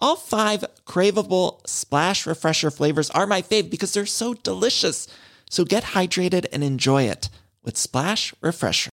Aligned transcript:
All 0.00 0.14
five 0.14 0.64
craveable 0.84 1.58
Splash 1.66 2.24
Refresher 2.24 2.70
flavors 2.70 3.10
are 3.10 3.26
my 3.26 3.42
fave 3.42 3.68
because 3.68 3.92
they're 3.92 4.06
so 4.06 4.32
delicious. 4.32 5.08
So 5.50 5.64
get 5.64 5.82
hydrated 5.94 6.46
and 6.52 6.62
enjoy 6.62 7.02
it 7.04 7.28
with 7.64 7.76
Splash 7.76 8.32
Refresher. 8.40 8.90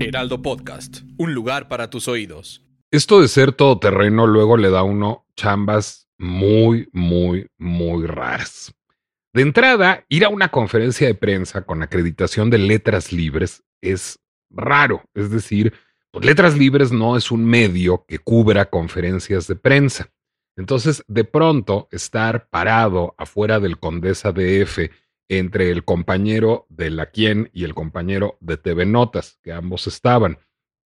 Heraldo 0.00 0.40
Podcast, 0.40 1.02
un 1.18 1.34
lugar 1.34 1.68
para 1.68 1.90
tus 1.90 2.08
oídos. 2.08 2.62
Esto 2.90 3.20
de 3.20 3.28
ser 3.28 3.52
todoterreno 3.52 4.26
luego 4.26 4.56
le 4.56 4.70
da 4.70 4.80
a 4.80 4.82
uno 4.82 5.26
chambas 5.36 6.08
muy, 6.18 6.88
muy, 6.92 7.46
muy 7.58 8.06
raras. 8.06 8.72
De 9.34 9.42
entrada, 9.42 10.04
ir 10.08 10.24
a 10.24 10.30
una 10.30 10.48
conferencia 10.48 11.06
de 11.06 11.14
prensa 11.14 11.62
con 11.62 11.82
acreditación 11.82 12.48
de 12.48 12.58
letras 12.58 13.12
libres 13.12 13.62
es 13.82 14.18
raro, 14.50 15.04
es 15.14 15.30
decir, 15.30 15.74
Letras 16.18 16.58
Libres 16.58 16.90
no 16.92 17.16
es 17.16 17.30
un 17.30 17.44
medio 17.44 18.04
que 18.06 18.18
cubra 18.18 18.68
conferencias 18.68 19.46
de 19.46 19.56
prensa. 19.56 20.12
Entonces, 20.56 21.04
de 21.06 21.24
pronto, 21.24 21.88
estar 21.92 22.48
parado 22.50 23.14
afuera 23.16 23.60
del 23.60 23.78
Condesa 23.78 24.32
DF 24.32 24.90
entre 25.28 25.70
el 25.70 25.84
compañero 25.84 26.66
de 26.68 26.90
La 26.90 27.06
Quien 27.06 27.48
y 27.54 27.64
el 27.64 27.74
compañero 27.74 28.36
de 28.40 28.56
TV 28.56 28.84
Notas, 28.84 29.38
que 29.42 29.52
ambos 29.52 29.86
estaban, 29.86 30.38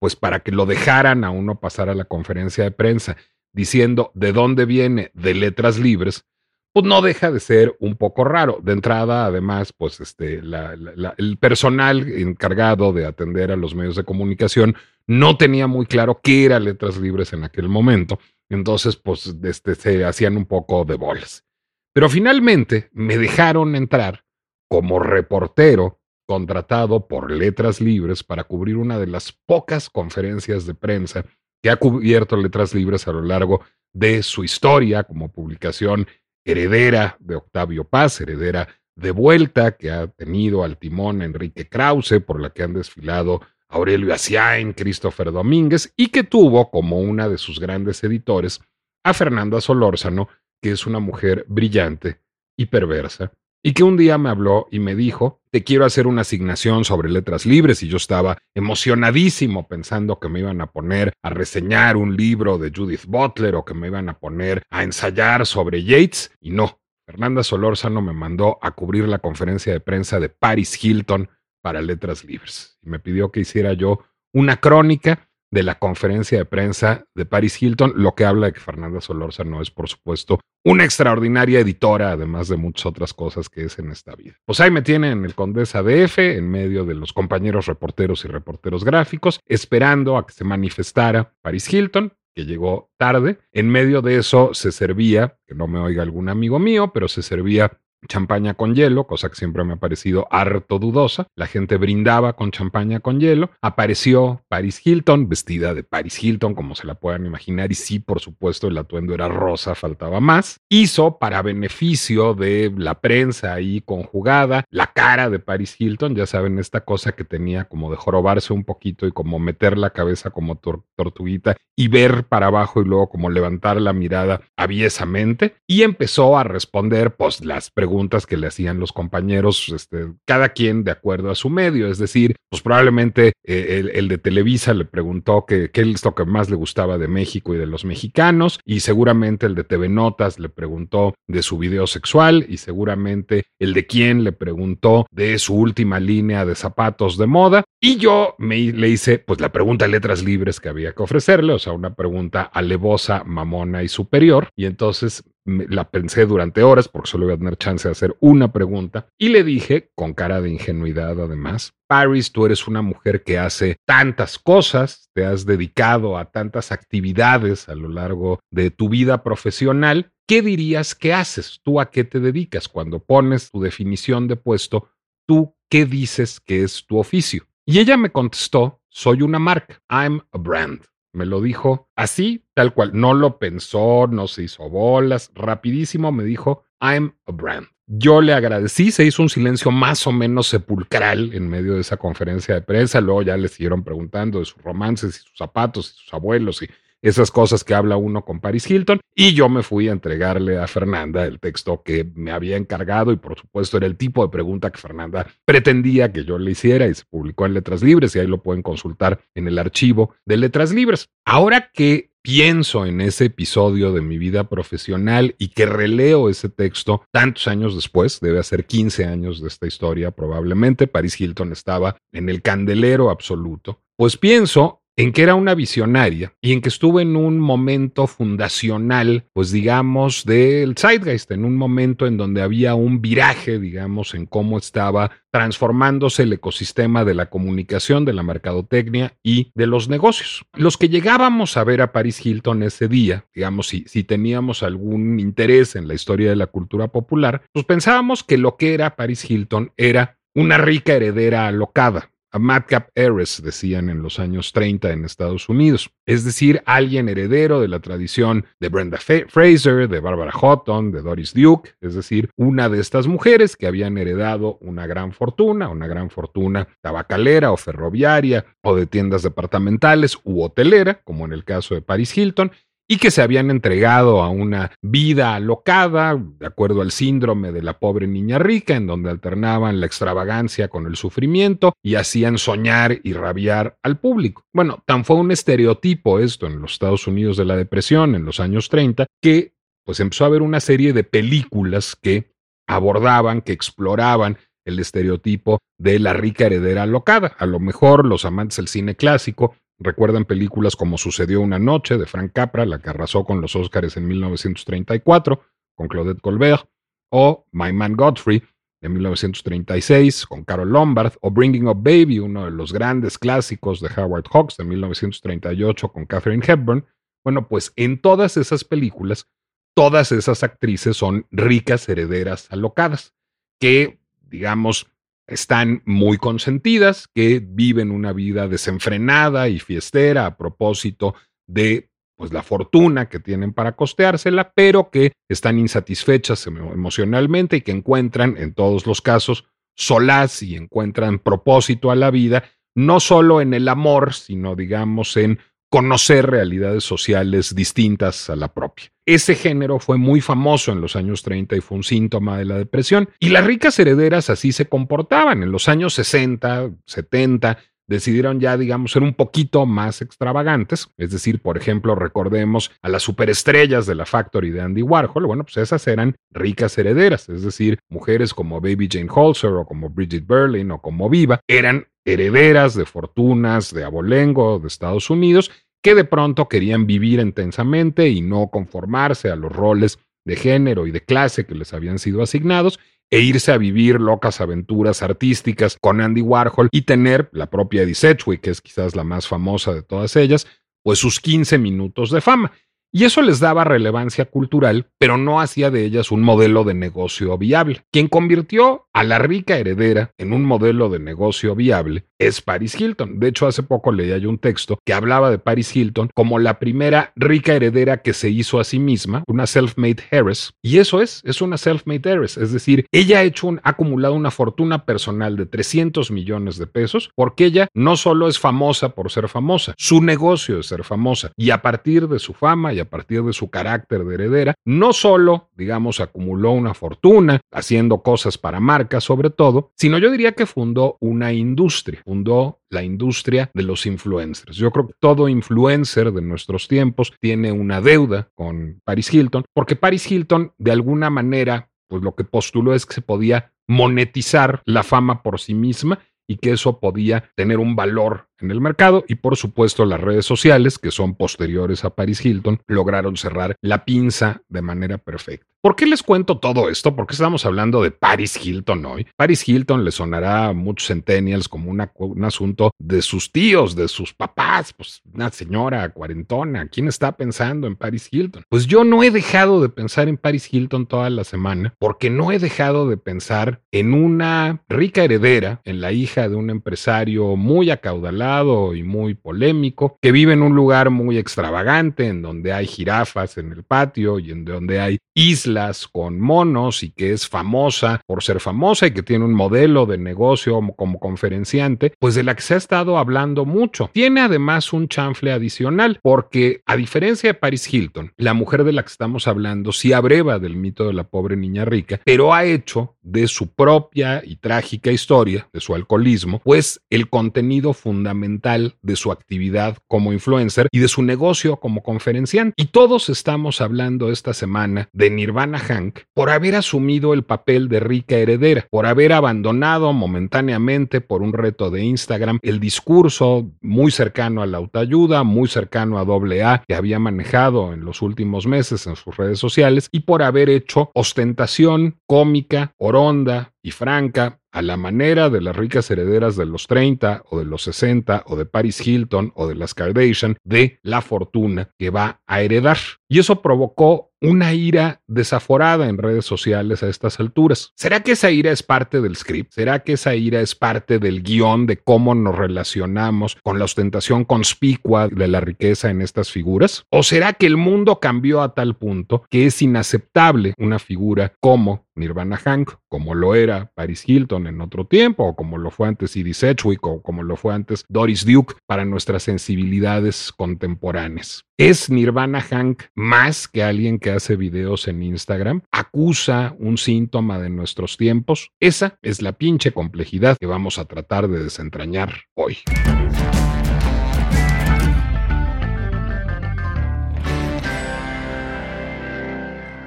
pues 0.01 0.17
para 0.17 0.41
que 0.41 0.53
lo 0.53 0.65
dejaran 0.65 1.23
a 1.23 1.31
uno 1.31 1.61
pasar 1.61 1.91
a 1.91 1.95
la 1.95 2.07
conferencia 2.07 2.65
de 2.65 2.71
prensa 2.71 3.17
diciendo 3.53 4.11
de 4.15 4.33
dónde 4.33 4.65
viene 4.65 5.11
de 5.15 5.35
letras 5.35 5.79
libres, 5.79 6.27
pues 6.73 6.87
no 6.87 7.03
deja 7.03 7.31
de 7.31 7.41
ser 7.41 7.77
un 7.81 7.97
poco 7.97 8.25
raro. 8.25 8.61
De 8.63 8.73
entrada, 8.73 9.27
además, 9.27 9.73
pues 9.73 10.01
este, 10.01 10.41
el 10.41 11.39
personal 11.39 12.09
encargado 12.13 12.93
de 12.93 13.07
atender 13.07 13.51
a 13.51 13.57
los 13.57 13.75
medios 13.75 13.97
de 13.97 14.05
comunicación 14.05 14.77
no 15.07 15.37
tenía 15.37 15.67
muy 15.67 15.87
claro 15.87 16.21
qué 16.23 16.45
era 16.45 16.61
letras 16.61 16.97
libres 16.97 17.33
en 17.33 17.45
aquel 17.45 17.69
momento. 17.69 18.21
Entonces, 18.49 18.97
pues 18.97 19.35
este, 19.43 19.75
se 19.75 20.05
hacían 20.05 20.37
un 20.37 20.47
poco 20.47 20.85
de 20.85 20.95
bolas. 20.95 21.45
Pero 21.93 22.09
finalmente 22.09 22.89
me 22.93 23.19
dejaron 23.19 23.75
entrar 23.75 24.25
como 24.69 25.01
reportero 25.01 26.01
contratado 26.27 27.09
por 27.09 27.33
Letras 27.33 27.81
Libres 27.81 28.23
para 28.23 28.45
cubrir 28.45 28.77
una 28.77 29.01
de 29.01 29.09
las 29.09 29.33
pocas 29.33 29.91
conferencias 29.91 30.65
de 30.65 30.75
prensa 30.75 31.25
que 31.61 31.71
ha 31.71 31.77
cubierto 31.77 32.37
Letras 32.37 32.73
Libres 32.73 33.09
a 33.09 33.13
lo 33.13 33.23
largo 33.23 33.63
de 33.93 34.23
su 34.23 34.45
historia 34.45 35.03
como 35.03 35.33
publicación 35.33 36.07
heredera 36.51 37.17
de 37.21 37.37
Octavio 37.37 37.85
Paz, 37.85 38.21
heredera 38.21 38.69
de 38.97 39.11
vuelta 39.11 39.73
que 39.73 39.91
ha 39.91 40.07
tenido 40.09 40.63
al 40.63 40.77
timón 40.77 41.23
Enrique 41.23 41.69
Krause, 41.69 42.21
por 42.21 42.41
la 42.41 42.51
que 42.51 42.63
han 42.63 42.75
desfilado 42.75 43.41
Aurelio 43.69 44.13
Asiain, 44.13 44.73
Christopher 44.73 45.33
Domínguez, 45.33 45.93
y 45.97 46.09
que 46.09 46.25
tuvo 46.25 46.71
como 46.71 47.01
una 47.01 47.29
de 47.29 47.39
sus 47.39 47.61
grandes 47.61 48.03
editores 48.05 48.61
a 49.05 49.15
Fernanda 49.15 49.61
Solórzano, 49.61 50.29
que 50.61 50.73
es 50.73 50.87
una 50.87 50.99
mujer 50.99 51.47
brillante 51.49 52.21
y 52.57 52.67
perversa, 52.67 53.33
y 53.63 53.73
que 53.73 53.83
un 53.83 53.97
día 53.97 54.19
me 54.19 54.31
habló 54.31 54.67
y 54.71 54.79
me 54.79 54.95
dijo, 54.95 55.41
te 55.51 55.65
quiero 55.65 55.85
hacer 55.85 56.07
una 56.07 56.23
asignación 56.23 56.85
sobre 56.85 57.11
letras 57.11 57.45
libres, 57.45 57.83
y 57.83 57.89
yo 57.89 57.97
estaba 57.97 58.39
emocionadísimo 58.55 59.69
pensando 59.69 60.19
que 60.19 60.29
me 60.29 60.41
iban 60.41 60.61
a 60.61 60.71
poner 60.71 61.13
a 61.23 61.31
reseñar 61.31 61.97
un 61.97 62.17
libro 62.17 62.59
de 62.59 62.73
Judith 62.75 63.05
Butler 63.07 63.57
o 63.57 63.65
que 63.65 63.75
me 63.75 63.89
iban 63.89 64.09
a 64.09 64.19
poner 64.19 64.63
a 64.71 64.83
ensayar 64.83 65.47
sobre 65.47 65.85
Yates, 65.85 66.33
y 66.41 66.51
no. 66.51 66.79
Fernanda 67.07 67.43
Solórzano 67.43 68.01
me 68.01 68.13
mandó 68.13 68.59
a 68.63 68.71
cubrir 68.71 69.09
la 69.09 69.19
conferencia 69.19 69.73
de 69.73 69.81
prensa 69.81 70.21
de 70.21 70.29
Paris 70.29 70.83
Hilton 70.83 71.29
para 71.61 71.83
Letras 71.83 72.25
Libres. 72.25 72.79
Y 72.83 72.89
me 72.89 73.01
pidió 73.01 73.33
que 73.33 73.41
hiciera 73.41 73.73
yo 73.73 74.05
una 74.33 74.59
crónica 74.59 75.29
de 75.51 75.63
la 75.63 75.79
conferencia 75.79 76.39
de 76.39 76.45
prensa 76.45 77.05
de 77.15 77.27
Paris 77.27 77.61
Hilton, 77.61 77.93
lo 77.97 78.15
que 78.15 78.25
habla 78.25 78.47
de 78.47 78.53
que 78.53 78.61
Fernanda 78.61 79.01
Solórzano 79.01 79.61
es, 79.61 79.71
por 79.71 79.89
supuesto, 79.89 80.41
una 80.65 80.85
extraordinaria 80.85 81.61
editora, 81.61 82.13
además 82.13 82.49
de 82.49 82.57
muchas 82.57 82.87
otras 82.87 83.15
cosas 83.15 83.49
que 83.49 83.65
es 83.65 83.79
en 83.79 83.91
esta 83.91 84.15
vida. 84.15 84.37
Pues 84.47 84.61
ahí 84.61 84.71
me 84.71 84.83
tienen 84.83 85.19
en 85.19 85.25
el 85.25 85.35
Condesa 85.35 85.83
DF, 85.83 86.19
en 86.19 86.49
medio 86.51 86.85
de 86.85 86.95
los 86.95 87.13
compañeros 87.13 87.67
reporteros 87.67 88.25
y 88.25 88.29
reporteros 88.29 88.85
gráficos, 88.85 89.41
esperando 89.47 90.17
a 90.17 90.27
que 90.27 90.33
se 90.33 90.45
manifestara 90.45 91.35
Paris 91.43 91.73
Hilton, 91.73 92.13
que 92.35 92.45
llegó 92.45 92.91
tarde. 92.97 93.39
En 93.53 93.69
medio 93.69 94.03
de 94.03 94.19
eso 94.19 94.55
se 94.55 94.71
servía, 94.73 95.39
que 95.47 95.55
no 95.55 95.67
me 95.67 95.81
oiga 95.81 96.03
algún 96.03 96.29
amigo 96.29 96.59
mío, 96.59 96.93
pero 96.93 97.09
se 97.09 97.23
servía 97.23 97.81
champaña 98.09 98.55
con 98.55 98.75
hielo, 98.75 99.07
cosa 99.07 99.29
que 99.29 99.37
siempre 99.37 99.65
me 99.65 99.75
ha 99.75 99.77
parecido 99.77 100.27
harto 100.31 100.79
dudosa. 100.79 101.27
La 101.35 101.47
gente 101.47 101.77
brindaba 101.77 102.35
con 102.35 102.51
champaña 102.51 103.01
con 103.01 103.21
hielo. 103.21 103.51
Apareció 103.61 104.43
Paris 104.49 104.81
Hilton, 104.85 105.29
vestida 105.29 105.75
de 105.75 105.83
Paris 105.83 106.23
Hilton, 106.23 106.55
como 106.55 106.75
se 106.75 106.87
la 106.87 106.95
puedan 106.95 107.27
imaginar, 107.27 107.71
y 107.71 107.75
sí, 107.75 107.99
por 107.99 108.21
supuesto, 108.21 108.69
el 108.69 108.79
atuendo 108.79 109.15
era 109.15 109.29
rosa, 109.29 109.75
faltaba 109.75 110.21
más. 110.21 110.61
Hizo, 110.69 111.19
para 111.19 111.43
beneficio 111.43 112.35
de 112.35 112.73
la 112.77 113.01
prensa 113.01 113.55
ahí 113.55 113.81
conjugada, 113.81 114.65
la 114.71 114.89
cara 114.93 115.31
de 115.31 115.39
Paris 115.39 115.77
Hilton, 115.79 116.15
ya 116.15 116.27
saben, 116.27 116.59
esta 116.59 116.81
cosa 116.85 117.13
que 117.13 117.25
tenía 117.25 117.65
como 117.65 117.91
de 117.91 117.97
jorobarse 117.97 118.53
un 118.53 118.65
poquito 118.65 119.07
y 119.07 119.13
como 119.13 119.39
meter 119.39 119.77
la 119.79 119.91
cabeza 119.91 120.31
como 120.31 120.57
tortuguita 120.57 121.57
y 121.77 121.89
ver 121.89 122.25
para 122.25 122.47
abajo 122.47 122.81
y 122.81 122.85
luego 122.85 123.09
como 123.09 123.31
levantar 123.31 123.81
la 123.81 123.93
mirada 123.93 124.41
aviesamente. 124.57 125.57
Y 125.67 125.83
empezó 125.83 126.39
a 126.39 126.45
responder, 126.45 127.17
pues, 127.17 127.45
las 127.45 127.71
preguntas 127.71 127.90
preguntas 127.91 128.25
que 128.25 128.37
le 128.37 128.47
hacían 128.47 128.79
los 128.79 128.93
compañeros, 128.93 129.69
este, 129.75 130.13
cada 130.25 130.51
quien 130.51 130.85
de 130.85 130.93
acuerdo 130.93 131.29
a 131.29 131.35
su 131.35 131.51
medio. 131.51 131.89
Es 131.89 131.99
decir, 131.99 132.37
pues 132.49 132.63
probablemente 132.63 133.33
eh, 133.45 133.91
el, 133.93 134.07
de 134.07 134.17
Televisa 134.17 134.75
le 134.75 134.85
preguntó 134.85 135.45
qué 135.45 135.71
es 135.75 136.05
lo 136.05 136.15
que 136.15 136.25
más 136.25 136.49
le 136.51 136.55
gustaba 136.55 136.99
de 136.99 137.09
México 137.09 137.53
y 137.53 137.59
de 137.59 137.67
los 137.67 137.85
mexicanos, 137.85 138.61
y 138.65 138.81
seguramente 138.81 139.47
el 139.47 139.57
de 139.57 139.65
TV 139.65 139.89
Notas 139.89 140.39
le 140.39 140.49
preguntó 140.49 141.15
de 141.27 141.43
su 141.43 141.59
video 141.59 141.89
sexual, 141.89 142.47
y 142.49 142.59
seguramente 142.59 143.43
el 143.59 143.75
de 143.75 143.87
quién 143.87 144.23
le 144.23 144.31
preguntó 144.31 145.07
de 145.11 145.37
su 145.41 145.57
última 145.57 145.99
línea 145.99 146.45
de 146.45 146.55
zapatos 146.55 147.19
de 147.19 147.27
moda. 147.27 147.65
Y 147.81 147.97
yo 147.97 148.37
me, 148.39 148.57
le 148.57 148.89
hice 148.89 149.19
pues 149.19 149.41
la 149.41 149.51
pregunta 149.51 149.87
de 149.87 149.93
letras 149.93 150.23
libres 150.23 150.61
que 150.61 150.69
había 150.69 150.93
que 150.93 151.03
ofrecerle, 151.03 151.55
o 151.55 151.59
sea, 151.59 151.73
una 151.73 151.95
pregunta 151.95 152.43
alevosa, 152.43 153.25
mamona 153.25 153.83
y 153.83 153.89
superior. 153.89 154.49
Y 154.55 154.67
entonces 154.67 155.25
la 155.69 155.91
pensé 155.91 156.27
durante 156.27 156.63
horas 156.63 156.89
porque 156.89 157.11
solo 157.11 157.27
iba 157.27 157.35
a 157.35 157.39
tener 157.39 157.57
chance 157.57 157.89
de 157.89 157.93
hacer 157.93 158.17
una 158.21 158.53
pregunta 158.53 159.09
y 159.19 159.29
le 159.29 159.45
dije, 159.45 159.91
con 159.95 160.15
cara 160.15 160.41
de 160.41 160.51
ingenuidad 160.51 161.21
además, 161.21 161.73
Paris, 161.89 162.33
tú 162.33 162.47
eres 162.47 162.69
una 162.69 162.83
mujer 162.83 163.25
que 163.25 163.39
hace 163.39 163.77
tantas 163.85 164.39
cosas, 164.39 165.11
te 165.13 165.25
has 165.25 165.45
dedicado 165.45 166.17
a 166.17 166.31
tantas 166.31 166.73
actividades 166.73 167.69
a 167.69 167.75
lo 167.75 167.89
largo 167.89 168.39
de 168.51 168.71
tu 168.71 168.89
vida 168.89 169.23
profesional, 169.23 170.13
¿qué 170.27 170.43
dirías 170.43 170.95
que 170.95 171.13
haces? 171.13 171.61
¿Tú 171.65 171.81
a 171.81 171.91
qué 171.91 172.05
te 172.05 172.21
dedicas? 172.21 172.69
Cuando 172.69 173.01
pones 173.01 173.51
tu 173.51 173.61
definición 173.61 174.29
de 174.29 174.37
puesto, 174.37 174.89
¿tú 175.27 175.57
qué 175.69 175.85
dices 175.87 176.39
que 176.41 176.63
es 176.63 176.87
tu 176.87 176.99
oficio? 176.99 177.45
Y 177.67 177.79
ella 177.79 177.97
me 177.97 178.11
contestó, 178.11 178.81
soy 178.89 179.23
una 179.23 179.39
marca, 179.39 179.81
I'm 179.89 180.23
a 180.33 180.39
brand. 180.39 180.83
Me 181.13 181.27
lo 181.27 181.41
dijo 181.41 181.89
así, 181.97 182.45
tal 182.55 182.73
cual. 182.73 182.91
No 182.95 183.15
lo 183.15 183.39
pensó, 183.39 184.07
no 184.07 184.29
se 184.29 184.45
hizo 184.45 184.69
bolas. 184.69 185.31
Rapidísimo 185.35 186.13
me 186.13 186.25
dijo, 186.25 186.65
I'm 186.81 187.17
a 187.27 187.33
brand. 187.33 187.67
Yo 187.93 188.21
le 188.21 188.33
agradecí, 188.33 188.93
se 188.93 189.05
hizo 189.05 189.21
un 189.21 189.29
silencio 189.29 189.73
más 189.73 190.07
o 190.07 190.13
menos 190.13 190.47
sepulcral 190.47 191.35
en 191.35 191.49
medio 191.49 191.75
de 191.75 191.81
esa 191.81 191.97
conferencia 191.97 192.55
de 192.55 192.63
prensa. 192.63 193.01
Luego 193.01 193.23
ya 193.23 193.37
le 193.37 193.49
siguieron 193.49 193.83
preguntando 193.83 194.39
de 194.39 194.45
sus 194.45 194.63
romances 194.63 195.17
y 195.17 195.23
sus 195.23 195.37
zapatos 195.37 195.91
y 195.91 196.05
sus 196.05 196.15
abuelos 196.15 196.63
y 196.63 196.71
esas 197.03 197.31
cosas 197.31 197.65
que 197.65 197.75
habla 197.75 197.97
uno 197.97 198.25
con 198.25 198.41
Paris 198.41 198.71
Hilton. 198.71 199.01
Y 199.15 199.35
yo 199.35 199.49
me 199.49 199.63
fui 199.63 199.89
a 199.89 199.93
entregarle 199.93 200.59
a 200.59 200.67
Fernanda 200.67 201.25
el 201.25 201.41
texto 201.41 201.83
que 201.83 202.11
me 202.15 202.31
había 202.31 202.57
encargado 202.57 203.13
y 203.13 203.17
por 203.17 203.39
supuesto 203.39 203.77
era 203.77 203.87
el 203.87 203.97
tipo 203.97 204.23
de 204.23 204.31
pregunta 204.31 204.71
que 204.71 204.79
Fernanda 204.79 205.27
pretendía 205.45 206.13
que 206.13 206.25
yo 206.25 206.39
le 206.39 206.53
hiciera 206.53 206.87
y 206.87 206.95
se 206.95 207.05
publicó 207.11 207.47
en 207.47 207.55
Letras 207.55 207.83
Libres 207.83 208.15
y 208.15 208.21
ahí 208.21 208.27
lo 208.27 208.43
pueden 208.43 208.63
consultar 208.63 209.21
en 209.35 209.49
el 209.49 209.59
archivo 209.59 210.15
de 210.25 210.37
Letras 210.37 210.73
Libres. 210.73 211.09
Ahora 211.25 211.71
que 211.73 212.11
pienso 212.23 212.85
en 212.87 213.01
ese 213.01 213.27
episodio 213.27 213.93
de 213.93 214.03
mi 214.03 214.19
vida 214.19 214.49
profesional 214.49 215.35
y 215.39 215.49
que 215.49 215.67
releo 215.67 216.29
ese 216.29 216.49
texto 216.49 217.03
tantos 217.11 217.49
años 217.49 217.75
después, 217.75 218.21
debe 218.21 218.39
hacer 218.39 218.67
15 218.67 219.07
años 219.07 219.41
de 219.41 219.49
esta 219.49 219.67
historia 219.67 220.11
probablemente, 220.11 220.87
Paris 220.87 221.21
Hilton 221.21 221.53
estaba 221.53 221.97
en 222.13 222.29
el 222.29 222.43
candelero 222.43 223.11
absoluto, 223.11 223.81
pues 223.97 224.17
pienso 224.17 224.80
en 225.01 225.13
que 225.13 225.23
era 225.23 225.35
una 225.35 225.55
visionaria 225.55 226.35
y 226.43 226.53
en 226.53 226.61
que 226.61 226.69
estuvo 226.69 227.01
en 227.01 227.17
un 227.17 227.39
momento 227.39 228.07
fundacional, 228.07 229.25
pues 229.33 229.51
digamos, 229.51 230.27
del 230.27 230.75
Zeitgeist, 230.77 231.31
en 231.31 231.47
un 231.47 231.57
momento 231.57 232.07
en 232.07 232.19
donde 232.19 232.43
había 232.43 232.75
un 232.75 233.01
viraje, 233.01 233.59
digamos, 233.59 234.13
en 234.13 234.27
cómo 234.27 234.59
estaba 234.59 235.11
transformándose 235.33 236.25
el 236.25 236.35
ecosistema 236.35 237.07
de 237.07 237.15
la 237.15 237.31
comunicación, 237.31 238.05
de 238.05 238.13
la 238.13 238.23
mercadotecnia 238.23 239.15
y 239.23 239.53
de 239.55 239.67
los 239.67 239.89
negocios. 239.89 240.45
Los 240.53 240.77
que 240.77 240.91
llegábamos 240.91 241.57
a 241.57 241.65
ver 241.65 241.81
a 241.81 241.93
Paris 241.93 242.27
Hilton 242.27 242.63
ese 242.63 242.87
día, 242.87 243.25
digamos, 243.35 243.69
si, 243.69 243.85
si 243.87 244.05
teníamos 244.05 244.63
algún 244.63 245.19
interés 245.19 245.77
en 245.77 245.89
la 245.89 245.95
historia 245.95 246.29
de 246.29 246.37
la 246.37 246.49
cultura 246.49 246.89
popular, 246.89 247.41
pues 247.55 247.65
pensábamos 247.65 248.23
que 248.23 248.37
lo 248.37 248.59
que 248.59 248.75
era 248.75 248.97
Paris 248.97 249.31
Hilton 249.31 249.73
era 249.79 250.19
una 250.35 250.59
rica 250.59 250.93
heredera 250.93 251.47
alocada, 251.47 252.11
a 252.33 252.39
madcap 252.39 252.89
heiress, 252.95 253.43
decían 253.43 253.89
en 253.89 254.03
los 254.03 254.19
años 254.19 254.53
30 254.53 254.91
en 254.91 255.05
Estados 255.05 255.49
Unidos. 255.49 255.91
Es 256.07 256.25
decir, 256.25 256.63
alguien 256.67 257.09
heredero 257.09 257.61
de 257.61 257.69
la 257.69 257.81
tradición 257.81 258.47
de 258.61 258.69
Brenda 258.69 258.99
Fraser, 258.99 259.89
de 259.89 260.01
Barbara 260.01 260.33
Houghton, 260.33 260.93
de 260.93 261.03
Doris 261.03 261.35
Duke, 261.35 261.75
es 261.81 261.95
decir, 261.95 262.31
una 262.37 262.69
de 262.69 262.81
estas 262.81 263.07
mujeres 263.07 263.57
que 263.57 263.67
habían 263.67 263.99
heredado 263.99 264.59
una 264.61 264.87
gran 264.87 265.13
fortuna, 265.13 265.69
una 265.69 265.87
gran 265.87 266.11
fortuna 266.11 266.69
tabacalera 266.81 267.53
o 267.53 267.57
ferroviaria 267.57 268.45
o 268.63 268.77
de 268.77 268.87
tiendas 268.87 269.23
departamentales 269.23 270.19
u 270.25 270.43
hotelera, 270.43 271.03
como 271.05 271.25
en 271.25 271.33
el 271.33 271.45
caso 271.45 271.75
de 271.75 271.83
Paris 271.83 272.17
Hilton, 272.17 272.53
y 272.91 272.97
que 272.97 273.13
se 273.13 273.23
habían 273.23 273.53
entregado 273.53 274.21
a 274.21 274.31
una 274.31 274.73
vida 274.83 275.37
alocada, 275.37 276.21
de 276.21 276.45
acuerdo 276.45 276.83
al 276.83 276.91
síndrome 276.91 277.53
de 277.53 277.63
la 277.63 277.79
pobre 277.79 278.09
niña 278.09 278.41
rica, 278.41 278.75
en 278.75 278.89
donde 278.89 279.11
alternaban 279.11 279.79
la 279.79 279.87
extravagancia 279.87 280.67
con 280.67 280.87
el 280.87 280.97
sufrimiento 280.97 281.73
y 281.85 281.95
hacían 281.95 282.37
soñar 282.37 282.99
y 283.05 283.13
rabiar 283.13 283.79
al 283.85 284.01
público. 284.01 284.43
Bueno, 284.53 284.83
tan 284.87 285.05
fue 285.05 285.15
un 285.15 285.31
estereotipo 285.31 286.19
esto 286.19 286.49
en 286.49 286.61
los 286.61 286.73
Estados 286.73 287.07
Unidos 287.07 287.37
de 287.37 287.45
la 287.45 287.55
depresión 287.55 288.17
en 288.17 288.25
los 288.25 288.41
años 288.41 288.69
30 288.69 289.07
que 289.23 289.55
pues 289.85 290.01
empezó 290.01 290.25
a 290.25 290.27
haber 290.27 290.43
una 290.43 290.59
serie 290.59 290.93
de 290.93 291.05
películas 291.05 291.95
que 291.95 292.33
abordaban, 292.67 293.43
que 293.43 293.53
exploraban 293.53 294.37
el 294.65 294.81
estereotipo 294.81 295.61
de 295.79 296.01
la 296.01 296.13
rica 296.13 296.47
heredera 296.47 296.83
alocada. 296.83 297.37
A 297.39 297.47
lo 297.47 297.61
mejor 297.61 298.05
los 298.05 298.25
amantes 298.25 298.57
del 298.57 298.67
cine 298.67 298.97
clásico 298.97 299.55
Recuerdan 299.83 300.27
películas 300.27 300.77
como 300.77 300.99
Sucedió 300.99 301.41
una 301.41 301.59
noche 301.59 301.97
de 301.97 302.05
Frank 302.05 302.33
Capra, 302.35 302.67
la 302.67 302.81
que 302.81 302.91
arrasó 302.91 303.25
con 303.25 303.41
los 303.41 303.57
Oscars 303.57 303.97
en 303.97 304.07
1934 304.07 305.43
con 305.75 305.89
Claudette 305.89 306.21
Colbert, 306.21 306.69
o 307.09 307.47
My 307.53 307.73
Man 307.73 307.95
Godfrey 307.95 308.43
de 308.83 308.89
1936 308.91 310.27
con 310.27 310.45
Carol 310.45 310.69
Lombard, 310.69 311.15
o 311.23 311.31
Bringing 311.31 311.67
Up 311.67 311.83
Baby, 311.83 312.19
uno 312.19 312.45
de 312.45 312.51
los 312.51 312.75
grandes 312.75 313.19
clásicos 313.19 313.81
de 313.81 313.89
Howard 313.97 314.27
Hawks 314.31 314.59
de 314.59 314.65
1938 314.65 315.89
con 315.89 316.05
Katherine 316.05 316.45
Hepburn. 316.47 316.85
Bueno, 317.25 317.49
pues 317.49 317.73
en 317.77 318.03
todas 318.03 318.37
esas 318.37 318.65
películas, 318.65 319.31
todas 319.75 320.13
esas 320.13 320.43
actrices 320.43 320.99
son 320.99 321.27
ricas 321.31 321.89
herederas 321.89 322.53
alocadas, 322.53 323.15
que, 323.59 323.99
digamos, 324.29 324.87
están 325.31 325.83
muy 325.87 326.19
consentidas, 326.19 327.09
que 327.15 327.41
viven 327.43 327.91
una 327.91 328.13
vida 328.13 328.49
desenfrenada 328.49 329.49
y 329.49 329.61
fiestera 329.61 330.27
a 330.27 330.37
propósito 330.37 331.15
de 331.47 331.89
pues 332.17 332.33
la 332.35 332.43
fortuna 332.43 333.09
que 333.09 333.19
tienen 333.19 333.55
para 333.55 333.77
costeársela, 333.77 334.53
pero 334.53 334.91
que 334.91 335.13
están 335.29 335.59
insatisfechas 335.59 336.47
emocionalmente 336.47 337.57
y 337.57 337.61
que 337.63 337.73
encuentran 337.73 338.37
en 338.37 338.53
todos 338.53 338.87
los 338.87 339.01
casos 339.01 339.47
solaz 339.75 340.43
y 340.43 340.57
encuentran 340.57 341.19
propósito 341.19 341.91
a 341.91 341.97
la 341.97 342.11
vida, 342.11 342.45
no 342.75 343.01
solo 343.01 343.41
en 343.41 343.55
el 343.55 343.69
amor, 343.69 344.13
sino 344.13 344.55
digamos 344.55 345.17
en 345.17 345.39
conocer 345.71 346.29
realidades 346.29 346.83
sociales 346.85 347.55
distintas 347.55 348.29
a 348.29 348.37
la 348.37 348.53
propia. 348.53 348.87
Ese 349.07 349.37
género 349.37 349.79
fue 349.79 349.97
muy 349.97 350.21
famoso 350.21 350.73
en 350.73 350.81
los 350.81 350.97
años 350.97 351.23
30 351.23 351.57
y 351.57 351.61
fue 351.61 351.79
un 351.79 351.85
síntoma 351.85 352.39
de 352.39 352.45
la 352.45 352.59
depresión. 352.59 353.09
Y 353.21 353.29
las 353.31 353.47
ricas 353.47 353.79
herederas 353.79 354.31
así 354.31 354.53
se 354.53 354.67
comportaban. 354.67 355.45
En 355.45 355.53
los 355.53 355.69
años 355.69 355.95
60, 355.95 356.71
70, 356.87 357.59
decidieron 357.91 358.39
ya, 358.39 358.57
digamos, 358.57 358.93
ser 358.93 359.03
un 359.03 359.15
poquito 359.15 359.67
más 359.67 360.01
extravagantes. 360.01 360.89
Es 360.97 361.11
decir, 361.11 361.43
por 361.43 361.59
ejemplo, 361.59 361.97
recordemos 361.97 362.71
a 362.83 362.89
las 362.89 363.03
superestrellas 363.03 363.85
de 363.85 363.97
la 363.97 364.07
Factory 364.07 364.51
de 364.51 364.61
Andy 364.61 364.83
Warhol. 364.83 365.27
Bueno, 365.27 365.43
pues 365.43 365.57
esas 365.57 365.87
eran 365.89 366.15
ricas 366.31 366.79
herederas. 366.79 367.29
Es 367.29 367.43
decir, 367.43 367.81
mujeres 367.89 368.33
como 368.33 368.61
Baby 368.61 368.89
Jane 368.91 369.11
Holzer 369.13 369.51
o 369.51 369.67
como 369.67 369.91
Bridget 369.91 370.25
Berlin 370.25 370.71
o 370.71 370.81
como 370.81 371.11
Viva 371.11 371.41
eran 371.49 371.89
herederas 372.05 372.77
de 372.77 372.87
fortunas 372.87 373.75
de 373.75 373.83
abolengo 373.83 374.61
de 374.61 374.69
Estados 374.69 375.11
Unidos 375.11 375.51
que 375.83 375.97
de 375.97 376.05
pronto 376.05 376.49
querían 376.49 376.87
vivir 376.87 377.19
intensamente 377.19 378.09
y 378.09 378.21
no 378.21 378.49
conformarse 378.49 379.31
a 379.31 379.37
los 379.37 379.51
roles 379.51 379.99
de 380.25 380.37
género 380.37 380.87
y 380.87 380.93
de 380.93 381.01
clase 381.01 381.45
que 381.45 381.57
les 381.57 381.75
habían 381.75 381.99
sido 381.99 382.23
asignados 382.23 382.79
e 383.11 383.21
irse 383.21 383.53
a 383.53 383.59
vivir 383.59 384.01
locas 384.01 384.41
aventuras 384.41 385.03
artísticas 385.03 385.77
con 385.81 386.01
Andy 386.01 386.23
Warhol 386.23 386.69
y 386.71 386.83
tener 386.83 387.29
la 387.33 387.51
propia 387.51 387.83
Eddie 387.83 387.95
Sedgwick, 387.95 388.41
que 388.41 388.51
es 388.51 388.61
quizás 388.61 388.95
la 388.95 389.05
más 389.05 389.27
famosa 389.27 389.75
de 389.75 389.83
todas 389.83 390.15
ellas, 390.17 390.47
pues 390.83 390.99
sus 390.99 391.21
15 391.21 391.59
minutos 391.59 392.11
de 392.11 392.21
fama. 392.21 392.53
Y 392.93 393.05
eso 393.05 393.23
les 393.23 393.39
daba 393.39 393.63
relevancia 393.63 394.25
cultural, 394.25 394.87
pero 394.99 395.17
no 395.17 395.41
hacía 395.41 395.71
de 395.71 395.85
ellas 395.85 396.11
un 396.11 396.23
modelo 396.23 396.65
de 396.65 396.75
negocio 396.75 397.39
viable. 397.39 397.83
Quien 397.93 398.09
convirtió 398.09 398.87
a 398.93 399.05
la 399.05 399.19
rica 399.19 399.59
heredera 399.59 400.13
en 400.19 400.33
un 400.33 400.45
modelo 400.45 400.89
de 400.89 400.99
negocio 400.99 401.55
viable 401.55 402.07
es 402.19 402.41
Paris 402.43 402.79
Hilton. 402.79 403.21
De 403.21 403.29
hecho, 403.29 403.47
hace 403.47 403.63
poco 403.63 403.93
leía 403.93 404.19
yo 404.19 404.29
un 404.29 404.39
texto 404.39 404.79
que 404.85 404.93
hablaba 404.93 405.31
de 405.31 405.39
Paris 405.39 405.75
Hilton 405.75 406.11
como 406.15 406.39
la 406.39 406.59
primera 406.59 407.13
rica 407.15 407.55
heredera 407.55 408.03
que 408.03 408.13
se 408.13 408.29
hizo 408.29 408.59
a 408.59 408.65
sí 408.65 408.79
misma, 408.81 409.23
una 409.29 409.47
self-made 409.47 410.03
heiress. 410.11 410.53
Y 410.61 410.79
eso 410.79 411.01
es, 411.01 411.23
es 411.25 411.41
una 411.41 411.57
self-made 411.57 412.11
heiress. 412.11 412.37
Es 412.37 412.53
decir, 412.53 412.87
ella 412.93 413.21
ha 413.21 413.23
hecho 413.23 413.47
un, 413.47 413.61
ha 413.63 413.71
acumulado 413.71 414.15
una 414.15 414.33
fortuna 414.33 414.85
personal 414.85 415.37
de 415.37 415.47
300 415.47 416.11
millones 416.11 416.59
de 416.59 416.67
pesos 416.67 417.11
porque 417.15 417.45
ella 417.45 417.69
no 417.73 417.97
solo 417.97 418.27
es 418.27 418.39
famosa 418.39 418.91
por 418.91 419.11
ser 419.11 419.29
famosa, 419.29 419.75
su 419.79 420.03
negocio 420.03 420.59
es 420.59 420.67
ser 420.67 420.83
famosa. 420.83 421.33
Y 421.37 421.51
a 421.51 421.63
partir 421.63 422.09
de 422.09 422.19
su 422.19 422.35
fama 422.35 422.73
a 422.81 422.91
partir 422.91 423.23
de 423.23 423.33
su 423.33 423.51
carácter 423.51 424.05
de 424.05 424.15
heredera, 424.15 424.55
no 424.65 424.93
solo, 424.93 425.51
digamos, 425.57 426.01
acumuló 426.01 426.53
una 426.53 426.75
fortuna 426.75 427.41
haciendo 427.53 428.03
cosas 428.03 428.39
para 428.39 428.61
marcas 428.61 429.05
sobre 429.05 429.31
todo, 429.31 429.73
sino 429.77 429.99
yo 429.99 430.11
diría 430.11 430.33
que 430.33 430.47
fundó 430.47 430.97
una 431.01 431.33
industria 431.33 432.01
fundó 432.05 432.61
la 432.71 432.83
industria 432.83 433.51
de 433.55 433.63
los 433.63 433.87
influencers. 433.87 434.57
Yo 434.57 434.71
creo 434.71 434.89
que 434.89 434.95
todo 434.99 435.29
influencer 435.29 436.13
de 436.13 436.23
nuestros 436.23 436.69
tiempos 436.69 437.13
tiene 437.21 437.53
una 437.53 437.81
deuda 437.81 438.31
con 438.35 438.81
Paris 438.85 439.13
Hilton, 439.13 439.45
porque 439.55 439.77
Paris 439.77 440.11
Hilton 440.11 440.53
de 440.59 440.73
alguna 440.73 441.11
manera, 441.11 441.71
pues 441.89 442.03
lo 442.03 442.15
que 442.15 442.25
postuló 442.25 442.75
es 442.75 442.87
que 442.87 442.95
se 442.95 443.03
podía 443.03 443.53
monetizar 443.69 444.63
la 444.65 444.83
fama 444.83 445.23
por 445.23 445.41
sí 445.41 445.55
misma 445.55 446.01
y 446.29 446.37
que 446.37 446.53
eso 446.53 446.79
podía 446.79 447.31
tener 447.35 447.59
un 447.59 447.75
valor 447.75 448.29
en 448.43 448.51
el 448.51 448.61
mercado 448.61 449.05
y 449.09 449.17
por 449.17 449.37
supuesto 449.37 449.85
las 449.85 450.01
redes 450.01 450.27
sociales, 450.27 450.79
que 450.79 450.91
son 450.91 451.15
posteriores 451.15 451.85
a 451.85 451.91
Paris 451.91 452.25
Hilton, 452.25 452.61
lograron 452.67 453.17
cerrar 453.17 453.57
la 453.61 453.85
pinza 453.85 454.43
de 454.49 454.63
manera 454.63 454.99
perfecta. 454.99 455.47
¿Por 455.63 455.77
qué 455.77 455.85
les 455.85 456.03
cuento 456.03 456.39
todo 456.39 456.71
esto? 456.71 456.97
Porque 456.97 457.13
estamos 457.13 457.45
hablando 457.45 457.83
de 457.83 457.91
Paris 457.91 458.43
Hilton 458.43 458.87
hoy. 458.87 459.07
Paris 459.15 459.47
Hilton 459.47 459.85
le 459.85 459.91
sonará 459.91 460.47
a 460.47 460.53
muchos 460.55 460.89
centennials 460.89 461.51
como 461.51 461.71
un 461.71 462.25
asunto 462.25 462.71
de 462.79 463.03
sus 463.03 463.31
tíos, 463.31 463.77
de 463.77 463.87
sus 463.89 464.15
papás, 464.15 464.73
pues 464.73 465.03
una 465.13 465.31
señora 465.31 465.87
cuarentona. 465.91 466.67
¿Quién 466.69 466.89
está 466.89 467.13
pensando 467.13 467.67
en 467.67 467.77
Paris 467.77 468.09
Hilton? 468.11 468.43
Pues 468.49 468.67
yo 468.67 468.85
no 468.85 469.03
he 469.03 469.11
dejado 469.11 469.61
de 469.61 469.69
pensar 469.69 470.09
en 470.09 470.17
Paris 470.17 470.49
Hilton 470.51 470.87
toda 470.87 471.11
la 471.11 471.25
semana 471.25 471.75
porque 471.79 472.09
no 472.09 472.33
he 472.33 472.39
dejado 472.39 472.89
de 472.89 472.97
pensar 472.97 473.61
en 473.71 473.93
una 473.93 474.63
rica 474.67 475.05
heredera, 475.05 475.61
en 475.65 475.83
la 475.83 475.93
hija 475.93 476.31
de 476.31 476.37
un 476.37 476.49
empresario 476.49 477.37
muy 477.37 477.71
acaudalado 477.71 478.30
y 478.75 478.85
muy 478.85 479.15
polémico, 479.15 479.99
que 480.01 480.13
vive 480.13 480.35
en 480.35 480.43
un 480.43 480.55
lugar 480.55 480.91
muy 480.91 481.19
extravagante, 481.19 482.07
en 482.07 482.23
donde 482.23 482.53
hay 482.53 482.67
jirafas 482.67 483.37
en 483.39 483.51
el 483.51 483.65
patio 483.65 484.21
y 484.21 484.31
en 484.31 484.45
donde 484.45 484.79
hay 484.79 484.99
islas 485.15 485.89
con 485.89 486.21
monos 486.21 486.85
y 486.85 486.93
que 486.93 487.13
es 487.13 487.29
famosa 487.29 488.01
por 488.07 488.23
ser 488.23 488.39
famosa 488.39 488.87
y 488.87 488.93
que 488.93 489.03
tiene 489.03 489.25
un 489.25 489.35
modelo 489.35 489.85
de 489.85 489.99
negocio 489.99 490.61
como 490.77 491.01
conferenciante, 491.01 491.93
pues 491.99 492.15
de 492.15 492.23
la 492.23 492.37
que 492.37 492.43
se 492.43 492.55
ha 492.55 492.59
estado 492.59 492.99
hablando 492.99 493.45
mucho. 493.45 493.91
Tiene 493.93 494.21
además 494.21 494.73
un 494.73 494.89
chanfle 494.89 495.33
adicional, 495.33 495.99
porque 496.03 496.63
a 496.67 496.77
diferencia 496.77 497.31
de 497.31 497.35
Paris 497.35 497.73
Hilton, 497.73 498.13
la 498.17 498.33
mujer 498.33 498.63
de 498.63 498.73
la 498.73 498.83
que 498.83 498.93
estamos 498.93 499.27
hablando 499.27 499.73
sí 499.73 499.93
abreva 499.93 500.39
del 500.39 500.57
mito 500.57 500.87
de 500.87 500.93
la 500.93 501.05
pobre 501.05 501.37
niña 501.37 501.65
rica, 501.65 502.01
pero 502.05 502.33
ha 502.33 502.45
hecho 502.45 502.95
de 503.03 503.27
su 503.27 503.53
propia 503.53 504.23
y 504.25 504.37
trágica 504.37 504.93
historia, 504.93 505.49
de 505.53 505.61
su 505.61 505.75
alcoholismo, 505.75 506.41
pues 506.45 506.81
el 506.91 507.09
contenido 507.09 507.73
fundamental 507.73 508.20
fundamental 508.21 508.75
de 508.83 508.97
su 508.97 509.13
actividad 509.13 509.79
como 509.89 510.13
influencer 510.13 510.69
y 510.71 510.79
de 510.79 510.89
su 510.89 511.03
negocio 511.03 511.57
como 511.57 511.83
conferenciante. 511.83 512.55
Y 512.57 512.67
todos 512.67 513.09
estamos 513.09 513.61
hablando 513.61 514.11
esta 514.11 514.35
semana 514.35 514.89
de 514.93 515.11
Nirvana 515.11 515.59
Hank 515.59 516.01
por 516.15 516.31
haber 516.31 516.55
asumido 516.55 517.15
el 517.15 517.23
papel 517.23 517.69
de 517.69 517.81
rica 517.81 518.17
heredera, 518.17 518.67
por 518.71 518.87
haber 518.87 519.13
abandonado 519.13 519.93
momentáneamente 519.93 521.01
por 521.01 521.23
un 521.23 521.33
reto 521.33 521.71
de 521.71 521.83
Instagram 521.83 522.39
el 522.43 522.61
discurso 522.61 523.51
muy 523.63 523.91
cercano 523.91 524.43
a 524.43 524.47
la 524.47 524.59
autoayuda, 524.59 525.23
muy 525.23 525.49
cercano 525.49 525.99
a 525.99 526.03
AA 526.03 526.65
que 526.67 526.75
había 526.75 526.99
manejado 526.99 527.73
en 527.73 527.85
los 527.85 528.03
últimos 528.03 528.47
meses 528.47 528.87
en 528.87 528.97
sus 528.97 529.17
redes 529.17 529.39
sociales 529.39 529.89
y 529.93 530.01
por 530.01 530.23
haber 530.23 530.51
hecho 530.51 530.91
ostentación 530.95 531.97
cómica, 532.07 532.75
oronda 532.77 533.53
y 533.63 533.71
franca 533.71 534.40
a 534.53 534.63
la 534.63 534.77
manera 534.77 535.31
de 535.31 535.41
las 535.41 535.57
ricas 535.57 535.91
herederas 535.91 536.37
de 536.37 536.47
los 536.47 536.67
30 536.67 537.23
o 537.31 537.39
de 537.39 537.45
los 537.45 537.63
60 537.63 538.25
o 538.27 538.37
de 538.37 538.47
Paris 538.47 538.87
Hilton 538.87 539.33
o 539.35 539.47
de 539.47 539.55
las 539.55 539.75
Kardashian 539.75 540.37
de 540.45 540.79
la 540.83 541.01
fortuna 541.01 541.71
que 541.79 541.91
va 541.91 542.21
a 542.27 542.43
heredar. 542.43 542.79
Y 543.09 543.19
eso 543.19 543.43
provocó 543.43 544.10
una 544.21 544.53
ira 544.55 545.01
desaforada 545.07 545.89
en 545.89 545.99
redes 545.99 546.25
sociales 546.25 546.83
a 546.83 546.89
estas 546.89 547.21
alturas. 547.21 547.73
¿Será 547.77 548.01
que 548.01 548.13
esa 548.13 548.31
ira 548.31 548.51
es 548.53 548.63
parte 548.63 549.01
del 549.01 549.17
script? 549.17 549.53
¿Será 549.53 549.81
que 549.81 549.95
esa 549.95 550.15
ira 550.15 550.41
es 550.41 550.55
parte 550.55 550.99
del 550.99 551.23
guion 551.23 551.67
de 551.67 551.79
cómo 551.79 552.15
nos 552.15 552.37
relacionamos 552.37 553.37
con 553.43 553.59
la 553.59 553.65
ostentación 553.65 554.25
conspicua 554.25 555.09
de 555.09 555.29
la 555.29 555.41
riqueza 555.41 555.91
en 555.91 556.03
estas 556.03 556.31
figuras? 556.31 556.85
¿O 556.91 557.03
será 557.03 557.33
que 557.33 557.47
el 557.47 557.57
mundo 557.57 558.01
cambió 558.01 558.43
a 558.43 558.55
tal 558.55 558.77
punto 558.77 559.25
que 559.31 559.47
es 559.47 559.63
inaceptable 559.63 560.55
una 560.59 560.79
figura 560.79 561.33
como 561.41 561.87
Nirvana 562.01 562.37
Hank, 562.37 562.73
como 562.89 563.15
lo 563.15 563.35
era 563.35 563.71
Paris 563.75 564.05
Hilton 564.07 564.47
en 564.47 564.61
otro 564.61 564.87
tiempo, 564.87 565.25
o 565.25 565.37
como 565.37 565.59
lo 565.59 565.71
fue 565.71 565.87
antes 565.87 566.17
Edie 566.17 566.35
Sedgwick, 566.35 566.85
o 566.87 567.03
como 567.03 567.23
lo 567.23 567.37
fue 567.37 567.55
antes 567.55 567.85
Doris 567.89 568.25
Duke 568.25 568.55
para 568.67 568.85
nuestras 568.85 569.23
sensibilidades 569.23 570.33
contemporáneas? 570.33 571.45
¿Es 571.59 571.91
Nirvana 571.91 572.41
Hank 572.41 572.85
más 572.95 573.47
que 573.47 573.63
alguien 573.63 573.99
que 573.99 574.10
hace 574.13 574.37
videos 574.37 574.89
en 574.89 575.03
Instagram? 575.03 575.63
¿Acusa 575.73 576.55
un 576.59 576.79
síntoma 576.79 577.39
de 577.39 577.51
nuestros 577.51 577.97
tiempos? 577.97 578.51
Esa 578.61 578.99
es 579.03 579.23
la 579.23 579.33
pinche 579.33 579.73
complejidad 579.73 580.37
que 580.39 580.47
vamos 580.47 580.79
a 580.79 580.85
tratar 580.85 581.29
de 581.29 581.43
desentrañar 581.43 582.15
hoy. 582.35 582.59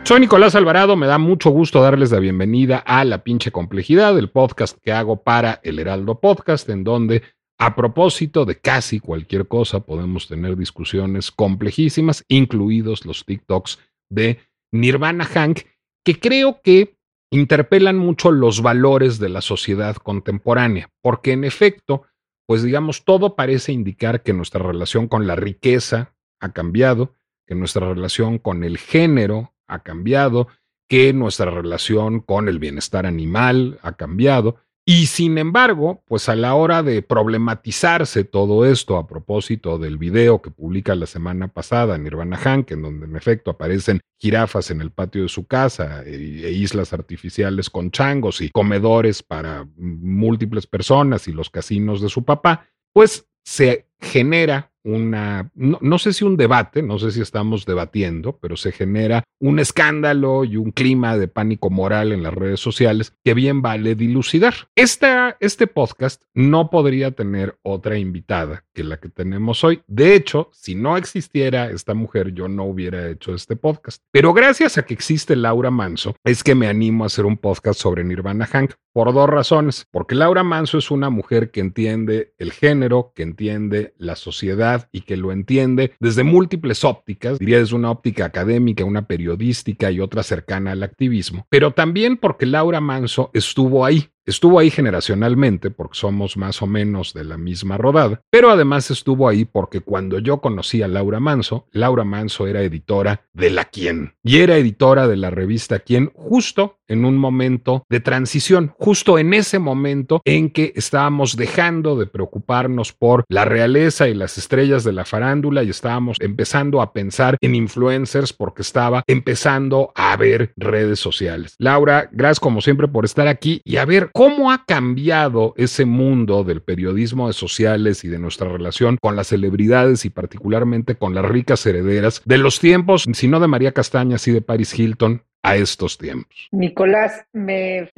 Soy 0.06 0.20
Nicolás 0.20 0.53
Alvarado, 0.56 0.98
me 0.98 1.08
da 1.08 1.18
mucho 1.18 1.50
gusto 1.50 1.82
darles 1.82 2.12
la 2.12 2.20
bienvenida 2.20 2.77
a 2.80 3.06
La 3.06 3.24
pinche 3.24 3.51
complejidad, 3.51 4.18
el 4.20 4.30
podcast 4.30 4.77
que 4.82 4.92
hago 4.92 5.24
para 5.24 5.62
El 5.63 5.80
Heraldo 5.80 6.20
Podcast, 6.20 6.68
en 6.68 6.84
donde 6.84 7.24
a 7.58 7.75
propósito 7.75 8.44
de 8.44 8.60
casi 8.60 9.00
cualquier 9.00 9.48
cosa, 9.48 9.80
podemos 9.80 10.27
tener 10.27 10.58
discusiones 10.58 11.32
complejísimas, 11.32 12.25
incluidos 12.27 13.06
los 13.06 13.24
TikToks 13.24 13.80
de 14.13 14.39
Nirvana 14.72 15.25
Hank, 15.25 15.62
que 16.03 16.20
creo 16.20 16.62
que 16.62 16.98
interpelan 17.32 17.98
mucho 17.98 18.32
los 18.32 18.62
valores 18.62 19.20
de 19.20 19.29
la 19.29 19.41
sociedad 19.41 19.96
contemporánea, 19.96 20.89
porque 21.01 21.32
en 21.32 21.43
efecto, 21.43 22.03
pues 22.46 22.63
digamos, 22.63 23.05
todo 23.05 23.36
parece 23.36 23.72
indicar 23.72 24.22
que 24.22 24.34
nuestra 24.34 24.63
relación 24.63 25.08
con 25.08 25.25
la 25.25 25.36
riqueza 25.36 26.13
ha 26.39 26.51
cambiado, 26.51 27.15
que 27.48 27.55
nuestra 27.55 27.88
relación 27.88 28.38
con 28.38 28.63
el 28.63 28.77
género 28.77 29.53
ha 29.67 29.79
cambiado, 29.79 30.48
que 30.88 31.13
nuestra 31.13 31.50
relación 31.50 32.20
con 32.20 32.48
el 32.48 32.60
bienestar 32.60 33.05
animal 33.05 33.79
ha 33.82 33.93
cambiado, 33.93 34.58
y 34.86 35.06
sin 35.06 35.38
embargo, 35.38 36.04
pues 36.06 36.28
a 36.28 36.36
la 36.36 36.56
hora 36.56 36.84
de 36.84 37.02
problematizarse 37.02 38.25
todo 38.25 38.66
esto 38.66 38.98
a 38.98 39.08
propósito 39.08 39.78
del 39.78 39.98
video 39.98 40.42
que 40.42 40.52
publica 40.52 40.94
la 40.94 41.06
semana 41.06 41.48
pasada 41.48 41.98
Nirvana 41.98 42.36
Hank, 42.36 42.72
en 42.72 42.82
donde 42.82 43.06
en 43.06 43.16
efecto 43.16 43.52
aparecen 43.52 44.02
jirafas 44.20 44.72
en 44.72 44.82
el 44.82 44.92
patio 44.92 45.24
de 45.24 45.30
su 45.30 45.48
casa 45.48 46.04
e, 46.04 46.16
e 46.44 46.52
islas 46.52 46.92
artificiales 46.92 47.70
con 47.70 47.92
changos 47.92 48.42
y 48.42 48.50
comedores 48.50 49.24
para 49.24 49.66
múltiples 49.78 50.68
personas 50.68 51.30
y 51.30 51.32
los 51.32 51.50
casinos 51.50 52.02
de 52.02 52.10
su 52.10 52.25
papá, 52.25 52.68
pues 52.92 53.25
se 53.46 53.88
genera 54.02 54.73
una, 54.84 55.52
no, 55.56 55.98
sé 55.98 56.13
si 56.13 56.24
un 56.24 56.38
debate, 56.38 56.82
no 56.82 57.00
sé 57.00 57.12
si 57.12 57.22
estamos 57.22 57.66
debatiendo, 57.66 58.38
pero 58.40 58.58
se 58.58 58.72
genera 58.72 59.24
un 59.40 59.60
escándalo 59.60 60.44
y 60.44 60.58
un 60.58 60.72
clima 60.72 61.18
de 61.18 61.28
pánico 61.28 61.70
moral 61.70 62.12
en 62.12 62.24
las 62.24 62.34
redes 62.34 62.60
sociales 62.60 63.13
que 63.24 63.34
bien 63.34 63.62
vale 63.62 63.96
dilucidar. 63.96 64.54
este 64.75 65.68
podcast 65.68 66.24
no 66.34 66.70
podría 66.70 67.12
tener 67.12 67.58
otra 67.62 67.98
invitada 67.98 68.66
que 68.74 68.84
la 68.84 68.98
que 69.00 69.10
tenemos 69.10 69.63
hoy. 69.63 69.82
De 69.88 70.16
hecho, 70.16 70.50
si 70.54 70.75
no 70.75 70.98
existiera 70.98 71.70
esta 71.70 71.94
mujer, 71.94 72.34
yo 72.34 72.48
no 72.48 72.63
hubiera 72.66 73.10
hecho 73.10 73.34
este 73.36 73.56
podcast. 73.56 74.02
Pero 74.12 74.34
gracias 74.34 74.78
a 74.78 74.86
que 74.86 74.94
existe 74.94 75.36
Laura 75.36 75.72
Manso, 75.72 76.16
es 76.24 76.44
que 76.44 76.56
me 76.56 76.68
animo 76.68 77.04
a 77.04 77.08
hacer 77.08 77.25
un 77.25 77.38
podcast 77.38 77.80
sobre 77.80 78.04
Nirvana 78.04 78.46
Hank 78.46 78.74
por 78.94 79.13
dos 79.13 79.30
razones. 79.30 79.88
Porque 79.92 80.16
Laura 80.16 80.44
Manso 80.44 80.78
es 80.78 80.92
una 80.92 81.10
mujer 81.10 81.52
que 81.52 81.60
entiende 81.60 82.34
el 82.38 82.52
género, 82.52 83.12
que 83.16 83.24
entiende 83.24 83.94
la 83.98 84.16
sociedad, 84.16 84.73
y 84.92 85.01
que 85.01 85.18
lo 85.18 85.32
entiende 85.32 85.94
desde 86.00 86.24
múltiples 86.24 86.84
ópticas, 86.84 87.39
diría 87.39 87.60
desde 87.60 87.75
una 87.75 87.92
óptica 87.92 88.25
académica, 88.25 88.86
una 88.86 89.08
periodística 89.08 89.92
y 89.92 90.00
otra 90.00 90.24
cercana 90.24 90.72
al 90.72 90.84
activismo, 90.84 91.46
pero 91.50 91.72
también 91.72 92.18
porque 92.18 92.46
Laura 92.46 92.82
Manso 92.82 93.32
estuvo 93.34 93.86
ahí, 93.86 94.10
Estuvo 94.25 94.60
ahí 94.60 94.70
generacionalmente 94.70 95.70
porque 95.70 95.98
somos 95.98 96.38
más 96.38 96.62
o 96.62 96.68
menos 96.68 97.13
de 97.13 97.25
la 97.25 97.38
misma 97.38 97.77
rodada, 97.77 98.22
pero 98.30 98.50
además 98.50 98.89
estuvo 98.89 99.27
ahí 99.27 99.44
porque 99.44 99.82
cuando 99.82 100.20
yo 100.20 100.39
conocí 100.39 100.82
a 100.82 100.88
Laura 100.88 101.20
Manso, 101.20 101.68
Laura 101.72 102.06
Manso 102.06 102.48
era 102.48 102.62
editora 102.62 103.25
de 103.34 103.50
La 103.50 103.65
Quién 103.65 104.13
y 104.24 104.38
era 104.38 104.56
editora 104.56 105.08
de 105.08 105.18
la 105.18 105.30
revista 105.30 105.80
Quién 105.80 106.12
justo 106.15 106.77
en 106.88 107.06
un 107.06 107.18
momento 107.18 107.86
de 107.89 108.00
transición, 108.00 108.74
justo 108.77 109.18
en 109.18 109.34
ese 109.34 109.60
momento 109.60 110.22
en 110.25 110.50
que 110.50 110.74
estábamos 110.75 111.36
dejando 111.36 111.96
de 111.96 112.08
preocuparnos 112.08 112.94
por 112.94 113.25
la 113.30 113.46
realeza 113.46 114.08
y 114.08 114.13
las 114.13 114.38
estrellas 114.38 114.84
de 114.84 114.94
la 114.94 115.06
farándula 115.06 115.63
y 115.63 115.70
estábamos 115.70 116.18
empezando 116.22 116.82
a 116.82 116.94
pensar 116.94 117.38
en 117.42 117.56
influencers 117.56 118.32
porque 118.32 118.62
estaba 118.62 119.03
empezando 119.08 119.92
a 119.96 120.15
ver 120.18 120.53
redes 120.56 121.00
sociales. 121.00 121.56
Laura, 121.58 122.10
gracias 122.12 122.39
como 122.39 122.62
siempre 122.62 122.88
por 122.88 123.06
estar 123.06 123.27
aquí 123.27 123.62
y 123.65 123.77
a 123.77 123.86
ver 123.86 124.12
¿Cómo 124.13 124.51
ha 124.51 124.63
cambiado 124.65 125.55
ese 125.58 125.86
mundo 125.86 126.43
del 126.43 126.62
periodismo 126.62 127.27
de 127.27 127.34
sociales 127.34 128.03
y 128.03 128.10
de 128.10 128.20
nuestra 128.20 128.48
relación 128.48 128.98
con 129.01 129.15
las 129.15 129.27
celebridades 129.27 130.05
y 130.05 130.12
particularmente 130.12 130.96
con 130.96 131.15
las 131.15 131.25
ricas 131.25 131.65
herederas 131.65 132.22
de 132.24 132.38
los 132.38 132.60
tiempos, 132.60 133.05
si 133.12 133.27
no 133.27 133.39
de 133.39 133.48
María 133.48 133.72
Castaña, 133.72 134.20
sí 134.20 134.32
de 134.32 134.41
Paris 134.41 134.77
Hilton, 134.77 135.24
a 135.43 135.58
estos 135.58 135.98
tiempos. 135.98 136.48
Nicolás, 136.51 137.25
me, 137.34 137.89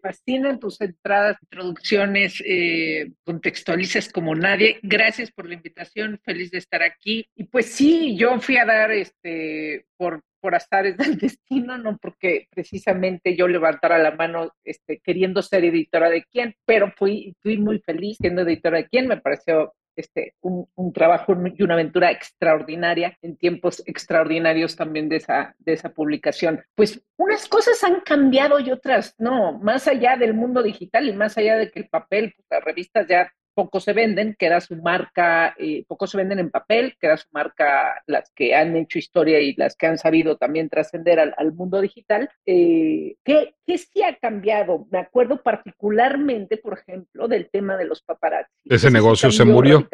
fascinan 0.00 0.60
tus 0.60 0.80
entradas, 0.80 1.38
introducciones, 1.42 2.42
eh, 2.46 3.12
contextualizas 3.24 4.10
como 4.10 4.34
nadie. 4.34 4.78
Gracias 4.82 5.30
por 5.30 5.48
la 5.48 5.54
invitación, 5.54 6.20
feliz 6.22 6.50
de 6.50 6.58
estar 6.58 6.82
aquí. 6.82 7.26
Y 7.34 7.44
pues 7.44 7.66
sí, 7.66 8.14
yo 8.16 8.38
fui 8.40 8.58
a 8.58 8.66
dar 8.66 8.90
este 8.90 9.86
por 9.96 10.22
por 10.42 10.54
azares 10.54 10.96
del 10.98 11.16
destino, 11.18 11.78
no 11.78 11.96
porque 11.96 12.48
precisamente 12.50 13.36
yo 13.36 13.48
levantara 13.48 13.96
la 13.98 14.10
mano 14.10 14.52
este, 14.64 15.00
queriendo 15.00 15.40
ser 15.40 15.64
editora 15.64 16.10
de 16.10 16.24
quién, 16.24 16.54
pero 16.66 16.92
fui, 16.94 17.34
fui 17.40 17.56
muy 17.56 17.78
feliz 17.78 18.18
siendo 18.20 18.42
editora 18.42 18.78
de 18.78 18.88
quién, 18.88 19.06
me 19.06 19.16
pareció 19.16 19.72
este, 19.96 20.34
un, 20.40 20.92
trabajo 20.92 21.34
y 21.54 21.62
una 21.62 21.74
aventura 21.74 22.10
extraordinaria 22.10 23.16
en 23.22 23.36
tiempos 23.36 23.82
extraordinarios 23.86 24.76
también 24.76 25.08
de 25.08 25.16
esa, 25.16 25.54
de 25.58 25.74
esa 25.74 25.90
publicación. 25.90 26.64
Pues 26.74 27.02
unas 27.16 27.48
cosas 27.48 27.82
han 27.84 28.00
cambiado 28.00 28.58
y 28.58 28.70
otras 28.70 29.14
no, 29.18 29.58
más 29.58 29.86
allá 29.88 30.16
del 30.16 30.34
mundo 30.34 30.62
digital 30.62 31.08
y 31.08 31.12
más 31.12 31.38
allá 31.38 31.56
de 31.56 31.70
que 31.70 31.80
el 31.80 31.88
papel, 31.88 32.32
pues, 32.34 32.46
las 32.50 32.64
revistas 32.64 33.06
ya 33.06 33.32
poco 33.54 33.80
se 33.80 33.92
venden, 33.92 34.34
queda 34.38 34.60
su 34.60 34.76
marca, 34.76 35.54
eh, 35.58 35.84
poco 35.86 36.06
se 36.06 36.16
venden 36.16 36.38
en 36.38 36.50
papel, 36.50 36.96
queda 37.00 37.16
su 37.16 37.28
marca 37.32 38.02
las 38.06 38.30
que 38.34 38.54
han 38.54 38.76
hecho 38.76 38.98
historia 38.98 39.40
y 39.40 39.54
las 39.54 39.76
que 39.76 39.86
han 39.86 39.98
sabido 39.98 40.36
también 40.36 40.68
trascender 40.68 41.20
al, 41.20 41.52
mundo 41.52 41.80
digital. 41.80 42.30
Eh, 42.46 43.16
¿qué, 43.24 43.54
¿Qué 43.66 43.78
sí 43.78 44.02
ha 44.02 44.16
cambiado? 44.16 44.86
Me 44.90 44.98
acuerdo 44.98 45.42
particularmente, 45.42 46.56
por 46.56 46.78
ejemplo, 46.78 47.28
del 47.28 47.50
tema 47.50 47.76
de 47.76 47.84
los 47.84 48.02
paparazzi. 48.02 48.52
Ese, 48.64 48.90
negocio 48.90 49.30
se 49.30 49.44
murió. 49.44 49.88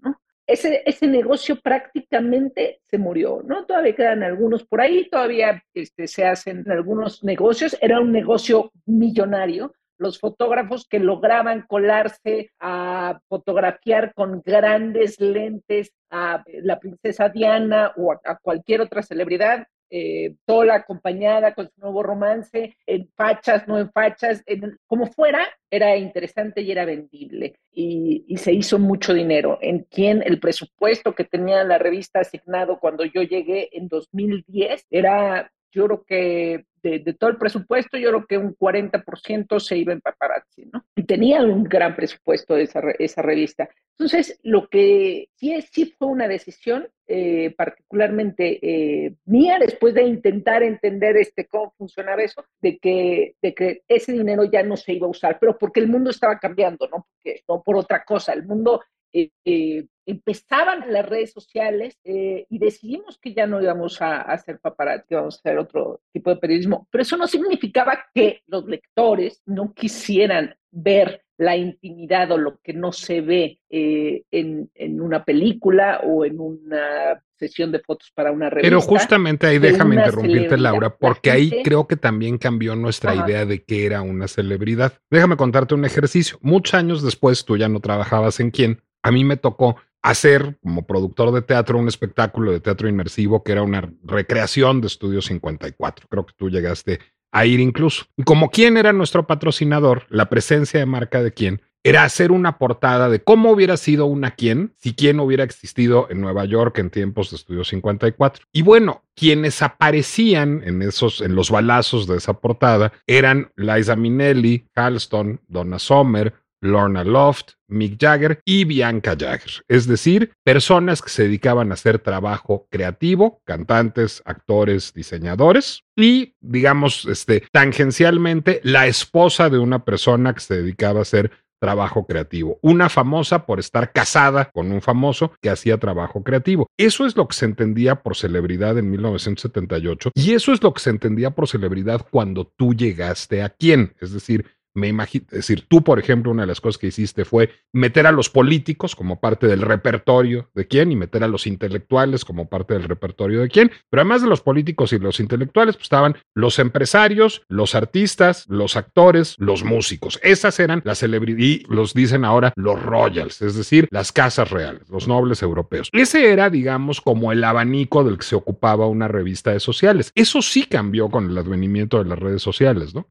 ¿no? 0.00 0.20
Ese, 0.46 0.82
ese, 0.84 1.06
negocio 1.06 1.58
prácticamente 1.60 2.80
se 2.82 2.98
murió, 2.98 3.42
¿no? 3.46 3.64
Todavía 3.64 3.94
quedan 3.94 4.22
algunos 4.22 4.64
por 4.64 4.82
ahí, 4.82 5.08
todavía 5.08 5.62
este, 5.72 6.06
se 6.06 6.26
hacen 6.26 6.70
algunos 6.70 7.24
negocios, 7.24 7.76
era 7.80 7.98
un 8.00 8.12
negocio 8.12 8.70
millonario, 8.84 9.72
los 9.98 10.18
fotógrafos 10.18 10.86
que 10.88 10.98
lograban 10.98 11.64
colarse 11.66 12.50
a 12.60 13.20
fotografiar 13.28 14.12
con 14.14 14.42
grandes 14.44 15.20
lentes 15.20 15.92
a 16.10 16.44
la 16.62 16.78
princesa 16.78 17.28
Diana 17.28 17.92
o 17.96 18.12
a, 18.12 18.38
cualquier 18.38 18.80
otra 18.80 19.02
celebridad, 19.02 19.66
eh, 19.90 20.34
sola, 20.46 20.76
acompañada, 20.76 21.54
con 21.54 21.66
su 21.66 21.80
nuevo 21.80 22.02
romance, 22.02 22.76
en 22.86 23.08
fachas, 23.14 23.68
no 23.68 23.78
en 23.78 23.92
fachas, 23.92 24.42
como 24.86 25.06
fuera, 25.06 25.46
era 25.70 25.96
interesante 25.96 26.62
y 26.62 26.72
era 26.72 26.84
vendible. 26.84 27.54
Y, 27.70 28.24
y, 28.26 28.36
se 28.38 28.52
hizo 28.52 28.78
mucho 28.78 29.14
dinero. 29.14 29.58
En 29.60 29.84
quien 29.84 30.22
el 30.24 30.40
presupuesto 30.40 31.14
que 31.14 31.24
tenía 31.24 31.62
la 31.64 31.78
revista 31.78 32.20
asignado 32.20 32.80
cuando 32.80 33.04
yo 33.04 33.22
llegué 33.22 33.68
en 33.72 33.88
2010 33.88 34.86
era 34.90 35.52
yo 35.74 35.86
creo 35.86 36.04
que 36.04 36.64
de, 36.82 37.14
todo 37.14 37.30
el 37.30 37.38
presupuesto, 37.38 37.96
yo 37.96 38.10
creo 38.10 38.26
que 38.26 38.38
un 38.38 38.54
40% 38.56 39.58
se 39.58 39.78
iba 39.78 39.92
en 39.92 40.00
paparazzi, 40.00 40.66
¿no? 40.66 40.84
Y 40.94 41.04
tenía 41.04 41.42
un 41.42 41.64
gran 41.64 41.96
presupuesto 41.96 42.56
esa, 42.56 42.80
esa 42.98 43.22
revista. 43.22 43.68
Entonces, 43.92 44.38
lo 44.42 44.68
que 44.68 45.28
sí, 45.36 45.58
sí 45.72 45.94
fue 45.98 46.08
una 46.08 46.28
decisión 46.28 46.88
eh, 47.06 47.54
particularmente 47.56 48.58
eh, 48.62 49.14
mía, 49.24 49.58
después 49.58 49.94
de 49.94 50.02
intentar 50.02 50.62
entender 50.62 51.16
este, 51.16 51.46
cómo 51.46 51.72
funcionaba 51.76 52.22
eso, 52.22 52.44
de 52.60 52.78
que, 52.78 53.36
de 53.40 53.54
que 53.54 53.82
ese 53.88 54.12
dinero 54.12 54.44
ya 54.44 54.62
no 54.62 54.76
se 54.76 54.92
iba 54.92 55.06
a 55.06 55.10
usar, 55.10 55.38
pero 55.40 55.56
porque 55.58 55.80
el 55.80 55.88
mundo 55.88 56.10
estaba 56.10 56.38
cambiando, 56.38 56.86
¿no? 56.88 57.06
Porque, 57.10 57.42
no 57.48 57.62
por 57.62 57.76
otra 57.76 58.04
cosa, 58.04 58.32
el 58.32 58.44
mundo 58.44 58.82
eh, 59.12 59.86
empezaban 60.06 60.92
las 60.92 61.08
redes 61.08 61.32
sociales 61.32 61.98
eh, 62.04 62.46
y 62.48 62.58
decidimos 62.58 63.18
que 63.18 63.34
ya 63.34 63.46
no 63.46 63.62
íbamos 63.62 64.00
a, 64.02 64.20
hacer 64.20 64.58
paparazzi, 64.60 65.06
que 65.08 65.14
íbamos 65.14 65.36
a 65.36 65.38
hacer 65.38 65.58
otro 65.58 66.00
tipo 66.12 66.30
de 66.30 66.36
periodismo. 66.36 66.86
Pero 66.90 67.02
eso 67.02 67.16
no 67.16 67.26
significaba 67.26 68.06
que 68.14 68.42
los 68.46 68.66
lectores 68.66 69.42
no 69.46 69.72
quisieran 69.72 70.56
ver 70.70 71.22
la 71.36 71.56
intimidad 71.56 72.30
o 72.30 72.38
lo 72.38 72.60
que 72.62 72.72
no 72.72 72.92
se 72.92 73.20
ve 73.20 73.58
eh, 73.68 74.22
en, 74.30 74.70
en, 74.74 75.00
una 75.00 75.24
película 75.24 76.00
o 76.04 76.24
en 76.24 76.38
una 76.38 77.22
sesión 77.36 77.72
de 77.72 77.80
fotos 77.80 78.12
para 78.14 78.30
una 78.30 78.50
revista. 78.50 78.68
Pero 78.68 78.80
justamente 78.80 79.46
ahí 79.46 79.58
déjame 79.58 79.96
interrumpirte, 79.96 80.56
Laura, 80.56 80.96
porque 80.96 81.30
ahí 81.30 81.62
creo 81.64 81.86
que 81.86 81.96
también 81.96 82.38
cambió 82.38 82.76
nuestra 82.76 83.14
idea 83.14 83.44
de 83.44 83.64
qué 83.64 83.86
era 83.86 84.02
una 84.02 84.28
celebridad. 84.28 84.92
Déjame 85.10 85.36
contarte 85.36 85.74
un 85.74 85.84
ejercicio. 85.84 86.38
Muchos 86.40 86.74
años 86.74 87.02
después, 87.02 87.44
tú 87.44 87.56
ya 87.56 87.68
no 87.68 87.80
trabajabas 87.80 88.38
en 88.38 88.50
quién. 88.50 88.80
A 89.02 89.10
mí 89.10 89.24
me 89.24 89.36
tocó 89.36 89.76
hacer 90.04 90.58
como 90.62 90.86
productor 90.86 91.32
de 91.32 91.40
teatro 91.40 91.78
un 91.78 91.88
espectáculo 91.88 92.52
de 92.52 92.60
teatro 92.60 92.88
inmersivo 92.88 93.42
que 93.42 93.52
era 93.52 93.62
una 93.62 93.90
recreación 94.04 94.82
de 94.82 94.86
Estudio 94.86 95.22
54. 95.22 96.06
Creo 96.08 96.26
que 96.26 96.34
tú 96.36 96.50
llegaste 96.50 97.00
a 97.32 97.46
ir 97.46 97.58
incluso. 97.58 98.04
Como 98.26 98.50
quién 98.50 98.76
era 98.76 98.92
nuestro 98.92 99.26
patrocinador, 99.26 100.04
la 100.10 100.28
presencia 100.28 100.78
de 100.78 100.86
marca 100.86 101.22
de 101.22 101.32
quién 101.32 101.62
era 101.82 102.04
hacer 102.04 102.32
una 102.32 102.56
portada 102.58 103.10
de 103.10 103.22
cómo 103.22 103.50
hubiera 103.50 103.76
sido 103.76 104.06
una 104.06 104.30
quién 104.30 104.74
si 104.78 104.94
quién 104.94 105.20
hubiera 105.20 105.44
existido 105.44 106.06
en 106.10 106.20
Nueva 106.20 106.46
York 106.46 106.78
en 106.78 106.90
tiempos 106.90 107.30
de 107.30 107.36
Estudio 107.36 107.64
54. 107.64 108.44
Y 108.52 108.62
bueno, 108.62 109.04
quienes 109.14 109.62
aparecían 109.62 110.62
en 110.64 110.82
esos, 110.82 111.22
en 111.22 111.34
los 111.34 111.50
balazos 111.50 112.06
de 112.06 112.18
esa 112.18 112.34
portada 112.34 112.92
eran 113.06 113.52
Liza 113.56 113.96
Minnelli, 113.96 114.66
Halston, 114.74 115.40
Donna 115.48 115.78
Sommer, 115.78 116.34
Lorna 116.64 117.04
Loft, 117.04 117.52
Mick 117.68 117.98
Jagger 118.00 118.40
y 118.44 118.64
Bianca 118.64 119.16
Jagger, 119.18 119.62
es 119.68 119.86
decir, 119.86 120.32
personas 120.44 121.02
que 121.02 121.10
se 121.10 121.24
dedicaban 121.24 121.70
a 121.70 121.74
hacer 121.74 121.98
trabajo 121.98 122.66
creativo, 122.70 123.40
cantantes, 123.44 124.22
actores, 124.24 124.92
diseñadores 124.94 125.82
y, 125.96 126.34
digamos, 126.40 127.06
este, 127.06 127.44
tangencialmente, 127.52 128.60
la 128.64 128.86
esposa 128.86 129.50
de 129.50 129.58
una 129.58 129.84
persona 129.84 130.34
que 130.34 130.40
se 130.40 130.56
dedicaba 130.56 131.00
a 131.00 131.02
hacer 131.02 131.30
trabajo 131.64 132.04
creativo. 132.04 132.58
Una 132.60 132.90
famosa 132.90 133.46
por 133.46 133.58
estar 133.58 133.90
casada 133.90 134.50
con 134.52 134.70
un 134.70 134.82
famoso 134.82 135.32
que 135.40 135.48
hacía 135.48 135.78
trabajo 135.78 136.22
creativo. 136.22 136.66
Eso 136.76 137.06
es 137.06 137.16
lo 137.16 137.26
que 137.26 137.34
se 137.34 137.46
entendía 137.46 138.02
por 138.02 138.16
celebridad 138.16 138.76
en 138.76 138.90
1978 138.90 140.10
y 140.14 140.34
eso 140.34 140.52
es 140.52 140.62
lo 140.62 140.74
que 140.74 140.82
se 140.82 140.90
entendía 140.90 141.30
por 141.30 141.48
celebridad 141.48 142.06
cuando 142.10 142.52
tú 142.56 142.74
llegaste 142.74 143.42
a 143.42 143.48
quién. 143.48 143.94
Es 144.00 144.12
decir, 144.12 144.44
me 144.74 144.88
imagino, 144.88 145.24
es 145.30 145.38
decir, 145.38 145.66
tú, 145.68 145.82
por 145.82 145.98
ejemplo, 145.98 146.32
una 146.32 146.42
de 146.42 146.48
las 146.48 146.60
cosas 146.60 146.78
que 146.78 146.88
hiciste 146.88 147.24
fue 147.24 147.50
meter 147.72 148.06
a 148.06 148.12
los 148.12 148.28
políticos 148.28 148.96
como 148.96 149.20
parte 149.20 149.46
del 149.46 149.62
repertorio 149.62 150.50
de 150.54 150.66
quién 150.66 150.90
y 150.92 150.96
meter 150.96 151.22
a 151.22 151.28
los 151.28 151.46
intelectuales 151.46 152.24
como 152.24 152.48
parte 152.48 152.74
del 152.74 152.84
repertorio 152.84 153.40
de 153.40 153.48
quién. 153.48 153.70
Pero 153.90 154.00
además 154.02 154.22
de 154.22 154.28
los 154.28 154.40
políticos 154.40 154.92
y 154.92 154.98
los 154.98 155.20
intelectuales, 155.20 155.76
pues 155.76 155.84
estaban 155.84 156.16
los 156.34 156.58
empresarios, 156.58 157.42
los 157.48 157.74
artistas, 157.74 158.46
los 158.48 158.76
actores, 158.76 159.36
los 159.38 159.64
músicos. 159.64 160.18
Esas 160.22 160.58
eran 160.58 160.82
las 160.84 160.98
celebridades 160.98 161.44
y 161.44 161.64
los 161.68 161.94
dicen 161.94 162.24
ahora 162.24 162.52
los 162.56 162.82
royals, 162.82 163.42
es 163.42 163.54
decir, 163.54 163.88
las 163.90 164.12
casas 164.12 164.50
reales, 164.50 164.88
los 164.88 165.08
nobles 165.08 165.42
europeos. 165.42 165.88
Ese 165.92 166.32
era, 166.32 166.50
digamos, 166.50 167.00
como 167.00 167.32
el 167.32 167.44
abanico 167.44 168.04
del 168.04 168.18
que 168.18 168.24
se 168.24 168.36
ocupaba 168.36 168.88
una 168.88 169.08
revista 169.08 169.52
de 169.52 169.60
sociales. 169.60 170.10
Eso 170.14 170.42
sí 170.42 170.64
cambió 170.64 171.08
con 171.08 171.30
el 171.30 171.38
advenimiento 171.38 172.02
de 172.02 172.08
las 172.08 172.18
redes 172.18 172.42
sociales, 172.42 172.94
¿no? 172.94 173.08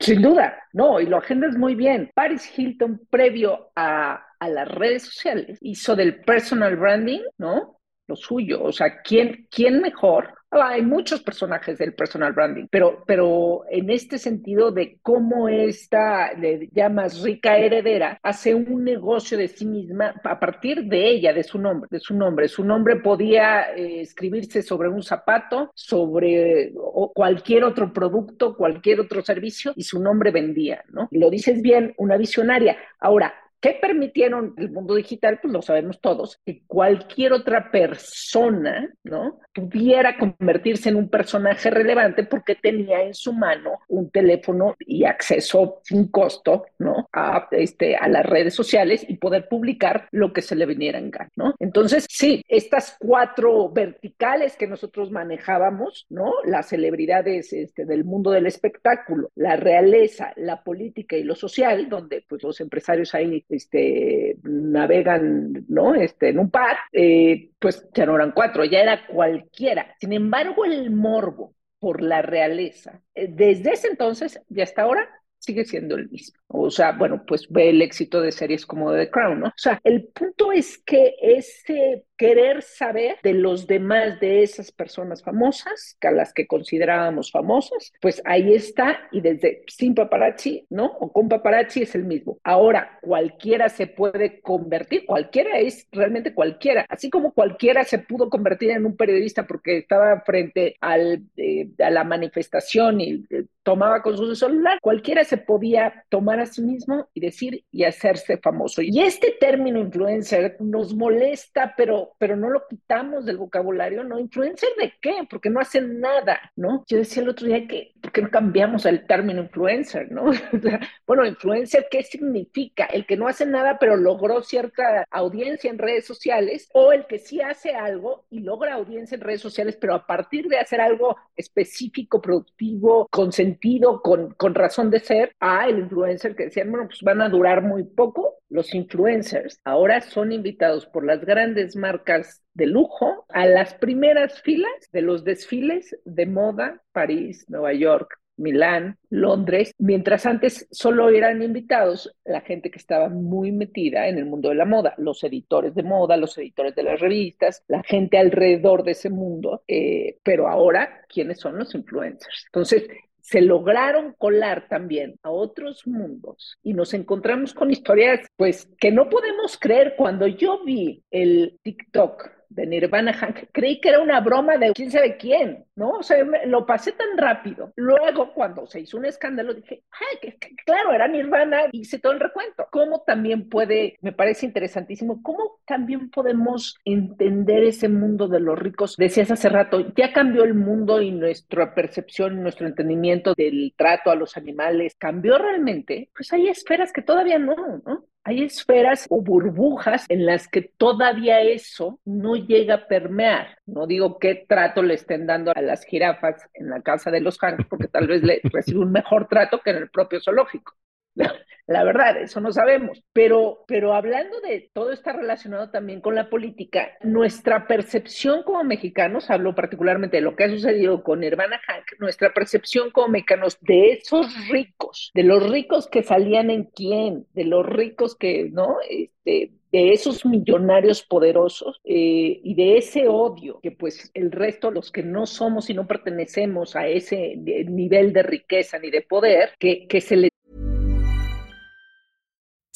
Sin 0.00 0.22
duda, 0.22 0.56
no, 0.72 1.00
y 1.00 1.06
lo 1.06 1.16
agendas 1.18 1.56
muy 1.56 1.74
bien. 1.74 2.10
Paris 2.14 2.50
Hilton, 2.56 3.00
previo 3.10 3.70
a, 3.74 4.24
a 4.38 4.48
las 4.48 4.68
redes 4.68 5.02
sociales, 5.04 5.58
hizo 5.60 5.96
del 5.96 6.20
personal 6.20 6.76
branding, 6.76 7.20
¿no? 7.38 7.80
Lo 8.06 8.16
suyo. 8.16 8.62
O 8.62 8.72
sea, 8.72 9.02
¿quién, 9.02 9.48
quién 9.50 9.80
mejor 9.80 10.37
hay 10.50 10.82
muchos 10.82 11.22
personajes 11.22 11.78
del 11.78 11.94
personal 11.94 12.32
branding, 12.32 12.66
pero, 12.70 13.02
pero 13.06 13.64
en 13.70 13.90
este 13.90 14.18
sentido 14.18 14.70
de 14.70 14.98
cómo 15.02 15.48
esta, 15.48 16.32
le 16.32 16.68
llamas 16.72 17.22
rica 17.22 17.58
heredera, 17.58 18.18
hace 18.22 18.54
un 18.54 18.84
negocio 18.84 19.36
de 19.36 19.48
sí 19.48 19.66
misma 19.66 20.14
a 20.24 20.40
partir 20.40 20.84
de 20.84 21.08
ella, 21.08 21.32
de 21.32 21.42
su 21.42 21.58
nombre, 21.58 21.88
de 21.90 22.00
su 22.00 22.14
nombre. 22.14 22.48
Su 22.48 22.64
nombre 22.64 22.96
podía 22.96 23.74
eh, 23.74 24.00
escribirse 24.00 24.62
sobre 24.62 24.88
un 24.88 25.02
zapato, 25.02 25.70
sobre 25.74 26.72
cualquier 27.14 27.64
otro 27.64 27.92
producto, 27.92 28.56
cualquier 28.56 29.00
otro 29.00 29.22
servicio, 29.22 29.72
y 29.76 29.82
su 29.82 30.00
nombre 30.00 30.30
vendía, 30.30 30.84
¿no? 30.88 31.08
Lo 31.10 31.30
dices 31.30 31.60
bien, 31.60 31.94
una 31.98 32.16
visionaria. 32.16 32.76
Ahora, 32.98 33.34
¿Qué 33.60 33.76
permitieron 33.80 34.54
el 34.56 34.70
mundo 34.70 34.94
digital? 34.94 35.40
Pues 35.42 35.52
lo 35.52 35.62
sabemos 35.62 36.00
todos, 36.00 36.40
que 36.46 36.62
cualquier 36.66 37.32
otra 37.32 37.70
persona, 37.72 38.94
¿no? 39.02 39.40
Pudiera 39.52 40.16
convertirse 40.16 40.90
en 40.90 40.96
un 40.96 41.08
personaje 41.08 41.68
relevante 41.70 42.22
porque 42.22 42.54
tenía 42.54 43.02
en 43.02 43.14
su 43.14 43.32
mano 43.32 43.80
un 43.88 44.10
teléfono 44.10 44.76
y 44.78 45.04
acceso 45.04 45.80
sin 45.82 46.08
costo, 46.08 46.66
¿no? 46.78 47.08
A, 47.12 47.48
este, 47.50 47.96
a 47.96 48.06
las 48.08 48.24
redes 48.24 48.54
sociales 48.54 49.04
y 49.08 49.16
poder 49.16 49.48
publicar 49.48 50.08
lo 50.12 50.32
que 50.32 50.42
se 50.42 50.54
le 50.54 50.66
viniera 50.66 50.98
en 50.98 51.10
gana, 51.10 51.30
¿no? 51.34 51.54
Entonces, 51.58 52.06
sí, 52.08 52.44
estas 52.48 52.96
cuatro 53.00 53.70
verticales 53.70 54.56
que 54.56 54.68
nosotros 54.68 55.10
manejábamos, 55.10 56.06
¿no? 56.10 56.32
Las 56.44 56.68
celebridades 56.68 57.52
este, 57.52 57.84
del 57.84 58.04
mundo 58.04 58.30
del 58.30 58.46
espectáculo, 58.46 59.30
la 59.34 59.56
realeza, 59.56 60.32
la 60.36 60.62
política 60.62 61.16
y 61.16 61.24
lo 61.24 61.34
social, 61.34 61.88
donde 61.88 62.24
pues 62.28 62.42
los 62.44 62.60
empresarios 62.60 63.14
ahí 63.14 63.44
este, 63.48 64.36
navegan, 64.42 65.64
¿no? 65.68 65.94
Este, 65.94 66.28
en 66.30 66.38
un 66.38 66.50
par, 66.50 66.76
eh, 66.92 67.50
pues 67.58 67.88
ya 67.94 68.06
no 68.06 68.16
eran 68.16 68.32
cuatro, 68.32 68.64
ya 68.64 68.80
era 68.80 69.06
cualquiera. 69.06 69.94
Sin 70.00 70.12
embargo, 70.12 70.64
el 70.64 70.90
morbo 70.90 71.54
por 71.78 72.02
la 72.02 72.22
realeza, 72.22 73.02
eh, 73.14 73.28
desde 73.30 73.72
ese 73.72 73.88
entonces 73.88 74.40
y 74.50 74.60
hasta 74.60 74.82
ahora, 74.82 75.08
sigue 75.38 75.64
siendo 75.64 75.96
el 75.96 76.08
mismo. 76.08 76.38
O 76.48 76.70
sea, 76.70 76.92
bueno, 76.92 77.24
pues 77.26 77.48
ve 77.48 77.70
el 77.70 77.82
éxito 77.82 78.20
de 78.20 78.32
series 78.32 78.66
como 78.66 78.92
The 78.92 79.10
Crown, 79.10 79.40
¿no? 79.40 79.46
O 79.48 79.52
sea, 79.56 79.80
el 79.84 80.06
punto 80.08 80.52
es 80.52 80.78
que 80.78 81.14
ese 81.20 82.04
querer 82.18 82.62
saber 82.62 83.16
de 83.22 83.32
los 83.32 83.66
demás 83.66 84.18
de 84.20 84.42
esas 84.42 84.72
personas 84.72 85.22
famosas, 85.22 85.96
a 86.02 86.10
las 86.10 86.34
que 86.34 86.46
considerábamos 86.46 87.30
famosas, 87.30 87.92
pues 88.00 88.20
ahí 88.24 88.54
está 88.54 88.98
y 89.12 89.20
desde 89.20 89.62
sin 89.68 89.94
paparazzi, 89.94 90.66
¿no? 90.68 90.86
O 90.86 91.12
con 91.12 91.28
paparazzi 91.28 91.82
es 91.82 91.94
el 91.94 92.04
mismo. 92.04 92.38
Ahora, 92.42 92.98
cualquiera 93.02 93.68
se 93.68 93.86
puede 93.86 94.40
convertir, 94.40 95.06
cualquiera 95.06 95.58
es 95.58 95.86
realmente 95.92 96.34
cualquiera, 96.34 96.84
así 96.88 97.08
como 97.08 97.32
cualquiera 97.32 97.84
se 97.84 98.00
pudo 98.00 98.28
convertir 98.28 98.70
en 98.70 98.84
un 98.84 98.96
periodista 98.96 99.46
porque 99.46 99.78
estaba 99.78 100.20
frente 100.22 100.76
al, 100.80 101.22
eh, 101.36 101.68
a 101.78 101.90
la 101.90 102.02
manifestación 102.02 103.00
y 103.00 103.24
eh, 103.30 103.44
tomaba 103.68 104.00
con 104.00 104.16
su 104.16 104.34
celular, 104.34 104.78
cualquiera 104.80 105.24
se 105.24 105.36
podía 105.36 106.02
tomar 106.08 106.40
a 106.40 106.46
sí 106.46 106.62
mismo 106.62 107.06
y 107.12 107.20
decir 107.20 107.66
y 107.70 107.84
hacerse 107.84 108.38
famoso. 108.38 108.80
Y 108.80 109.02
este 109.02 109.36
término 109.38 109.78
influencer 109.78 110.56
nos 110.58 110.94
molesta, 110.94 111.74
pero, 111.76 112.14
pero 112.16 112.34
no 112.34 112.48
lo 112.48 112.66
quitamos 112.66 113.26
del 113.26 113.36
vocabulario, 113.36 114.04
¿no? 114.04 114.18
¿Influencer 114.18 114.70
de 114.80 114.94
qué? 115.02 115.16
Porque 115.28 115.50
no 115.50 115.60
hacen 115.60 116.00
nada, 116.00 116.40
¿no? 116.56 116.82
Yo 116.88 116.96
decía 116.96 117.22
el 117.22 117.28
otro 117.28 117.46
día 117.46 117.66
que, 117.66 117.92
¿por 118.00 118.10
qué 118.10 118.22
no 118.22 118.30
cambiamos 118.30 118.86
el 118.86 119.06
término 119.06 119.42
influencer, 119.42 120.10
¿no? 120.10 120.30
bueno, 121.06 121.26
influencer, 121.26 121.88
¿qué 121.90 122.02
significa? 122.02 122.86
El 122.86 123.04
que 123.04 123.18
no 123.18 123.28
hace 123.28 123.44
nada, 123.44 123.76
pero 123.78 123.96
logró 123.96 124.42
cierta 124.42 125.04
audiencia 125.10 125.70
en 125.70 125.76
redes 125.76 126.06
sociales, 126.06 126.70
o 126.72 126.92
el 126.92 127.04
que 127.06 127.18
sí 127.18 127.42
hace 127.42 127.74
algo 127.74 128.24
y 128.30 128.40
logra 128.40 128.76
audiencia 128.76 129.16
en 129.16 129.20
redes 129.20 129.42
sociales, 129.42 129.76
pero 129.78 129.94
a 129.94 130.06
partir 130.06 130.48
de 130.48 130.56
hacer 130.56 130.80
algo 130.80 131.18
específico, 131.36 132.22
productivo, 132.22 133.06
con 133.10 133.30
sentido, 133.30 133.57
con, 134.02 134.34
con 134.34 134.54
razón 134.54 134.90
de 134.90 135.00
ser, 135.00 135.32
a 135.40 135.68
el 135.68 135.78
influencer 135.80 136.34
que 136.34 136.44
decían, 136.44 136.70
bueno, 136.70 136.86
pues 136.86 137.02
van 137.02 137.20
a 137.20 137.28
durar 137.28 137.62
muy 137.62 137.84
poco. 137.84 138.36
Los 138.48 138.74
influencers 138.74 139.60
ahora 139.64 140.00
son 140.00 140.32
invitados 140.32 140.86
por 140.86 141.04
las 141.04 141.24
grandes 141.24 141.76
marcas 141.76 142.42
de 142.54 142.66
lujo 142.66 143.26
a 143.28 143.46
las 143.46 143.74
primeras 143.74 144.40
filas 144.40 144.72
de 144.92 145.02
los 145.02 145.24
desfiles 145.24 145.96
de 146.04 146.26
moda 146.26 146.82
París, 146.92 147.44
Nueva 147.48 147.74
York, 147.74 148.18
Milán, 148.38 148.98
Londres, 149.10 149.74
mientras 149.78 150.24
antes 150.24 150.66
solo 150.70 151.10
eran 151.10 151.42
invitados 151.42 152.14
la 152.24 152.40
gente 152.40 152.70
que 152.70 152.78
estaba 152.78 153.08
muy 153.08 153.52
metida 153.52 154.08
en 154.08 154.16
el 154.16 154.26
mundo 154.26 154.48
de 154.48 154.54
la 154.54 154.64
moda, 154.64 154.94
los 154.96 155.22
editores 155.24 155.74
de 155.74 155.82
moda, 155.82 156.16
los 156.16 156.38
editores 156.38 156.74
de 156.74 156.84
las 156.84 157.00
revistas, 157.00 157.64
la 157.68 157.82
gente 157.82 158.16
alrededor 158.16 158.84
de 158.84 158.92
ese 158.92 159.10
mundo, 159.10 159.62
eh, 159.66 160.18
pero 160.22 160.48
ahora, 160.48 161.04
¿quiénes 161.08 161.40
son 161.40 161.58
los 161.58 161.74
influencers? 161.74 162.44
Entonces, 162.46 162.88
se 163.28 163.42
lograron 163.42 164.14
colar 164.16 164.68
también 164.68 165.18
a 165.22 165.30
otros 165.30 165.86
mundos 165.86 166.56
y 166.62 166.72
nos 166.72 166.94
encontramos 166.94 167.52
con 167.52 167.70
historias, 167.70 168.26
pues, 168.36 168.66
que 168.80 168.90
no 168.90 169.10
podemos 169.10 169.58
creer. 169.58 169.96
Cuando 169.98 170.26
yo 170.26 170.64
vi 170.64 171.04
el 171.10 171.58
TikTok 171.62 172.37
de 172.48 172.66
Nirvana 172.66 173.12
Hank, 173.14 173.48
creí 173.52 173.80
que 173.80 173.90
era 173.90 174.00
una 174.00 174.20
broma 174.20 174.56
de 174.56 174.72
quién 174.72 174.90
sabe 174.90 175.16
quién, 175.16 175.64
¿no? 175.76 175.90
O 175.90 176.02
sea, 176.02 176.24
lo 176.46 176.66
pasé 176.66 176.92
tan 176.92 177.16
rápido. 177.16 177.72
Luego, 177.76 178.32
cuando 178.34 178.66
se 178.66 178.80
hizo 178.80 178.96
un 178.96 179.04
escándalo, 179.04 179.54
dije, 179.54 179.82
ay, 179.90 180.18
que, 180.20 180.38
claro, 180.64 180.92
era 180.92 181.08
Nirvana, 181.08 181.62
hice 181.72 181.98
todo 181.98 182.12
el 182.12 182.20
recuento. 182.20 182.66
¿Cómo 182.70 183.02
también 183.06 183.48
puede, 183.48 183.98
me 184.00 184.12
parece 184.12 184.46
interesantísimo, 184.46 185.22
cómo 185.22 185.60
también 185.66 186.10
podemos 186.10 186.76
entender 186.84 187.64
ese 187.64 187.88
mundo 187.88 188.28
de 188.28 188.40
los 188.40 188.58
ricos? 188.58 188.96
Decías 188.96 189.30
hace 189.30 189.48
rato, 189.48 189.92
ya 189.94 190.12
cambió 190.12 190.44
el 190.44 190.54
mundo 190.54 191.00
y 191.00 191.10
nuestra 191.10 191.74
percepción, 191.74 192.42
nuestro 192.42 192.66
entendimiento 192.66 193.34
del 193.34 193.74
trato 193.76 194.10
a 194.10 194.16
los 194.16 194.36
animales 194.36 194.94
cambió 194.98 195.38
realmente. 195.38 196.10
Pues 196.14 196.32
hay 196.32 196.48
esferas 196.48 196.92
que 196.92 197.02
todavía 197.02 197.38
no, 197.38 197.54
¿no? 197.84 198.04
Hay 198.24 198.42
esferas 198.42 199.06
o 199.08 199.22
burbujas 199.22 200.04
en 200.08 200.26
las 200.26 200.48
que 200.48 200.62
todavía 200.62 201.40
eso 201.40 201.98
no 202.04 202.36
llega 202.36 202.74
a 202.74 202.86
permear. 202.86 203.58
No 203.64 203.86
digo 203.86 204.18
qué 204.18 204.44
trato 204.46 204.82
le 204.82 204.94
estén 204.94 205.26
dando 205.26 205.52
a 205.54 205.62
las 205.62 205.84
jirafas 205.84 206.48
en 206.54 206.68
la 206.68 206.82
casa 206.82 207.10
de 207.10 207.20
los 207.20 207.38
Hanks, 207.42 207.64
porque 207.68 207.88
tal 207.88 208.06
vez 208.06 208.22
le 208.22 208.40
recibe 208.52 208.80
un 208.80 208.92
mejor 208.92 209.28
trato 209.28 209.60
que 209.60 209.70
en 209.70 209.76
el 209.76 209.90
propio 209.90 210.20
zoológico. 210.20 210.74
La 211.68 211.84
verdad, 211.84 212.16
eso 212.16 212.40
no 212.40 212.50
sabemos. 212.50 213.02
Pero, 213.12 213.64
pero 213.68 213.92
hablando 213.92 214.40
de 214.40 214.70
todo 214.72 214.90
está 214.90 215.12
relacionado 215.12 215.70
también 215.70 216.00
con 216.00 216.14
la 216.14 216.30
política, 216.30 216.92
nuestra 217.02 217.66
percepción 217.66 218.42
como 218.42 218.64
mexicanos, 218.64 219.28
hablo 219.28 219.54
particularmente 219.54 220.16
de 220.16 220.22
lo 220.22 220.34
que 220.34 220.44
ha 220.44 220.48
sucedido 220.48 221.02
con 221.02 221.22
Hermana 221.22 221.60
Hank, 221.66 222.00
nuestra 222.00 222.32
percepción 222.32 222.90
como 222.90 223.08
mexicanos 223.08 223.58
de 223.60 223.92
esos 223.92 224.48
ricos, 224.48 225.10
de 225.12 225.24
los 225.24 225.46
ricos 225.50 225.88
que 225.88 226.02
salían 226.02 226.48
en 226.48 226.64
quién, 226.64 227.26
de 227.34 227.44
los 227.44 227.66
ricos 227.66 228.16
que, 228.16 228.48
¿no? 228.50 228.78
Este, 228.88 229.52
de 229.70 229.92
esos 229.92 230.24
millonarios 230.24 231.02
poderosos 231.02 231.82
eh, 231.84 232.40
y 232.42 232.54
de 232.54 232.78
ese 232.78 233.08
odio 233.08 233.60
que 233.62 233.72
pues 233.72 234.10
el 234.14 234.32
resto, 234.32 234.70
los 234.70 234.90
que 234.90 235.02
no 235.02 235.26
somos 235.26 235.68
y 235.68 235.74
no 235.74 235.86
pertenecemos 235.86 236.76
a 236.76 236.88
ese 236.88 237.36
nivel 237.36 238.14
de 238.14 238.22
riqueza 238.22 238.78
ni 238.78 238.90
de 238.90 239.02
poder, 239.02 239.50
que, 239.58 239.86
que 239.86 240.00
se 240.00 240.16
le 240.16 240.30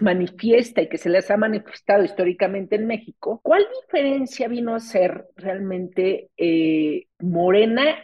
Manifiesta 0.00 0.80
y 0.80 0.88
que 0.88 0.96
se 0.96 1.10
les 1.10 1.30
ha 1.30 1.36
manifestado 1.36 2.04
históricamente 2.04 2.76
en 2.76 2.86
México, 2.86 3.40
¿cuál 3.42 3.66
diferencia 3.82 4.48
vino 4.48 4.74
a 4.74 4.80
ser 4.80 5.26
realmente 5.36 6.30
eh, 6.36 7.06
Morena 7.18 8.02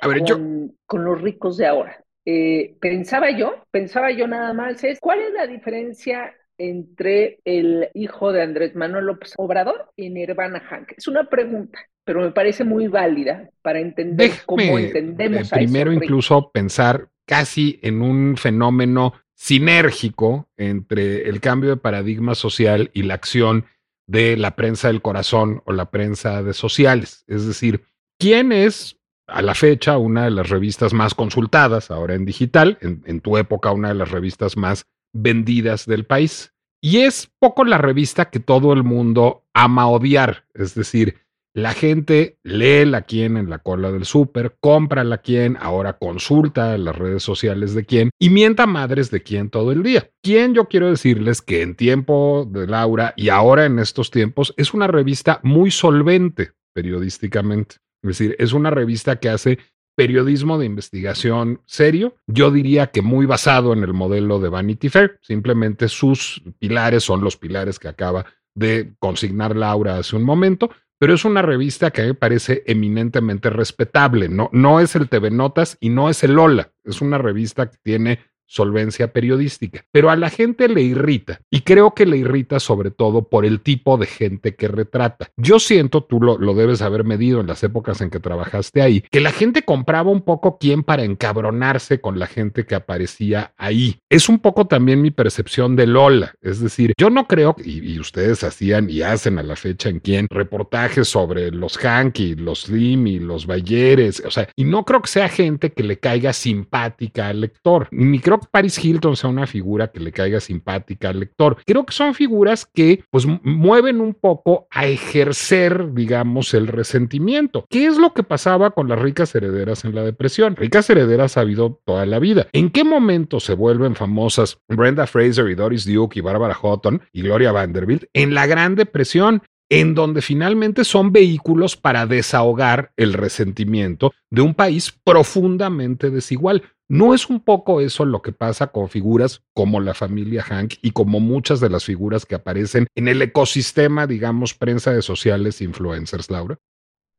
con, 0.86 1.04
los 1.04 1.22
ricos 1.22 1.56
de 1.56 1.66
ahora? 1.66 2.04
Eh, 2.26 2.76
pensaba 2.80 3.30
yo, 3.30 3.54
pensaba 3.70 4.10
yo 4.10 4.26
nada 4.26 4.52
más 4.52 4.84
es, 4.84 4.98
¿cuál 5.00 5.20
es 5.20 5.32
la 5.32 5.46
diferencia 5.46 6.34
entre 6.58 7.38
el 7.44 7.88
hijo 7.94 8.32
de 8.32 8.42
Andrés 8.42 8.74
Manuel 8.74 9.06
López 9.06 9.32
Obrador 9.38 9.92
y 9.96 10.10
Nirvana 10.10 10.60
Hank? 10.60 10.92
Es 10.96 11.08
una 11.08 11.30
pregunta, 11.30 11.78
pero 12.04 12.20
me 12.20 12.32
parece 12.32 12.64
muy 12.64 12.88
válida 12.88 13.48
para 13.62 13.78
entender 13.78 14.32
cómo 14.44 14.78
entendemos 14.78 15.52
eh, 15.52 15.56
Primero 15.56 15.92
incluso 15.92 16.50
pensar 16.50 17.08
casi 17.24 17.78
en 17.82 18.02
un 18.02 18.36
fenómeno 18.36 19.14
sinérgico 19.38 20.48
entre 20.56 21.28
el 21.28 21.40
cambio 21.40 21.70
de 21.70 21.76
paradigma 21.76 22.34
social 22.34 22.90
y 22.92 23.04
la 23.04 23.14
acción 23.14 23.66
de 24.08 24.36
la 24.36 24.56
prensa 24.56 24.88
del 24.88 25.00
corazón 25.00 25.62
o 25.64 25.72
la 25.72 25.92
prensa 25.92 26.42
de 26.42 26.52
sociales. 26.52 27.24
Es 27.28 27.46
decir, 27.46 27.84
¿quién 28.18 28.50
es 28.50 28.98
a 29.28 29.40
la 29.42 29.54
fecha 29.54 29.96
una 29.96 30.24
de 30.24 30.32
las 30.32 30.48
revistas 30.48 30.92
más 30.92 31.14
consultadas 31.14 31.92
ahora 31.92 32.14
en 32.14 32.24
digital, 32.24 32.78
en, 32.80 33.20
tu 33.20 33.36
época 33.36 33.70
una 33.70 33.88
de 33.88 33.94
las 33.94 34.10
revistas 34.10 34.56
más 34.56 34.86
vendidas 35.12 35.86
del 35.86 36.04
país? 36.04 36.52
Y 36.80 36.98
es 36.98 37.30
poco 37.38 37.64
la 37.64 37.78
revista 37.78 38.30
que 38.30 38.40
todo 38.40 38.72
el 38.72 38.82
mundo 38.82 39.44
ama 39.54 39.88
odiar, 39.88 40.46
es 40.54 40.74
decir, 40.74 41.20
la 41.54 41.72
gente 41.72 42.38
lee 42.42 42.84
la 42.84 43.02
quien 43.02 43.36
en 43.36 43.50
la 43.50 43.58
cola 43.58 43.90
del 43.90 44.04
súper, 44.04 44.56
compra 44.60 45.02
la 45.04 45.18
quien, 45.18 45.56
ahora 45.60 45.98
consulta 45.98 46.76
las 46.78 46.96
redes 46.96 47.22
sociales 47.22 47.74
de 47.74 47.84
quién 47.84 48.10
y 48.18 48.30
mienta 48.30 48.66
madres 48.66 49.10
de 49.10 49.22
quién 49.22 49.50
todo 49.50 49.72
el 49.72 49.82
día. 49.82 50.10
Quién 50.22 50.54
yo 50.54 50.66
quiero 50.66 50.88
decirles 50.90 51.42
que 51.42 51.62
en 51.62 51.74
tiempo 51.74 52.48
de 52.50 52.66
Laura 52.66 53.14
y 53.16 53.30
ahora 53.30 53.64
en 53.64 53.78
estos 53.78 54.10
tiempos 54.10 54.54
es 54.56 54.74
una 54.74 54.86
revista 54.86 55.40
muy 55.42 55.70
solvente 55.70 56.52
periodísticamente. 56.74 57.76
Es 58.02 58.18
decir, 58.18 58.36
es 58.38 58.52
una 58.52 58.70
revista 58.70 59.16
que 59.16 59.28
hace 59.28 59.58
periodismo 59.98 60.58
de 60.58 60.66
investigación 60.66 61.60
serio, 61.66 62.14
yo 62.28 62.52
diría 62.52 62.92
que 62.92 63.02
muy 63.02 63.26
basado 63.26 63.72
en 63.72 63.82
el 63.82 63.94
modelo 63.94 64.38
de 64.38 64.48
Vanity 64.48 64.88
Fair. 64.90 65.18
Simplemente 65.22 65.88
sus 65.88 66.40
pilares 66.60 67.02
son 67.02 67.20
los 67.20 67.36
pilares 67.36 67.80
que 67.80 67.88
acaba 67.88 68.24
de 68.54 68.94
consignar 69.00 69.56
Laura 69.56 69.98
hace 69.98 70.14
un 70.14 70.22
momento, 70.22 70.70
pero 70.98 71.14
es 71.14 71.24
una 71.24 71.42
revista 71.42 71.90
que 71.90 72.02
me 72.02 72.14
parece 72.14 72.64
eminentemente 72.66 73.50
respetable. 73.50 74.28
No, 74.28 74.50
no 74.52 74.80
es 74.80 74.96
el 74.96 75.08
TV 75.08 75.30
Notas 75.30 75.76
y 75.80 75.90
no 75.90 76.10
es 76.10 76.24
el 76.24 76.32
Lola. 76.32 76.72
Es 76.84 77.00
una 77.00 77.18
revista 77.18 77.70
que 77.70 77.78
tiene 77.82 78.18
solvencia 78.48 79.12
periodística, 79.12 79.84
pero 79.92 80.10
a 80.10 80.16
la 80.16 80.30
gente 80.30 80.68
le 80.68 80.82
irrita 80.82 81.40
y 81.50 81.60
creo 81.60 81.94
que 81.94 82.06
le 82.06 82.16
irrita 82.16 82.58
sobre 82.58 82.90
todo 82.90 83.28
por 83.28 83.44
el 83.44 83.60
tipo 83.60 83.96
de 83.98 84.06
gente 84.06 84.56
que 84.56 84.68
retrata. 84.68 85.30
Yo 85.36 85.58
siento, 85.60 86.02
tú 86.02 86.20
lo, 86.20 86.38
lo, 86.38 86.54
debes 86.54 86.82
haber 86.82 87.04
medido 87.04 87.40
en 87.40 87.46
las 87.46 87.62
épocas 87.62 88.00
en 88.00 88.10
que 88.10 88.20
trabajaste 88.20 88.82
ahí, 88.82 89.02
que 89.10 89.20
la 89.20 89.32
gente 89.32 89.62
compraba 89.62 90.10
un 90.10 90.22
poco 90.22 90.58
quién 90.58 90.82
para 90.82 91.04
encabronarse 91.04 92.00
con 92.00 92.18
la 92.18 92.26
gente 92.26 92.66
que 92.66 92.74
aparecía 92.74 93.52
ahí. 93.56 94.00
Es 94.08 94.28
un 94.28 94.38
poco 94.38 94.66
también 94.66 95.02
mi 95.02 95.10
percepción 95.10 95.76
de 95.76 95.86
Lola, 95.86 96.34
es 96.40 96.60
decir, 96.60 96.94
yo 96.98 97.10
no 97.10 97.26
creo, 97.26 97.54
y, 97.62 97.98
ustedes 97.98 98.44
hacían 98.44 98.88
y 98.88 99.02
hacen 99.02 99.38
a 99.38 99.42
la 99.42 99.56
fecha 99.56 99.88
en 99.88 100.00
quién, 100.00 100.26
reportajes 100.30 101.08
sobre 101.08 101.50
los 101.50 101.76
Hanky, 101.76 102.34
los 102.36 102.62
Slim 102.62 103.06
y 103.06 103.18
los 103.18 103.46
Bayeres, 103.46 104.22
o 104.24 104.30
sea, 104.30 104.48
y 104.56 104.64
no 104.64 104.84
creo 104.84 105.02
que 105.02 105.08
sea 105.08 105.28
gente 105.28 105.72
que 105.72 105.82
le 105.82 105.98
caiga 105.98 106.32
simpática 106.32 107.28
al 107.28 107.42
lector, 107.42 107.88
ni 107.90 108.20
creo 108.20 108.37
Paris 108.50 108.82
Hilton 108.82 109.16
sea 109.16 109.30
una 109.30 109.46
figura 109.46 109.88
que 109.88 110.00
le 110.00 110.12
caiga 110.12 110.40
simpática 110.40 111.10
al 111.10 111.20
lector. 111.20 111.56
Creo 111.66 111.84
que 111.84 111.92
son 111.92 112.14
figuras 112.14 112.66
que 112.66 113.04
pues 113.10 113.26
mueven 113.42 114.00
un 114.00 114.14
poco 114.14 114.66
a 114.70 114.86
ejercer, 114.86 115.92
digamos, 115.92 116.54
el 116.54 116.66
resentimiento. 116.66 117.66
¿Qué 117.68 117.86
es 117.86 117.98
lo 117.98 118.12
que 118.14 118.22
pasaba 118.22 118.70
con 118.70 118.88
las 118.88 118.98
ricas 118.98 119.34
herederas 119.34 119.84
en 119.84 119.94
la 119.94 120.02
depresión? 120.02 120.56
Ricas 120.56 120.88
herederas 120.90 121.36
ha 121.36 121.42
habido 121.42 121.80
toda 121.84 122.06
la 122.06 122.18
vida. 122.18 122.48
¿En 122.52 122.70
qué 122.70 122.84
momento 122.84 123.40
se 123.40 123.54
vuelven 123.54 123.94
famosas 123.94 124.58
Brenda 124.68 125.06
Fraser 125.06 125.48
y 125.48 125.54
Doris 125.54 125.84
Duke 125.84 126.18
y 126.18 126.22
Barbara 126.22 126.54
Houghton 126.54 127.02
y 127.12 127.22
Gloria 127.22 127.52
Vanderbilt? 127.52 128.04
En 128.12 128.34
la 128.34 128.46
Gran 128.46 128.74
Depresión 128.74 129.42
en 129.70 129.94
donde 129.94 130.22
finalmente 130.22 130.84
son 130.84 131.12
vehículos 131.12 131.76
para 131.76 132.06
desahogar 132.06 132.92
el 132.96 133.12
resentimiento 133.12 134.12
de 134.30 134.42
un 134.42 134.54
país 134.54 134.98
profundamente 135.04 136.10
desigual. 136.10 136.62
¿No 136.90 137.12
es 137.12 137.28
un 137.28 137.40
poco 137.40 137.82
eso 137.82 138.06
lo 138.06 138.22
que 138.22 138.32
pasa 138.32 138.68
con 138.68 138.88
figuras 138.88 139.44
como 139.52 139.78
la 139.78 139.92
familia 139.92 140.42
Hank 140.42 140.74
y 140.80 140.92
como 140.92 141.20
muchas 141.20 141.60
de 141.60 141.68
las 141.68 141.84
figuras 141.84 142.24
que 142.24 142.34
aparecen 142.34 142.86
en 142.94 143.08
el 143.08 143.20
ecosistema, 143.20 144.06
digamos, 144.06 144.54
prensa 144.54 144.92
de 144.92 145.02
sociales, 145.02 145.60
influencers, 145.60 146.30
Laura? 146.30 146.56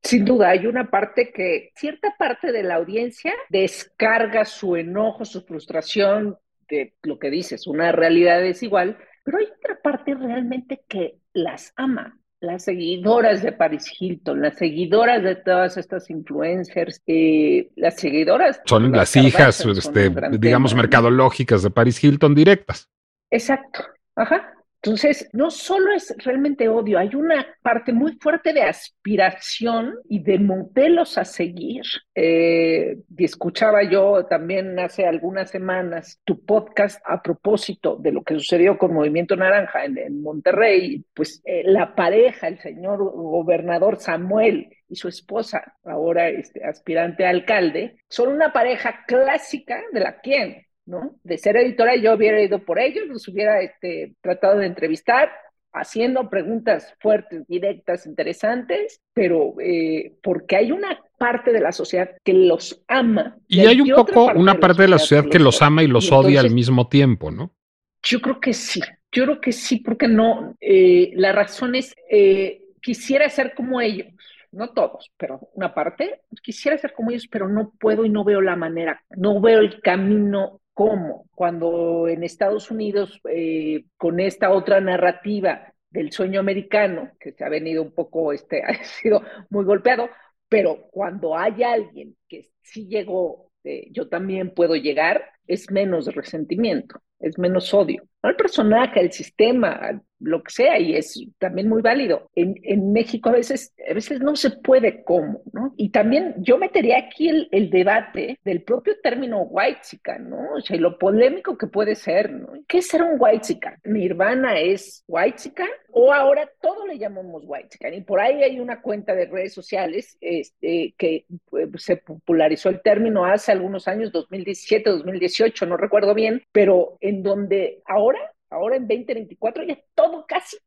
Sin 0.02 0.26
duda, 0.26 0.50
hay 0.50 0.66
una 0.66 0.90
parte 0.90 1.32
que 1.32 1.72
cierta 1.76 2.16
parte 2.18 2.52
de 2.52 2.64
la 2.64 2.76
audiencia 2.76 3.34
descarga 3.50 4.44
su 4.46 4.76
enojo, 4.76 5.24
su 5.24 5.44
frustración 5.44 6.40
de 6.68 6.96
lo 7.04 7.20
que 7.20 7.30
dices, 7.30 7.68
una 7.68 7.92
realidad 7.92 8.42
desigual, 8.42 8.98
pero 9.24 9.38
hay 9.38 9.46
otra 9.46 9.80
parte 9.84 10.16
realmente 10.16 10.82
que 10.88 11.20
las 11.34 11.74
ama 11.76 12.20
las 12.42 12.64
seguidoras 12.64 13.42
de 13.44 13.52
Paris 13.52 13.92
Hilton, 14.00 14.42
las 14.42 14.58
seguidoras 14.58 15.22
de 15.24 15.36
todas 15.36 15.78
estas 15.78 16.10
influencers, 16.10 17.02
eh, 17.06 17.70
las 17.76 17.96
seguidoras. 17.96 18.62
Son 18.66 18.92
las, 18.92 19.16
hijas, 19.16 19.66
este, 19.66 20.12
digamos, 20.38 20.74
mercadológicas 20.74 21.64
de 21.64 21.70
Paris 21.70 22.02
Hilton 22.04 22.34
directas. 22.36 22.90
Exacto, 23.30 23.84
ajá. 24.16 24.54
Entonces, 24.82 25.30
no 25.34 25.52
solo 25.52 25.92
es 25.92 26.16
realmente 26.20 26.70
odio, 26.70 27.00
hay 27.00 27.14
una 27.14 27.46
parte 27.62 27.92
muy 27.92 28.14
fuerte 28.14 28.54
de 28.54 28.62
aspiración 28.62 29.96
y 30.08 30.24
de 30.24 30.40
modelos 30.40 31.18
a 31.18 31.26
seguir. 31.26 31.84
Eh, 32.16 32.98
y 33.18 33.26
escuchaba 33.26 33.84
yo 33.84 34.26
también 34.26 34.80
hace 34.80 35.06
algunas 35.06 35.50
semanas 35.50 36.22
tu 36.24 36.46
podcast 36.46 37.02
a 37.06 37.22
propósito 37.22 37.98
de 37.98 38.14
lo 38.14 38.24
que 38.24 38.36
sucedió 38.36 38.78
con 38.78 38.94
Movimiento 38.94 39.36
Naranja 39.36 39.84
en, 39.84 40.22
Monterrey, 40.22 41.04
pues 41.14 41.42
eh, 41.44 41.64
la 41.66 41.94
pareja, 41.94 42.48
el 42.48 42.60
señor 42.60 43.00
gobernador 43.00 44.00
Samuel 44.00 44.70
y 44.88 44.96
su 44.96 45.10
esposa, 45.10 45.76
ahora 45.84 46.30
este, 46.30 46.64
aspirante 46.64 47.26
a 47.26 47.32
alcalde, 47.32 47.98
son 48.08 48.30
una 48.30 48.54
pareja 48.54 49.04
clásica 49.06 49.82
de 49.92 50.00
la 50.00 50.20
quien 50.22 50.69
¿no? 50.90 51.16
De 51.24 51.38
ser 51.38 51.56
editora 51.56 51.96
yo 51.96 52.16
hubiera 52.16 52.42
ido 52.42 52.60
por 52.66 52.80
ellos, 52.80 53.08
los 53.08 53.28
hubiera 53.28 53.62
este, 53.62 54.16
tratado 54.22 54.58
de 54.58 54.66
entrevistar, 54.66 55.30
haciendo 55.72 56.30
preguntas 56.30 56.96
fuertes, 57.00 57.48
directas, 57.48 58.08
interesantes, 58.08 59.00
pero 59.14 59.54
eh, 59.62 60.16
porque 60.24 60.56
hay 60.56 60.72
una 60.72 61.00
parte 61.18 61.52
de 61.52 61.62
la 61.62 61.72
sociedad 61.72 62.10
que 62.24 62.34
los 62.34 62.84
ama. 62.88 63.38
Y, 63.48 63.60
hay, 63.60 63.82
un 63.82 63.90
poco 63.90 64.32
una 64.36 64.60
parte 64.60 64.82
de 64.82 64.88
la 64.88 64.98
sociedad 64.98 65.30
que 65.30 65.38
los, 65.38 65.62
ama 65.62 65.84
y 65.84 65.88
los 65.88 66.12
odia 66.12 66.40
al 66.40 66.50
mismo 66.50 66.88
tiempo, 66.88 67.30
¿no? 67.30 67.54
Yo 68.02 68.20
creo 68.20 68.40
que 68.40 68.54
sí, 68.54 68.82
yo 69.12 69.26
creo 69.26 69.42
que 69.42 69.52
sí, 69.52 69.78
porque 69.78 70.08
no, 70.08 70.56
eh, 70.60 71.12
la 71.14 71.34
razón 71.34 71.76
es, 71.76 71.94
eh, 72.10 72.64
quisiera 72.82 73.30
ser 73.30 73.54
como 73.54 73.80
ellos, 73.80 74.08
no 74.52 74.70
todos, 74.70 75.12
pero 75.18 75.50
una 75.54 75.76
parte, 75.76 76.22
quisiera 76.42 76.78
ser 76.78 76.94
como 76.94 77.12
ellos, 77.12 77.28
pero 77.30 77.48
no 77.48 77.74
puedo 77.80 78.06
y 78.06 78.10
no 78.10 78.24
veo 78.24 78.42
la 78.42 78.56
manera, 78.56 79.04
no 79.12 79.40
veo 79.40 79.60
el 79.60 79.82
camino 79.82 80.59
cómo 80.80 81.28
cuando 81.36 82.08
en 82.08 82.24
Estados 82.24 82.72
Unidos, 82.72 83.20
eh, 83.30 83.84
con 83.98 84.22
esta 84.22 84.50
otra 84.52 84.80
narrativa 84.80 85.74
del 85.90 86.14
sueño 86.14 86.40
americano, 86.40 87.12
que 87.20 87.34
se 87.34 87.44
ha 87.44 87.50
venido 87.50 87.84
un 87.84 87.92
poco, 87.92 88.32
este, 88.32 88.64
ha 88.64 88.82
sido 88.86 89.22
muy 89.50 89.66
golpeado, 89.66 90.10
pero 90.48 90.88
cuando 90.90 91.36
hay 91.36 91.64
alguien 91.64 92.16
que 92.30 92.52
sí 92.62 92.88
llegó, 92.88 93.52
eh, 93.66 93.90
yo 93.92 94.08
también 94.08 94.54
puedo 94.54 94.78
llegar, 94.78 95.22
es 95.48 95.70
menos 95.70 96.06
resentimiento, 96.16 97.02
es 97.20 97.38
menos 97.38 97.74
odio. 97.74 98.04
El 98.22 98.36
personaje, 98.36 99.00
el 99.00 99.12
sistema, 99.12 100.02
lo 100.20 100.44
que 100.44 100.52
sea, 100.52 100.80
y 100.80 100.96
es 100.96 101.26
también 101.38 101.70
muy 101.70 101.82
válido. 101.82 102.30
En, 102.36 102.56
en, 102.64 102.92
México 102.92 103.30
a 103.30 103.34
veces, 103.34 103.74
a 103.90 103.94
veces 103.94 104.20
no 104.20 104.36
se 104.36 104.52
puede 104.52 105.04
cómo, 105.04 105.42
¿no? 105.54 105.74
Y 105.78 105.90
también 105.90 106.36
yo 106.40 106.58
metería 106.58 106.98
aquí 106.98 107.30
el, 107.30 107.48
el 107.52 107.70
debate 107.70 108.38
del 108.44 108.64
propio 108.64 108.96
término 109.02 109.44
white 109.44 109.80
¿no? 110.20 110.56
O 110.56 110.62
sea, 110.62 110.78
lo 110.78 110.98
polémico 110.98 111.58
que 111.58 111.68
puede 111.68 111.96
ser, 111.96 112.32
¿no? 112.32 112.50
¿Qué 112.68 112.80
es 112.80 112.88
ser 112.88 113.04
un 113.04 113.16
white 113.18 113.60
¿Nirvana 113.86 114.60
es 114.60 115.04
white 115.08 115.54
o 115.92 116.14
ahora 116.14 116.50
todo 116.62 116.86
le 116.86 116.98
llamamos 116.98 117.44
white 117.46 117.78
Y 117.96 118.02
por 118.02 118.20
ahí 118.20 118.44
hay 118.44 118.60
una 118.60 118.82
cuenta 118.82 119.16
de 119.16 119.26
redes 119.26 119.54
sociales 119.54 120.18
este, 120.22 120.94
que 120.98 121.26
pues, 121.50 121.70
se 121.78 121.98
popularizó 121.98 122.70
el 122.70 122.82
término 122.82 123.26
hace 123.26 123.52
algunos 123.52 123.88
años, 123.88 124.12
2017, 124.12 124.90
2018, 124.90 125.66
no 125.66 125.78
recuerdo 125.78 126.14
bien, 126.14 126.44
pero 126.52 126.98
en 127.02 127.24
donde 127.24 127.82
ahora 127.86 128.09
ahora 128.50 128.78
en 128.78 128.88
2024 128.88 129.64
ya 129.64 129.78
todo 129.96 130.26
casi, 130.28 130.58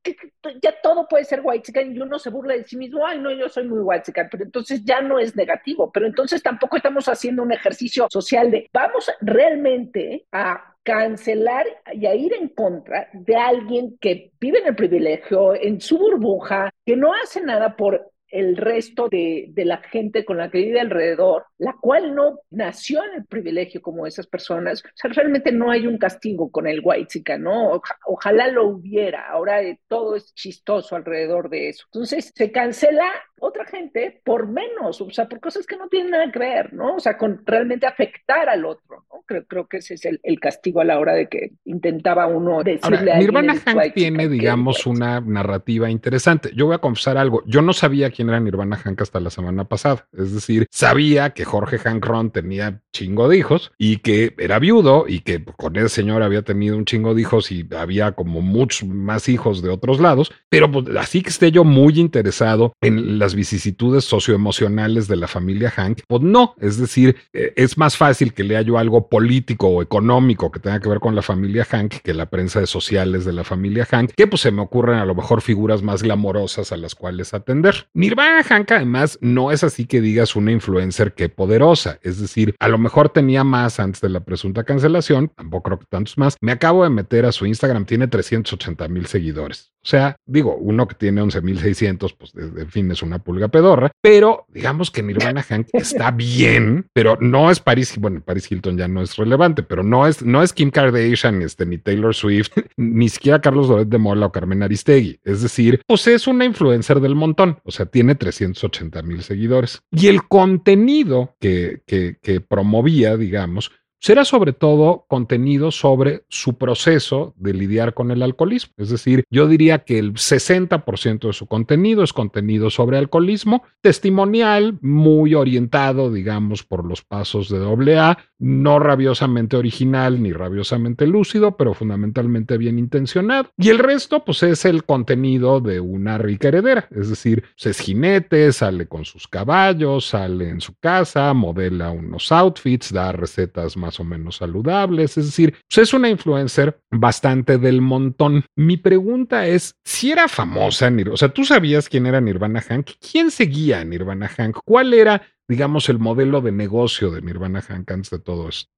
ya 0.62 0.74
todo 0.82 1.06
puede 1.08 1.24
ser 1.24 1.40
white 1.42 1.72
y 1.84 2.00
uno 2.00 2.18
se 2.18 2.30
burla 2.30 2.54
de 2.54 2.64
sí 2.64 2.76
mismo, 2.76 3.06
ay 3.06 3.18
no, 3.18 3.30
yo 3.32 3.48
soy 3.48 3.66
muy 3.66 3.80
white 3.80 4.12
pero 4.30 4.44
entonces 4.44 4.84
ya 4.84 5.00
no 5.00 5.18
es 5.18 5.36
negativo, 5.36 5.90
pero 5.92 6.06
entonces 6.06 6.42
tampoco 6.42 6.76
estamos 6.76 7.08
haciendo 7.08 7.42
un 7.42 7.52
ejercicio 7.52 8.06
social 8.10 8.50
de 8.50 8.68
vamos 8.72 9.10
realmente 9.20 10.26
a 10.32 10.72
cancelar 10.82 11.66
y 11.92 12.06
a 12.06 12.14
ir 12.14 12.32
en 12.34 12.48
contra 12.48 13.08
de 13.12 13.36
alguien 13.36 13.96
que 14.00 14.32
vive 14.40 14.58
en 14.58 14.66
el 14.68 14.76
privilegio, 14.76 15.54
en 15.54 15.80
su 15.80 15.98
burbuja, 15.98 16.70
que 16.84 16.96
no 16.96 17.12
hace 17.14 17.40
nada 17.40 17.76
por 17.76 18.11
el 18.32 18.56
resto 18.56 19.08
de, 19.08 19.46
de, 19.50 19.64
la 19.64 19.76
gente 19.78 20.24
con 20.24 20.38
la 20.38 20.50
que 20.50 20.58
vive 20.58 20.80
alrededor, 20.80 21.44
la 21.58 21.76
cual 21.80 22.14
no 22.14 22.40
nació 22.50 23.04
en 23.04 23.20
el 23.20 23.26
privilegio 23.26 23.82
como 23.82 24.06
esas 24.06 24.26
personas. 24.26 24.82
O 24.84 24.88
sea, 24.94 25.12
realmente 25.12 25.52
no 25.52 25.70
hay 25.70 25.86
un 25.86 25.98
castigo 25.98 26.50
con 26.50 26.66
el 26.66 26.80
white 26.82 27.22
¿no? 27.38 27.80
ojalá 28.06 28.48
lo 28.48 28.66
hubiera. 28.66 29.28
Ahora 29.28 29.62
eh, 29.62 29.78
todo 29.86 30.16
es 30.16 30.34
chistoso 30.34 30.96
alrededor 30.96 31.50
de 31.50 31.68
eso. 31.68 31.84
Entonces 31.92 32.32
se 32.34 32.50
cancela 32.50 33.10
otra 33.44 33.64
gente 33.66 34.20
por 34.24 34.46
menos, 34.46 35.00
o 35.00 35.10
sea, 35.10 35.28
por 35.28 35.40
cosas 35.40 35.66
que 35.66 35.76
no 35.76 35.88
tienen 35.88 36.12
nada 36.12 36.30
que 36.30 36.38
ver, 36.38 36.72
¿no? 36.72 36.96
O 36.96 37.00
sea, 37.00 37.18
con 37.18 37.42
realmente 37.44 37.86
afectar 37.86 38.48
al 38.48 38.64
otro, 38.64 39.04
¿no? 39.12 39.22
Creo, 39.26 39.44
creo 39.46 39.66
que 39.66 39.78
ese 39.78 39.94
es 39.94 40.04
el, 40.04 40.20
el 40.22 40.38
castigo 40.38 40.80
a 40.80 40.84
la 40.84 41.00
hora 41.00 41.12
de 41.14 41.28
que 41.28 41.50
intentaba 41.64 42.28
uno 42.28 42.62
decirle 42.62 42.98
Ahora, 42.98 43.16
a 43.16 43.18
Nirvana 43.18 43.54
Hank 43.56 43.94
tiene, 43.94 44.28
digamos, 44.28 44.86
una 44.86 45.20
narrativa 45.20 45.90
interesante. 45.90 46.52
Yo 46.54 46.66
voy 46.66 46.76
a 46.76 46.78
confesar 46.78 47.18
algo. 47.18 47.42
Yo 47.46 47.62
no 47.62 47.72
sabía 47.72 48.10
quién 48.10 48.21
era 48.28 48.40
Nirvana 48.40 48.76
Hank 48.76 49.00
hasta 49.02 49.20
la 49.20 49.30
semana 49.30 49.64
pasada. 49.64 50.08
Es 50.12 50.32
decir, 50.32 50.66
sabía 50.70 51.30
que 51.30 51.44
Jorge 51.44 51.78
Hank 51.78 52.04
Ron 52.04 52.30
tenía 52.30 52.80
chingo 52.92 53.28
de 53.28 53.38
hijos 53.38 53.72
y 53.78 53.98
que 53.98 54.34
era 54.38 54.58
viudo 54.58 55.06
y 55.08 55.20
que 55.20 55.44
con 55.44 55.76
ese 55.76 55.88
señor 55.88 56.22
había 56.22 56.42
tenido 56.42 56.76
un 56.76 56.84
chingo 56.84 57.14
de 57.14 57.22
hijos 57.22 57.50
y 57.50 57.66
había 57.76 58.12
como 58.12 58.40
muchos 58.40 58.88
más 58.88 59.28
hijos 59.28 59.62
de 59.62 59.70
otros 59.70 60.00
lados, 60.00 60.32
pero 60.48 60.70
pues, 60.70 60.86
así 60.96 61.22
que 61.22 61.30
esté 61.30 61.50
yo 61.50 61.64
muy 61.64 61.98
interesado 61.98 62.74
en 62.80 63.18
las 63.18 63.34
vicisitudes 63.34 64.04
socioemocionales 64.04 65.08
de 65.08 65.16
la 65.16 65.28
familia 65.28 65.70
Hank, 65.70 66.00
pues 66.06 66.22
no, 66.22 66.54
es 66.60 66.78
decir, 66.78 67.16
eh, 67.32 67.52
es 67.56 67.78
más 67.78 67.96
fácil 67.96 68.34
que 68.34 68.44
lea 68.44 68.62
yo 68.62 68.78
algo 68.78 69.08
político 69.08 69.68
o 69.68 69.82
económico 69.82 70.50
que 70.50 70.60
tenga 70.60 70.80
que 70.80 70.88
ver 70.88 71.00
con 71.00 71.14
la 71.14 71.22
familia 71.22 71.64
Hank 71.64 71.94
que 72.02 72.14
la 72.14 72.26
prensa 72.26 72.60
de 72.60 72.66
sociales 72.66 73.24
de 73.24 73.32
la 73.32 73.44
familia 73.44 73.86
Hank, 73.86 74.12
que 74.16 74.26
pues 74.26 74.42
se 74.42 74.50
me 74.50 74.62
ocurren 74.62 74.98
a 74.98 75.04
lo 75.04 75.14
mejor 75.14 75.40
figuras 75.40 75.82
más 75.82 76.02
glamorosas 76.02 76.72
a 76.72 76.76
las 76.76 76.94
cuales 76.94 77.34
atender. 77.34 77.88
Nirvana 78.12 78.42
Hank 78.42 78.70
además 78.72 79.18
no 79.22 79.50
es 79.52 79.64
así 79.64 79.86
que 79.86 80.02
digas 80.02 80.36
una 80.36 80.52
influencer 80.52 81.14
que 81.14 81.30
poderosa, 81.30 81.98
es 82.02 82.20
decir, 82.20 82.54
a 82.58 82.68
lo 82.68 82.76
mejor 82.76 83.08
tenía 83.08 83.42
más 83.42 83.80
antes 83.80 84.02
de 84.02 84.10
la 84.10 84.20
presunta 84.20 84.64
cancelación, 84.64 85.28
tampoco 85.34 85.62
creo 85.62 85.78
que 85.78 85.86
tantos 85.86 86.18
más. 86.18 86.36
Me 86.42 86.52
acabo 86.52 86.84
de 86.84 86.90
meter 86.90 87.24
a 87.24 87.32
su 87.32 87.46
Instagram, 87.46 87.86
tiene 87.86 88.08
380 88.08 88.86
mil 88.88 89.06
seguidores. 89.06 89.72
O 89.84 89.88
sea, 89.88 90.16
digo, 90.26 90.56
uno 90.56 90.86
que 90.86 90.94
tiene 90.94 91.22
11.600, 91.22 92.14
pues 92.16 92.32
en 92.36 92.70
fin, 92.70 92.90
es 92.92 93.02
una 93.02 93.18
pulga 93.18 93.48
pedorra, 93.48 93.90
pero 94.00 94.46
digamos 94.48 94.92
que 94.92 95.02
Nirvana 95.02 95.42
Hank 95.48 95.68
está 95.72 96.12
bien, 96.12 96.86
pero 96.92 97.18
no 97.20 97.50
es 97.50 97.58
Paris, 97.58 97.98
bueno, 97.98 98.20
Paris 98.24 98.50
Hilton 98.50 98.78
ya 98.78 98.86
no 98.86 99.02
es 99.02 99.16
relevante, 99.16 99.64
pero 99.64 99.82
no 99.82 100.06
es, 100.06 100.22
no 100.22 100.42
es 100.42 100.52
Kim 100.52 100.70
Kardashian, 100.70 101.42
este, 101.42 101.66
ni 101.66 101.78
Taylor 101.78 102.14
Swift, 102.14 102.52
ni 102.76 103.08
siquiera 103.08 103.40
Carlos 103.40 103.68
Loret 103.68 103.88
de 103.88 103.98
Mola 103.98 104.26
o 104.26 104.32
Carmen 104.32 104.62
Aristegui. 104.62 105.18
Es 105.24 105.42
decir, 105.42 105.80
pues 105.86 106.06
es 106.06 106.28
una 106.28 106.44
influencer 106.44 107.00
del 107.00 107.16
montón, 107.16 107.58
o 107.64 107.72
sea, 107.72 107.86
tiene 107.86 108.14
380 108.14 109.02
mil 109.02 109.22
seguidores. 109.22 109.82
Y 109.90 110.06
el 110.06 110.22
contenido 110.28 111.34
que, 111.40 111.82
que, 111.86 112.18
que 112.22 112.40
promovía, 112.40 113.16
digamos, 113.16 113.72
será 114.02 114.24
sobre 114.24 114.52
todo 114.52 115.06
contenido 115.08 115.70
sobre 115.70 116.24
su 116.28 116.58
proceso 116.58 117.34
de 117.36 117.54
lidiar 117.54 117.94
con 117.94 118.10
el 118.10 118.22
alcoholismo. 118.22 118.74
Es 118.76 118.90
decir, 118.90 119.24
yo 119.30 119.46
diría 119.46 119.84
que 119.84 120.00
el 120.00 120.14
60% 120.14 121.28
de 121.28 121.32
su 121.32 121.46
contenido 121.46 122.02
es 122.02 122.12
contenido 122.12 122.68
sobre 122.68 122.98
alcoholismo, 122.98 123.62
testimonial, 123.80 124.76
muy 124.80 125.34
orientado, 125.34 126.12
digamos, 126.12 126.64
por 126.64 126.84
los 126.84 127.02
pasos 127.02 127.48
de 127.48 127.62
AA, 127.94 128.18
no 128.40 128.80
rabiosamente 128.80 129.56
original 129.56 130.20
ni 130.20 130.32
rabiosamente 130.32 131.06
lúcido, 131.06 131.56
pero 131.56 131.72
fundamentalmente 131.72 132.58
bien 132.58 132.80
intencionado. 132.80 133.50
Y 133.56 133.68
el 133.68 133.78
resto, 133.78 134.24
pues 134.24 134.42
es 134.42 134.64
el 134.64 134.82
contenido 134.82 135.60
de 135.60 135.78
una 135.78 136.18
rica 136.18 136.48
heredera, 136.48 136.88
es 136.90 137.08
decir, 137.08 137.44
es 137.56 137.78
jinete, 137.78 138.52
sale 138.52 138.88
con 138.88 139.04
sus 139.04 139.28
caballos, 139.28 140.08
sale 140.08 140.48
en 140.48 140.60
su 140.60 140.74
casa, 140.80 141.32
modela 141.34 141.92
unos 141.92 142.32
outfits, 142.32 142.92
da 142.92 143.12
recetas 143.12 143.76
más 143.76 143.91
o 144.00 144.04
menos 144.04 144.36
saludables. 144.36 145.18
Es 145.18 145.26
decir, 145.26 145.54
pues 145.68 145.78
es 145.78 145.94
una 145.94 146.08
influencer 146.08 146.80
bastante 146.90 147.58
del 147.58 147.80
montón. 147.80 148.44
Mi 148.56 148.76
pregunta 148.76 149.46
es, 149.46 149.74
si 149.84 150.12
era 150.12 150.28
famosa, 150.28 150.92
o 151.10 151.16
sea, 151.16 151.28
tú 151.28 151.44
sabías 151.44 151.88
quién 151.88 152.06
era 152.06 152.20
Nirvana 152.20 152.60
Hank, 152.60 152.90
¿quién 153.00 153.30
seguía 153.30 153.80
a 153.80 153.84
Nirvana 153.84 154.28
Hank? 154.28 154.58
¿Cuál 154.64 154.94
era, 154.94 155.22
digamos, 155.48 155.88
el 155.88 155.98
modelo 155.98 156.40
de 156.40 156.52
negocio 156.52 157.10
de 157.10 157.22
Nirvana 157.22 157.62
Hank 157.62 157.90
antes 157.90 158.10
de 158.10 158.18
todo 158.18 158.48
esto? 158.48 158.70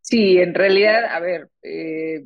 Sí, 0.00 0.38
en 0.38 0.54
realidad, 0.54 1.04
a 1.06 1.20
ver, 1.20 1.50
eh, 1.62 2.22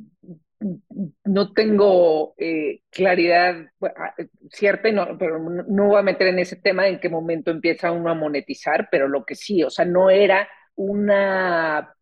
no 1.24 1.52
tengo 1.52 2.34
eh, 2.36 2.82
claridad 2.90 3.56
ah, 3.82 4.14
cierta, 4.50 4.92
no, 4.92 5.16
pero 5.18 5.38
no 5.38 5.86
voy 5.86 5.98
a 5.98 6.02
meter 6.02 6.28
en 6.28 6.38
ese 6.38 6.56
tema 6.56 6.86
en 6.86 7.00
qué 7.00 7.08
momento 7.08 7.50
empieza 7.50 7.92
uno 7.92 8.10
a 8.10 8.14
monetizar, 8.14 8.88
pero 8.90 9.08
lo 9.08 9.24
que 9.24 9.34
sí, 9.34 9.62
o 9.62 9.70
sea, 9.70 9.86
no 9.86 10.10
era 10.10 10.48
una 10.74 11.94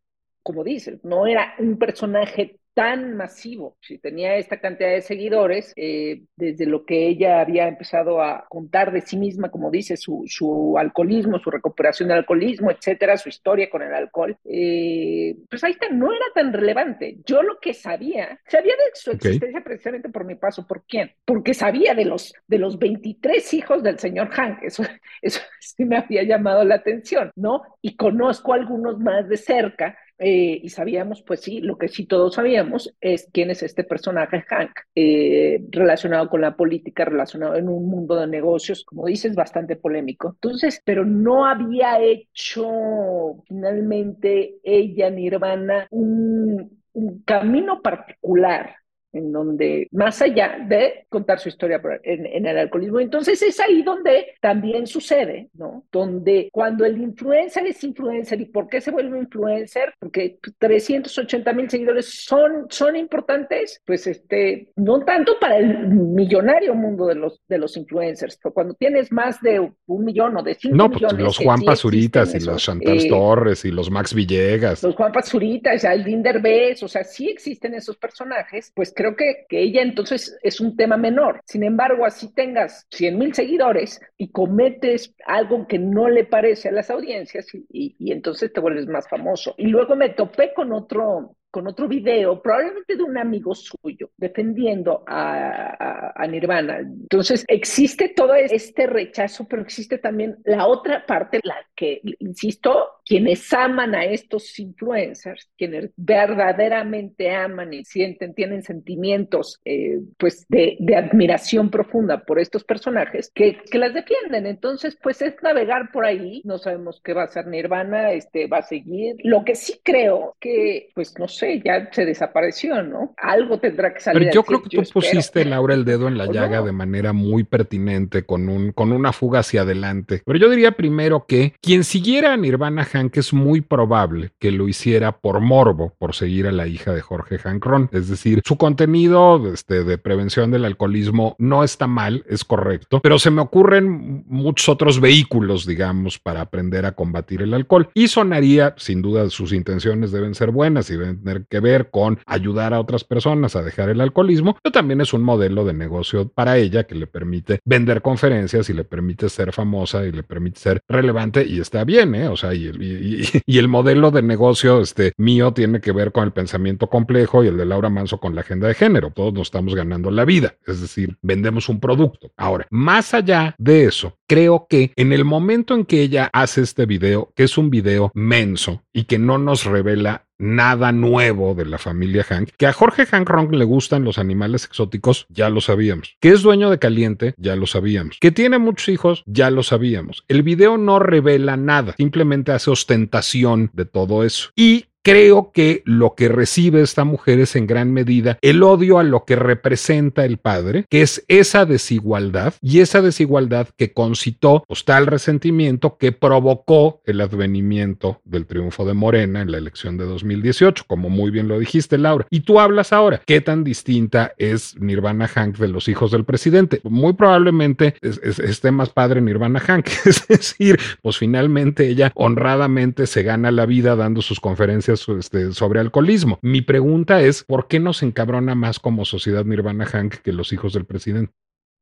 como 0.43 0.65
dices, 0.65 1.05
no 1.05 1.27
era 1.27 1.55
un 1.59 1.79
personaje 1.79 2.59
tan 2.79 3.17
masivo, 3.17 3.77
si 3.81 3.99
tenía 3.99 4.37
esta 4.37 4.61
cantidad 4.61 4.91
de 4.91 5.01
seguidores, 5.01 5.73
eh, 5.75 6.23
desde 6.37 6.65
lo 6.65 6.85
que 6.87 7.09
ella 7.09 7.41
había 7.41 7.67
empezado 7.67 8.23
a 8.23 8.47
contar 8.49 8.93
de 8.93 9.01
sí 9.01 9.17
misma, 9.17 9.51
como 9.51 9.69
dice, 9.73 9.97
su, 9.97 10.23
su 10.29 10.79
alcoholismo, 10.79 11.41
su 11.41 11.51
recuperación 11.51 12.09
del 12.09 12.19
alcoholismo, 12.19 12.71
etcétera, 12.71 13.17
su 13.17 13.31
historia 13.31 13.69
con 13.69 13.83
el 13.83 13.93
alcohol, 13.93 14.39
eh, 14.45 15.35
pues 15.51 15.65
ahí 15.65 15.73
está, 15.73 15.89
no 15.89 16.13
era 16.13 16.27
tan 16.33 16.53
relevante. 16.53 17.19
Yo 17.27 17.43
lo 17.43 17.59
que 17.59 17.75
sabía, 17.75 18.39
sabía 18.47 18.75
de 18.77 18.95
su 18.95 19.11
existencia 19.11 19.61
precisamente 19.65 20.09
por 20.09 20.25
mi 20.25 20.37
paso, 20.37 20.65
¿por 20.65 20.85
quién? 20.85 21.11
Porque 21.25 21.55
sabía 21.55 21.97
de 21.97 22.05
los, 22.05 22.33
de 22.47 22.59
los 22.59 22.79
23 22.79 23.55
hijos 23.55 23.83
del 23.83 23.99
señor 23.99 24.29
Hank, 24.31 24.63
eso, 24.63 24.85
eso 25.21 25.41
sí 25.59 25.85
me 25.85 25.97
había 25.97 26.23
llamado 26.23 26.63
la 26.63 26.77
atención, 26.77 27.33
¿no? 27.35 27.63
Y 27.83 27.97
conozco 27.97 28.53
algunos 28.53 29.01
más 29.01 29.29
de 29.29 29.37
cerca, 29.37 29.99
eh, 30.19 30.61
y 30.63 30.69
sabíamos, 30.71 31.23
pues 31.23 31.41
sí, 31.41 31.61
lo 31.61 31.79
que 31.79 31.89
sí 31.89 32.07
todos 32.07 32.35
sabíamos 32.35 32.95
es 33.01 33.29
quién 33.33 33.51
es 33.51 33.63
este 33.63 33.85
personaje 33.85 34.43
Hank, 34.49 34.71
eh, 34.95 35.61
relacionado 35.71 36.29
con 36.29 36.41
la 36.41 36.57
política, 36.57 37.05
relacionado 37.05 37.55
en 37.55 37.69
un 37.69 37.89
mundo 37.89 38.17
de 38.17 38.27
negocios, 38.27 38.85
como 38.85 39.07
dices, 39.07 39.35
bastante 39.35 39.77
polémico. 39.77 40.31
Entonces, 40.31 40.83
pero 40.85 41.05
no 41.05 41.47
había 41.47 42.01
hecho 42.01 43.43
finalmente 43.47 44.57
ella, 44.65 45.11
Nirvana, 45.11 45.87
un, 45.91 46.83
un 46.93 47.23
camino 47.23 47.81
particular 47.81 48.75
en 49.19 49.33
donde, 49.33 49.89
más 49.93 50.23
allá 50.23 50.59
de 50.67 51.07
contar 51.09 51.39
su 51.41 51.49
historia 51.49 51.81
en, 52.03 52.47
el 52.47 52.59
alcoholismo, 52.59 53.01
entonces 53.01 53.43
es 53.43 53.61
ahí 53.61 53.83
donde 53.83 54.35
también 54.41 54.87
sucede, 54.87 55.49
¿no? 55.55 55.85
Donde 55.93 56.49
cuando 56.53 56.85
el 56.85 56.99
influencer 56.99 57.67
es 57.67 57.83
influencer, 57.85 58.41
¿y 58.41 58.47
por 58.47 58.69
qué 58.69 58.81
se 58.81 58.91
vuelve 58.91 59.19
influencer? 59.19 59.93
Porque 59.99 60.39
380 60.59 61.53
mil 61.53 61.69
seguidores 61.69 62.25
son, 62.25 62.67
son 62.71 62.97
importantes, 62.97 63.83
pues 63.85 64.07
este, 64.07 64.71
no 64.77 65.01
tanto 65.05 65.39
para 65.41 65.59
el 65.59 65.89
millonario 65.89 66.75
mundo 66.75 67.07
de 67.07 67.17
los, 67.17 67.41
de 67.49 67.59
los 67.59 67.77
influencers, 67.77 68.39
pero 68.43 68.55
cuando 68.55 68.75
tienes 68.75 69.13
más 69.13 69.41
de 69.43 69.59
un 69.61 70.05
millón 70.05 70.37
o 70.37 70.43
de 70.43 70.55
cinco 70.55 70.77
no, 70.77 70.91
pues 70.91 71.13
los 71.13 71.39
Juan 71.39 71.63
Pasuritas 71.63 72.35
y 72.35 72.41
los 72.41 72.63
Chantal 72.63 72.99
eh, 72.99 73.09
Torres 73.09 73.65
y 73.65 73.71
los 73.71 73.91
Max 73.91 74.15
Villegas. 74.15 74.83
Los 74.83 74.95
Juan 74.95 75.13
Pasuritas, 75.13 75.85
el 75.85 76.05
Dinder 76.05 76.41
Bess, 76.41 76.83
o 76.83 76.89
sea, 76.89 77.05
sí 77.05 77.29
existen 77.29 77.75
esos 77.75 77.97
personajes, 77.97 78.73
pues 78.75 78.93
creo 78.95 79.08
que, 79.17 79.47
que 79.49 79.61
ella 79.63 79.83
entonces 79.83 80.39
es 80.43 80.61
un 80.61 80.77
tema 80.77 80.97
menor. 80.97 81.41
Sin 81.45 81.63
embargo, 81.63 82.05
así 82.05 82.33
tengas 82.35 82.87
100 82.91 83.19
mil 83.19 83.35
seguidores 83.35 84.01
y 84.17 84.31
cometes 84.31 85.15
algo 85.27 85.67
que 85.67 85.79
no 85.79 86.09
le 86.09 86.25
parece 86.25 86.69
a 86.69 86.73
las 86.73 86.91
audiencias 86.91 87.47
y 87.53 88.13
entonces 88.13 88.53
te 88.53 88.61
vuelves 88.61 88.87
más 88.87 89.09
famoso. 89.09 89.55
Y 89.57 89.67
luego 89.67 89.97
me 89.97 90.11
topé 90.11 90.53
con 90.55 90.73
otro, 90.73 91.37
con 91.51 91.67
otro 91.67 91.89
video, 91.89 92.43
probablemente 92.43 92.97
de 92.97 93.03
un 93.03 93.17
amigo 93.17 93.55
suyo, 93.55 94.11
defendiendo 94.17 95.03
a, 95.07 96.27
Nirvana. 96.29 96.81
Entonces, 96.81 97.45
existe 97.49 98.11
todo 98.11 98.35
este 98.35 98.87
rechazo, 98.87 99.47
pero 99.49 99.63
existe 99.63 99.97
también 99.97 100.37
la 100.45 100.67
otra 100.67 101.07
parte, 101.07 101.41
la 101.43 101.57
que, 101.75 102.03
insisto, 102.19 102.99
quienes 103.05 103.51
aman 103.55 103.95
a 103.95 104.05
estos 104.05 104.59
influencers, 104.59 105.49
quienes 105.57 105.91
verdaderamente 105.97 107.31
aman 107.31 107.73
y 107.73 107.85
sienten, 107.85 108.35
tienen 108.35 108.63
sentimientos 108.63 109.59
eh, 109.65 110.01
pues 110.19 110.45
de, 110.49 110.77
admiración 110.95 111.71
profunda 111.71 112.25
por 112.25 112.39
estos 112.39 112.65
personajes, 112.65 113.31
que, 113.35 113.59
que, 113.71 113.79
las 113.79 113.95
defienden. 113.95 114.47
Entonces, 114.47 114.99
pues 115.03 115.23
es 115.23 115.35
navegar 115.43 115.91
por 115.93 116.05
ahí, 116.05 116.43
no 116.45 116.59
sabemos 116.59 117.01
qué 117.03 117.15
va 117.15 117.23
a 117.23 117.27
hacer 117.27 117.47
Nirvana, 117.47 118.13
este, 118.13 118.49
va 118.49 118.59
a 118.59 118.63
seguir. 118.63 119.17
Lo 119.25 119.45
que 119.45 119.55
sí 119.55 119.81
creo 119.83 120.37
que, 120.41 120.91
pues 120.95 121.19
no 121.19 121.27
sé, 121.29 121.48
ya 121.65 121.89
se 121.93 122.05
desapareció, 122.05 122.83
¿no? 122.83 123.15
Algo 123.17 123.59
tendrá 123.59 123.93
que 123.93 124.01
salir. 124.01 124.23
Pero 124.23 124.35
yo 124.35 124.43
creo 124.43 124.63
que 124.63 124.77
tú 124.77 124.83
pusiste, 124.93 125.45
Laura, 125.45 125.75
el 125.75 125.85
dedo 125.85 126.09
en 126.09 126.19
la 126.19 126.27
llaga 126.27 126.63
de 126.63 126.73
manera 126.73 127.13
muy 127.13 127.45
pertinente, 127.45 128.25
con, 128.25 128.49
un, 128.49 128.73
con 128.73 128.93
una 128.93 129.13
fuga 129.13 129.41
hacia 129.41 129.63
adelante. 129.63 130.23
Pero 130.25 130.39
yo 130.39 130.51
diría 130.51 130.73
primero 130.73 131.27
que 131.27 131.55
quien 131.61 131.85
siguiera 131.85 132.33
a 132.33 132.37
Nirvana 132.37 132.85
Hank 132.85 133.17
es 133.17 133.33
muy 133.33 133.61
probable 133.61 134.31
que 134.39 134.51
lo 134.51 134.69
hiciera 134.69 135.13
por 135.13 135.41
morbo, 135.41 135.95
por 135.99 136.15
seguir 136.15 136.47
a 136.47 136.53
la 136.53 136.67
hija 136.67 136.93
de 136.93 137.01
Jorge 137.01 137.39
Hank 137.39 137.65
Ron. 137.65 137.89
Es 137.93 138.09
decir, 138.09 138.43
su 138.45 138.57
contenido 138.57 139.53
este, 139.53 139.85
de 139.85 139.99
prevención 139.99 140.51
del 140.51 140.65
alcoholismo 140.65 141.37
no 141.39 141.65
está 141.65 141.87
mal, 141.87 142.25
es 142.29 142.45
correcto, 142.45 143.01
pero 143.03 143.19
se 143.19 143.31
me 143.31 143.41
ocurren 143.41 144.25
muchos 144.27 144.69
otros 144.69 145.01
vehículos, 145.01 145.67
digamos, 145.67 146.19
para 146.19 146.41
aprender 146.41 146.87
a 146.87 146.93
combatir 146.93 147.43
el 147.43 147.55
alcohol. 147.55 147.89
Y 147.95 148.09
sonaría, 148.09 148.75
sin 148.77 149.03
duda, 149.03 149.29
sus 149.31 149.53
intenciones 149.53 150.13
deben 150.13 150.35
ser 150.35 150.51
buenas 150.51 150.91
y 150.91 150.97
deben 150.97 151.23
tener 151.29 151.47
que 151.47 151.61
ver 151.61 151.91
con 151.91 152.19
ayudar 152.27 152.73
a 152.73 152.81
otras 152.81 153.05
personas 153.05 153.55
a 153.55 153.63
dejar 153.63 153.91
el 153.91 154.01
alcoholismo, 154.01 154.57
pero 154.63 154.73
también 154.73 155.01
es 155.01 155.13
un 155.13 155.23
modelo 155.23 155.65
de 155.65 155.75
negocio 155.75 156.29
para 156.29 156.57
ella 156.57 156.85
que 156.85 156.95
le 156.95 157.07
permite 157.07 157.61
vender 157.65 158.03
conferencias 158.03 158.71
y 158.71 158.73
le 158.73 158.85
permite 158.85 159.29
ser 159.29 159.53
famosa 159.53 160.05
y 160.07 160.13
le 160.13 160.23
permite 160.23 160.59
ser 160.59 160.81
relevante 160.89 161.45
y 161.47 161.61
está 161.61 161.85
bien, 161.85 162.15
¿eh? 162.15 162.29
O 162.29 162.37
sea, 162.37 162.55
y, 162.55 163.59
el 163.59 163.69
modelo 163.69 164.11
de 164.11 164.23
negocio 164.23 164.81
este, 164.81 165.13
mío 165.17 165.53
tiene 165.53 165.81
que 165.81 165.93
ver 165.93 166.13
con 166.13 166.25
el 166.25 166.33
pensamiento 166.33 166.89
complejo 166.89 167.45
y 167.45 167.49
el 167.49 167.57
de 167.57 167.67
Laura 167.67 167.91
Manso 167.91 168.19
con 168.19 168.35
la 168.35 168.43
agenda 168.43 168.69
de 168.69 168.75
género. 168.75 169.11
Todos 169.11 169.35
nos 169.35 169.49
estamos 169.49 169.75
ganando 169.75 170.11
la 170.11 170.25
vida, 170.25 170.55
es 170.67 170.81
decir, 170.81 171.17
vendemos 171.23 171.69
un 171.69 171.81
producto. 171.81 172.31
Ahora, 172.37 172.67
más 172.71 173.15
allá 173.15 173.55
de 173.59 173.85
eso, 173.85 174.17
creo 174.27 174.67
que 174.69 174.93
en 174.97 175.13
el 175.13 175.25
momento 175.25 175.75
en 175.75 175.85
que 175.85 176.03
ella 176.03 176.31
hace 176.33 176.63
este 176.63 176.87
video, 176.87 177.33
que 177.35 177.45
es 177.45 177.59
un 177.59 177.71
video 177.71 178.11
menso 178.15 178.85
y 178.93 179.05
que 179.05 179.19
no 179.19 179.39
nos 179.39 179.65
revela 179.65 180.28
nada 180.39 180.93
nuevo 180.93 181.55
de 181.55 181.67
la 181.67 181.79
familia 181.79 182.25
Hank. 182.25 182.51
Que 182.57 182.67
a 182.67 182.73
Jorge 182.73 183.07
Hank 183.07 183.29
Ronk 183.29 183.53
le 183.53 183.65
gustan 183.65 184.05
los 184.05 184.19
animales 184.19 184.65
exóticos, 184.65 185.27
ya 185.29 185.51
lo 185.51 185.61
sabíamos. 185.61 186.17
Que 186.21 186.31
es 186.31 186.43
dueño 186.43 186.71
de 186.71 186.79
Caliente, 186.79 187.35
ya 187.37 187.57
lo 187.57 187.67
sabíamos. 187.67 188.19
Que 188.21 188.31
tiene 188.31 188.59
muchos 188.59 188.89
hijos, 188.89 189.23
ya 189.27 189.51
lo 189.51 189.63
sabíamos. 189.63 190.25
El 190.29 190.43
video 190.43 190.79
no 190.79 190.99
revela 190.99 191.57
nada, 191.57 191.95
simplemente 191.97 192.53
hace 192.53 192.71
ostentación 192.71 193.71
de 193.73 193.85
todo 193.85 194.25
eso. 194.25 194.51
Y 194.57 194.87
Creo 195.09 195.53
que 195.55 195.81
lo 195.87 196.15
que 196.15 196.29
recibe 196.29 196.83
esta 196.83 197.05
mujer 197.05 197.41
es 197.41 197.57
en 197.57 197.67
gran 197.67 197.95
medida 197.95 198.37
el 198.43 198.63
odio 198.63 198.99
a 198.99 199.03
lo 199.05 199.25
que 199.25 199.37
representa 199.37 200.27
el 200.27 200.37
padre, 200.37 200.85
que 200.91 201.01
es 201.01 201.25
esa 201.29 201.65
desigualdad 201.65 202.53
y 202.61 202.81
esa 202.81 203.01
desigualdad 203.01 203.69
que 203.79 203.95
concitó 203.95 204.65
pues, 204.69 204.85
tal 204.85 205.07
resentimiento 205.07 205.97
que 205.97 206.13
provocó 206.13 207.01
el 207.07 207.23
advenimiento 207.23 208.21
del 208.27 208.45
triunfo 208.45 208.85
de 208.85 208.93
Morena 208.93 209.41
en 209.41 209.51
la 209.51 209.57
elección 209.57 209.97
de 209.97 210.05
2018, 210.05 210.85
como 210.87 211.09
muy 211.09 211.31
bien 211.31 211.49
lo 211.49 211.59
dijiste, 211.59 211.97
Laura. 211.97 212.27
Y 212.29 212.41
tú 212.41 212.61
hablas 212.61 212.93
ahora, 212.93 213.23
¿qué 213.25 213.41
tan 213.41 213.65
distinta 213.65 214.35
es 214.37 214.79
Nirvana 214.79 215.27
Hank 215.27 215.57
de 215.57 215.69
los 215.69 215.89
hijos 215.89 216.11
del 216.11 216.27
presidente? 216.27 216.83
Muy 216.85 217.15
probablemente 217.15 217.95
esté 218.03 218.73
más 218.73 218.91
padre 218.91 219.23
Nirvana 219.23 219.61
Hank, 219.61 219.87
es 220.05 220.29
decir, 220.29 220.79
pues 221.01 221.17
finalmente 221.17 221.89
ella 221.89 222.13
honradamente 222.15 223.07
se 223.07 223.23
gana 223.23 223.51
la 223.51 223.65
vida 223.65 223.97
dando 223.97 224.21
sus 224.21 224.39
conferencias 224.39 224.98
este, 225.09 225.53
sobre 225.53 225.81
alcoholismo. 225.81 226.39
Mi 226.43 226.63
pregunta 226.63 227.21
es, 227.21 227.45
¿por 227.45 227.69
qué 227.69 227.79
nos 227.81 228.03
encabrona 228.03 228.55
más 228.55 228.79
como 228.79 229.05
sociedad 229.05 229.45
Nirvana 229.45 229.85
Hank 229.85 230.17
que 230.23 230.33
los 230.33 230.53
hijos 230.53 230.73
del 230.73 230.87
presidente? 230.87 231.33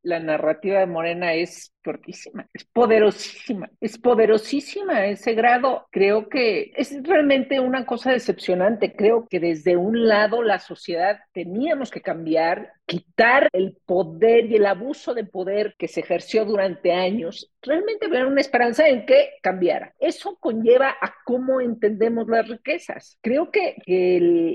La 0.02 0.20
narrativa 0.20 0.78
de 0.78 0.86
Morena 0.86 1.34
es 1.34 1.72
fuertísima, 1.82 2.46
es 2.54 2.64
poderosísima, 2.64 3.68
es 3.80 3.98
poderosísima 3.98 5.06
ese 5.06 5.34
grado. 5.34 5.88
Creo 5.90 6.28
que 6.28 6.70
es 6.76 6.96
realmente 7.02 7.58
una 7.58 7.84
cosa 7.86 8.12
decepcionante. 8.12 8.94
Creo 8.94 9.26
que 9.28 9.40
desde 9.40 9.76
un 9.76 10.06
lado 10.06 10.44
la 10.44 10.60
sociedad 10.60 11.18
teníamos 11.32 11.90
que 11.90 12.02
cambiar, 12.02 12.72
quitar 12.86 13.48
el 13.52 13.76
poder 13.84 14.46
y 14.46 14.56
el 14.56 14.66
abuso 14.66 15.12
de 15.12 15.24
poder 15.24 15.74
que 15.78 15.88
se 15.88 16.00
ejerció 16.00 16.44
durante 16.44 16.92
años, 16.92 17.52
realmente 17.60 18.08
ver 18.08 18.26
una 18.26 18.40
esperanza 18.40 18.88
en 18.88 19.04
que 19.04 19.30
cambiara. 19.42 19.92
Eso 19.98 20.36
conlleva 20.40 20.90
a 21.00 21.14
cómo 21.24 21.60
entendemos 21.60 22.28
las 22.28 22.48
riquezas. 22.48 23.18
Creo 23.20 23.50
que 23.50 23.76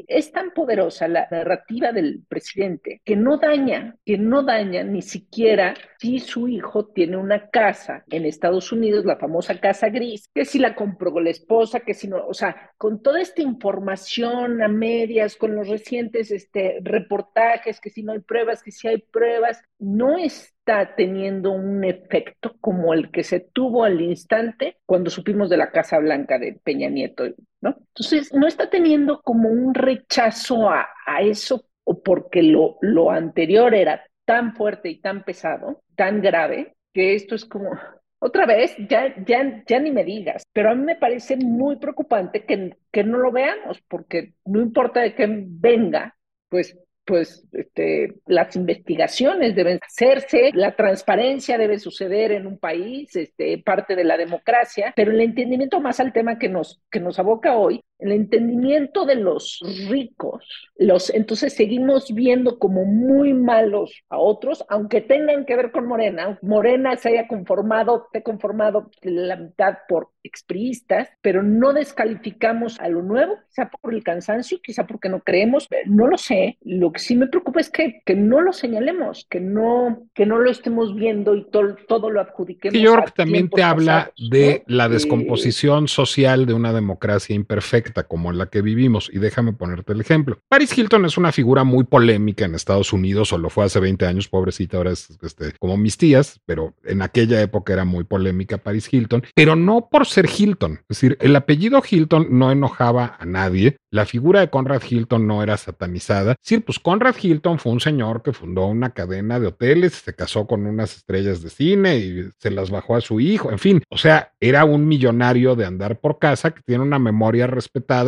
es 0.08 0.32
tan 0.32 0.52
poderosa 0.52 1.08
la 1.08 1.28
narrativa 1.30 1.91
del 1.91 2.24
presidente 2.28 3.02
que 3.04 3.15
no 3.15 3.38
daña, 3.38 3.98
que 4.06 4.17
no 4.17 4.44
daña 4.44 4.84
ni 4.84 5.02
siquiera 5.02 5.74
si 6.00 6.20
su 6.20 6.48
hijo 6.48 6.88
tiene 6.88 7.17
una 7.17 7.50
casa 7.50 8.04
en 8.10 8.26
Estados 8.26 8.72
Unidos, 8.72 9.06
la 9.06 9.17
famosa 9.17 9.60
casa 9.60 9.89
gris, 9.89 10.30
que 10.34 10.46
si 10.46 10.58
la 10.58 10.74
compró 10.74 11.12
la 11.20 11.30
esposa, 11.30 11.82
que 11.82 11.94
si 11.94 12.08
no, 12.08 12.26
o 12.26 12.34
sea, 12.34 12.72
con 12.78 13.02
toda 13.02 13.22
esta 13.22 13.41
información 13.41 14.63
a 14.63 14.67
medias, 14.67 15.36
con 15.36 15.56
los 15.56 15.67
recientes 15.67 16.32
este, 16.32 16.80
reportajes, 16.82 17.80
que 17.82 17.89
si 17.89 18.04
no 18.04 18.13
hay 18.13 18.21
pruebas, 18.22 18.64
que 18.64 18.72
si 18.72 18.88
hay 18.88 19.00
pruebas, 19.00 19.62
no 19.80 20.18
está 20.18 20.96
teniendo 20.96 21.52
un 21.52 21.84
efecto 21.84 22.56
como 22.60 22.94
el 22.94 23.12
que 23.12 23.24
se 23.24 23.40
tuvo 23.40 23.84
al 23.84 24.02
instante 24.02 24.78
cuando 24.86 25.10
supimos 25.10 25.50
de 25.50 25.58
la 25.58 25.72
Casa 25.72 26.00
Blanca 26.00 26.40
de 26.40 26.60
Peña 26.64 26.90
Nieto, 26.90 27.26
¿no? 27.62 27.76
Entonces, 27.80 28.34
no 28.34 28.48
está 28.48 28.70
teniendo 28.70 29.22
como 29.22 29.50
un 29.50 29.74
rechazo 29.74 30.70
a, 30.70 30.88
a 31.06 31.22
eso 31.22 31.66
porque 32.04 32.44
lo, 32.44 32.78
lo 32.82 33.12
anterior 33.12 33.74
era 33.74 34.04
tan 34.26 34.56
fuerte 34.56 34.90
y 34.90 35.02
tan 35.02 35.24
pesado, 35.24 35.84
tan 35.96 36.22
grave, 36.22 36.76
que 36.94 37.16
esto 37.16 37.36
es 37.36 37.46
como, 37.46 37.72
otra 38.20 38.46
vez, 38.46 38.76
ya, 38.90 39.14
ya, 39.26 39.64
ya 39.68 39.80
ni 39.80 39.92
me 39.92 40.04
digas, 40.04 40.44
pero 40.54 40.72
a 40.72 40.76
mí 40.76 40.84
me 40.84 40.96
parece 40.96 41.38
muy 41.38 41.78
preocupante 41.78 42.46
que, 42.46 42.78
que 42.92 43.04
no 43.04 43.17
lo 43.17 43.32
veamos, 43.32 43.82
porque 43.88 44.36
no 44.46 44.62
importa 44.62 45.02
de 45.02 45.15
qué 45.15 45.28
venga, 45.28 46.15
pues 46.50 46.78
pues 47.12 47.46
este, 47.52 48.22
las 48.26 48.56
investigaciones 48.56 49.54
deben 49.54 49.82
hacerse, 49.86 50.52
la 50.54 50.78
transparencia 50.78 51.58
debe 51.58 51.78
suceder 51.78 52.32
en 52.32 52.48
un 52.48 52.58
país, 52.58 53.14
este, 53.18 53.58
parte 53.58 53.98
de 53.98 54.06
la 54.06 54.16
democracia, 54.16 54.94
pero 54.96 55.12
el 55.12 55.20
entendimiento 55.20 55.82
más 55.82 56.00
al 56.00 56.14
tema 56.14 56.40
que 56.40 56.48
nos, 56.48 56.82
que 56.90 57.02
nos 57.02 57.20
aboca 57.20 57.58
hoy 57.58 57.82
el 58.02 58.12
entendimiento 58.12 59.06
de 59.06 59.15
los 59.15 59.62
ricos, 59.87 60.43
los, 60.75 61.12
entonces 61.12 61.54
seguimos 61.54 62.12
viendo 62.13 62.58
como 62.58 62.83
muy 62.83 63.33
malos 63.33 64.04
a 64.10 64.17
otros, 64.17 64.65
aunque 64.69 65.02
tengan 65.02 65.45
que 65.45 65.56
ver 65.56 65.71
con 65.71 65.85
Morena. 65.85 66.39
Morena 66.41 66.97
se 66.97 67.10
haya 67.10 67.27
conformado, 67.27 68.08
te 68.12 68.23
conformado 68.23 68.89
la 69.04 69.35
mitad 69.35 69.77
por 69.87 70.10
expriistas, 70.23 71.10
pero 71.21 71.43
no 71.43 71.73
descalificamos 71.73 72.79
a 72.79 72.89
lo 72.89 73.04
nuevo, 73.04 73.37
quizá 73.49 73.69
por 73.69 73.93
el 73.93 74.04
cansancio, 74.04 74.60
quizá 74.62 74.87
porque 74.87 75.10
no 75.10 75.21
creemos, 75.21 75.67
no 75.85 76.08
lo 76.08 76.17
sé. 76.17 76.58
Lo 76.62 76.91
que 76.91 76.99
sí 76.99 77.15
me 77.15 77.27
preocupa 77.27 77.60
es 77.60 77.69
que, 77.69 78.02
que 78.04 78.15
no 78.15 78.41
lo 78.41 78.52
señalemos, 78.52 79.27
que 79.29 79.39
no, 79.39 80.08
que 80.15 80.25
no 80.25 80.39
lo 80.39 80.49
estemos 80.49 80.95
viendo 80.95 81.35
y 81.35 81.49
todo, 81.49 81.75
todo 81.87 82.10
lo 82.10 82.21
adjudiquemos. 82.21 82.75
Y 82.75 82.81
yo 82.81 82.93
creo 82.93 83.06
que 83.06 83.12
también 83.12 83.49
te 83.49 83.62
habla 83.62 84.12
de 84.31 84.63
la 84.65 84.89
descomposición 84.89 85.87
social 85.87 86.47
de 86.47 86.54
una 86.54 86.73
democracia 86.73 87.35
imperfecta 87.35 87.90
como 87.94 88.31
la 88.31 88.48
que 88.48 88.62
vivimos. 88.62 89.10
Y 89.13 89.19
déjame 89.19 89.54
ponerte 89.54 89.94
el 89.94 90.02
ejemplo. 90.02 90.39
Paris 90.48 90.77
Hilton 90.77 91.06
es 91.06 91.17
una 91.17 91.31
figura 91.31 91.63
muy 91.63 91.83
polémica 91.83 92.46
en 92.46 92.56
Estados 92.56 92.94
Unidos, 92.94 93.33
o 93.33 93.37
lo 93.37 93.50
fue 93.50 93.65
hace 93.65 93.79
20 93.79 94.06
años, 94.06 94.27
pobrecita, 94.27 94.77
ahora 94.77 94.92
es 94.92 95.10
este, 95.21 95.54
como 95.60 95.77
mis 95.77 95.98
tías, 95.98 96.39
pero 96.46 96.73
en 96.83 97.02
aquella 97.02 97.42
época 97.42 97.73
era 97.73 97.85
muy 97.85 98.04
polémica 98.04 98.58
Paris 98.58 98.92
Hilton, 98.92 99.23
pero 99.35 99.56
no 99.56 99.87
por 99.89 100.06
ser 100.06 100.27
Hilton. 100.27 100.73
Es 100.89 100.98
decir, 100.98 101.17
el 101.21 101.35
apellido 101.35 101.81
Hilton 101.87 102.27
no 102.29 102.52
enojaba 102.52 103.17
a 103.19 103.25
nadie, 103.25 103.77
la 103.89 104.06
figura 104.06 104.39
de 104.39 104.50
Conrad 104.50 104.81
Hilton 104.87 105.27
no 105.27 105.44
era 105.44 105.58
satanizada. 105.58 106.35
Sí, 106.42 106.60
pues 106.60 106.79
Conrad 106.79 107.15
Hilton 107.21 107.60
fue 107.60 107.71
un 107.73 107.79
señor 107.79 108.21
que 108.21 108.33
fundó 108.33 108.67
una 108.67 108.92
cadena 108.92 109.39
de 109.39 109.48
hoteles, 109.48 109.94
se 109.94 110.13
casó 110.13 110.48
con 110.48 110.65
unas 110.65 110.98
estrellas 110.98 111.42
de 111.42 111.50
cine 111.50 111.98
y 111.98 112.29
se 112.37 112.52
las 112.52 112.69
bajó 112.69 112.96
a 112.96 113.02
su 113.02 113.19
hijo, 113.19 113.52
en 113.52 113.60
fin, 113.60 113.83
o 113.89 113.98
sea, 113.98 114.33
era 114.39 114.65
un 114.65 114.87
millonario 114.87 115.56
de 115.56 115.65
andar 115.65 116.00
por 116.00 116.19
casa 116.19 116.52
que 116.52 116.62
tiene 116.62 116.83
una 116.83 117.00
memoria 117.00 117.48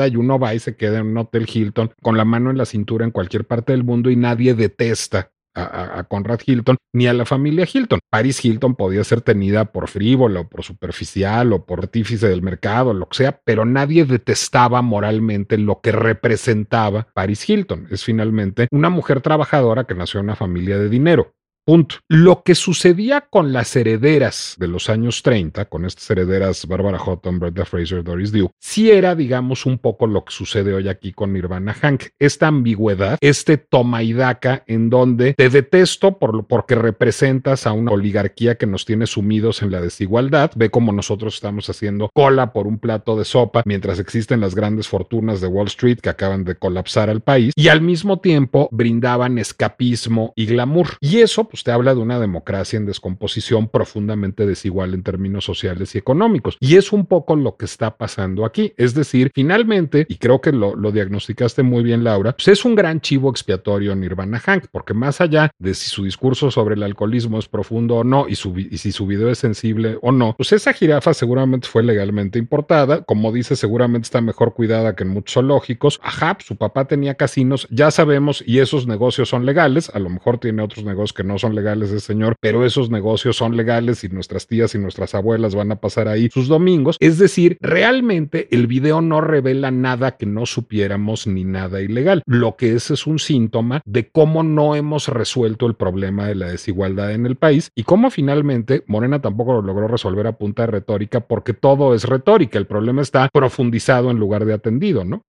y 0.10 0.16
uno 0.16 0.40
va 0.40 0.54
y 0.54 0.60
se 0.60 0.76
queda 0.76 1.00
en 1.00 1.08
un 1.08 1.18
hotel 1.18 1.48
Hilton 1.52 1.92
con 2.02 2.18
la 2.18 2.26
mano 2.26 2.52
en 2.52 2.58
la 2.58 2.66
cintura 2.66 3.06
en 3.06 3.12
cualquier 3.12 3.46
parte 3.46 3.74
del 3.74 3.84
mundo 3.84 4.10
y 4.10 4.16
nadie 4.16 4.54
detesta 4.54 5.32
a, 5.56 6.04
Conrad 6.10 6.40
Hilton 6.46 6.78
ni 6.94 7.08
a 7.08 7.14
la 7.14 7.26
familia 7.26 7.68
Hilton. 7.72 8.00
Paris 8.10 8.44
Hilton 8.44 8.76
podía 8.76 9.04
ser 9.04 9.22
tenida 9.22 9.66
por 9.66 9.88
frívola 9.88 10.42
o 10.42 10.50
por 10.50 10.64
superficial 10.64 11.54
o 11.54 11.66
por 11.66 11.80
artífice 11.80 12.28
del 12.28 12.42
mercado, 12.42 12.94
lo 12.94 13.08
que 13.10 13.18
sea, 13.18 13.40
pero 13.44 13.66
nadie 13.66 14.06
detestaba 14.06 14.82
moralmente 14.82 15.58
lo 15.58 15.82
que 15.82 15.92
representaba 15.92 17.08
Paris 17.14 17.48
Hilton. 17.48 17.88
Es 17.92 18.04
finalmente 18.04 18.68
una 18.72 18.90
mujer 18.90 19.22
trabajadora 19.22 19.86
que 19.86 19.96
nació 19.96 20.20
en 20.20 20.26
una 20.26 20.36
familia 20.36 20.78
de 20.78 20.90
dinero. 20.90 21.34
Punto. 21.66 21.96
Lo 22.10 22.44
que 22.44 22.56
sucedía 22.56 23.22
con 23.22 23.54
las 23.54 23.74
herederas 23.78 24.56
de 24.60 24.68
los 24.68 24.90
años 24.90 25.24
30, 25.24 25.64
con 25.66 25.86
estas 25.86 26.10
herederas 26.10 26.68
Barbara 26.68 27.00
Houghton, 27.00 27.40
Brenda 27.40 27.64
Fraser, 27.64 28.04
Doris 28.04 28.34
Duke, 28.34 28.54
sí 28.60 28.92
era, 28.92 29.16
digamos, 29.16 29.66
un 29.66 29.78
poco 29.78 30.06
lo 30.06 30.26
que 30.26 30.34
sucede 30.34 30.74
hoy 30.74 30.90
aquí 30.90 31.14
con 31.14 31.32
Nirvana 31.32 31.74
Hank. 31.74 32.04
Esta 32.20 32.48
ambigüedad, 32.48 33.18
este 33.22 33.58
toma 33.58 34.04
y 34.04 34.12
daca 34.12 34.66
en 34.68 34.90
donde 34.90 35.36
te 35.36 35.50
detesto 35.50 36.20
por, 36.20 36.48
porque 36.48 36.76
representas 36.76 37.66
a 37.66 37.72
una 37.72 37.92
oligarquía 37.92 38.56
que 38.56 38.68
nos 38.68 38.84
tiene 38.84 39.08
sumidos 39.08 39.62
en 39.62 39.72
la 39.72 39.80
desigualdad. 39.80 40.52
Ve 40.56 40.70
como 40.70 40.92
nosotros 40.92 41.36
estamos 41.36 41.70
haciendo 41.70 42.10
cola 42.14 42.52
por 42.52 42.68
un 42.68 42.78
plato 42.78 43.18
de 43.18 43.24
sopa 43.24 43.64
mientras 43.66 44.00
existen 44.00 44.42
las 44.42 44.54
grandes 44.54 44.90
fortunas 44.90 45.40
de 45.40 45.48
Wall 45.48 45.68
Street 45.68 46.00
que 46.00 46.10
acaban 46.10 46.44
de 46.44 46.56
colapsar 46.56 47.10
al 47.10 47.22
país 47.22 47.54
y 47.56 47.70
al 47.70 47.80
mismo 47.80 48.20
tiempo 48.20 48.68
brindaban 48.74 49.38
escapismo 49.38 50.34
y 50.36 50.46
glamour. 50.46 50.98
Y 51.00 51.20
eso 51.20 51.48
usted 51.54 51.72
habla 51.72 51.94
de 51.94 52.02
una 52.02 52.20
democracia 52.20 52.78
en 52.78 52.86
descomposición 52.86 53.68
profundamente 53.68 54.46
desigual 54.46 54.94
en 54.94 55.04
términos 55.04 55.46
sociales 55.46 55.96
y 55.96 55.98
económicos. 55.98 56.58
Y 56.60 56.76
es 56.76 56.92
un 56.92 57.06
poco 57.06 57.36
lo 57.36 57.58
que 57.58 57.66
está 57.66 57.98
pasando 57.98 58.46
aquí. 58.46 58.74
Es 58.78 58.94
decir, 58.94 59.32
finalmente, 59.34 60.06
y 60.10 60.16
creo 60.16 60.42
que 60.42 60.52
lo, 60.52 60.74
diagnosticaste 60.92 61.64
muy 61.64 61.84
bien, 61.84 62.04
Laura, 62.04 62.34
pues 62.34 62.48
es 62.48 62.66
un 62.66 62.76
gran 62.76 63.02
chivo 63.02 63.30
expiatorio 63.30 63.96
Nirvana 63.96 64.40
Hank, 64.40 64.66
porque 64.72 64.94
más 64.94 65.22
allá 65.22 65.52
de 65.60 65.74
si 65.74 65.90
su 65.90 66.04
discurso 66.04 66.52
sobre 66.52 66.76
el 66.76 66.84
alcoholismo 66.84 67.40
es 67.40 67.48
profundo 67.48 67.96
o 67.98 68.04
no, 68.04 68.28
y, 68.28 68.34
y 68.34 68.78
si 68.78 68.92
su 68.92 69.08
video 69.08 69.30
es 69.30 69.40
sensible 69.40 69.98
o 70.02 70.12
no, 70.12 70.36
pues 70.38 70.52
esa 70.52 70.74
jirafa 70.74 71.14
seguramente 71.14 71.68
fue 71.68 71.84
legalmente 71.84 72.40
importada. 72.40 73.04
Como 73.04 73.32
dice, 73.32 73.56
seguramente 73.56 74.06
está 74.06 74.22
mejor 74.22 74.54
cuidada 74.54 74.96
que 74.96 75.04
en 75.04 75.10
muchos 75.10 75.34
zoológicos. 75.34 76.00
Ajá, 76.04 76.36
pues 76.36 76.48
su 76.48 76.56
papá 76.56 76.86
tenía 76.86 77.16
casinos, 77.16 77.68
ya 77.70 77.92
sabemos, 77.92 78.44
y 78.46 78.60
esos 78.60 78.88
negocios 78.88 79.30
son 79.30 79.46
legales. 79.46 79.90
A 79.94 80.00
lo 80.00 80.10
mejor 80.10 80.38
tiene 80.38 80.62
otros 80.62 80.86
negocios 80.86 81.14
que 81.14 81.24
no 81.24 81.38
son 81.44 81.56
legales 81.56 81.90
ese 81.90 82.00
señor, 82.00 82.36
pero 82.40 82.66
esos 82.66 82.90
negocios 82.90 83.36
son 83.36 83.58
legales 83.58 84.06
y 84.06 84.10
nuestras 84.10 84.48
tías 84.48 84.74
y 84.76 84.80
nuestras 84.80 85.14
abuelas 85.14 85.56
van 85.56 85.74
a 85.74 85.76
pasar 85.76 86.08
ahí 86.08 86.30
sus 86.32 86.48
domingos. 86.48 86.96
Es 87.02 87.18
decir, 87.18 87.58
realmente 87.60 88.48
el 88.52 88.66
video 88.66 89.02
no 89.02 89.20
revela 89.20 89.70
nada 89.70 90.16
que 90.16 90.26
no 90.26 90.46
supiéramos 90.46 91.28
ni 91.28 91.44
nada 91.44 91.82
ilegal. 91.82 92.24
Lo 92.26 92.56
que 92.56 92.76
es 92.76 92.92
es 92.92 93.06
un 93.06 93.20
síntoma 93.20 93.82
de 93.84 94.10
cómo 94.10 94.42
no 94.42 94.74
hemos 94.76 95.10
resuelto 95.10 95.66
el 95.66 95.76
problema 95.76 96.28
de 96.28 96.36
la 96.36 96.48
desigualdad 96.48 97.12
en 97.12 97.26
el 97.26 97.36
país 97.36 97.72
y 97.76 97.84
cómo 97.84 98.10
finalmente 98.10 98.86
Morena 98.88 99.22
tampoco 99.22 99.56
lo 99.56 99.62
logró 99.62 99.90
resolver 99.90 100.28
a 100.28 100.38
punta 100.38 100.64
de 100.64 100.68
retórica 100.68 101.20
porque 101.20 101.54
todo 101.54 101.94
es 101.94 102.06
retórica. 102.06 102.58
El 102.58 102.68
problema 102.68 103.02
está 103.02 103.28
profundizado 103.34 104.12
en 104.12 104.18
lugar 104.18 104.46
de 104.46 104.54
atendido, 104.54 105.04
¿no? 105.04 105.26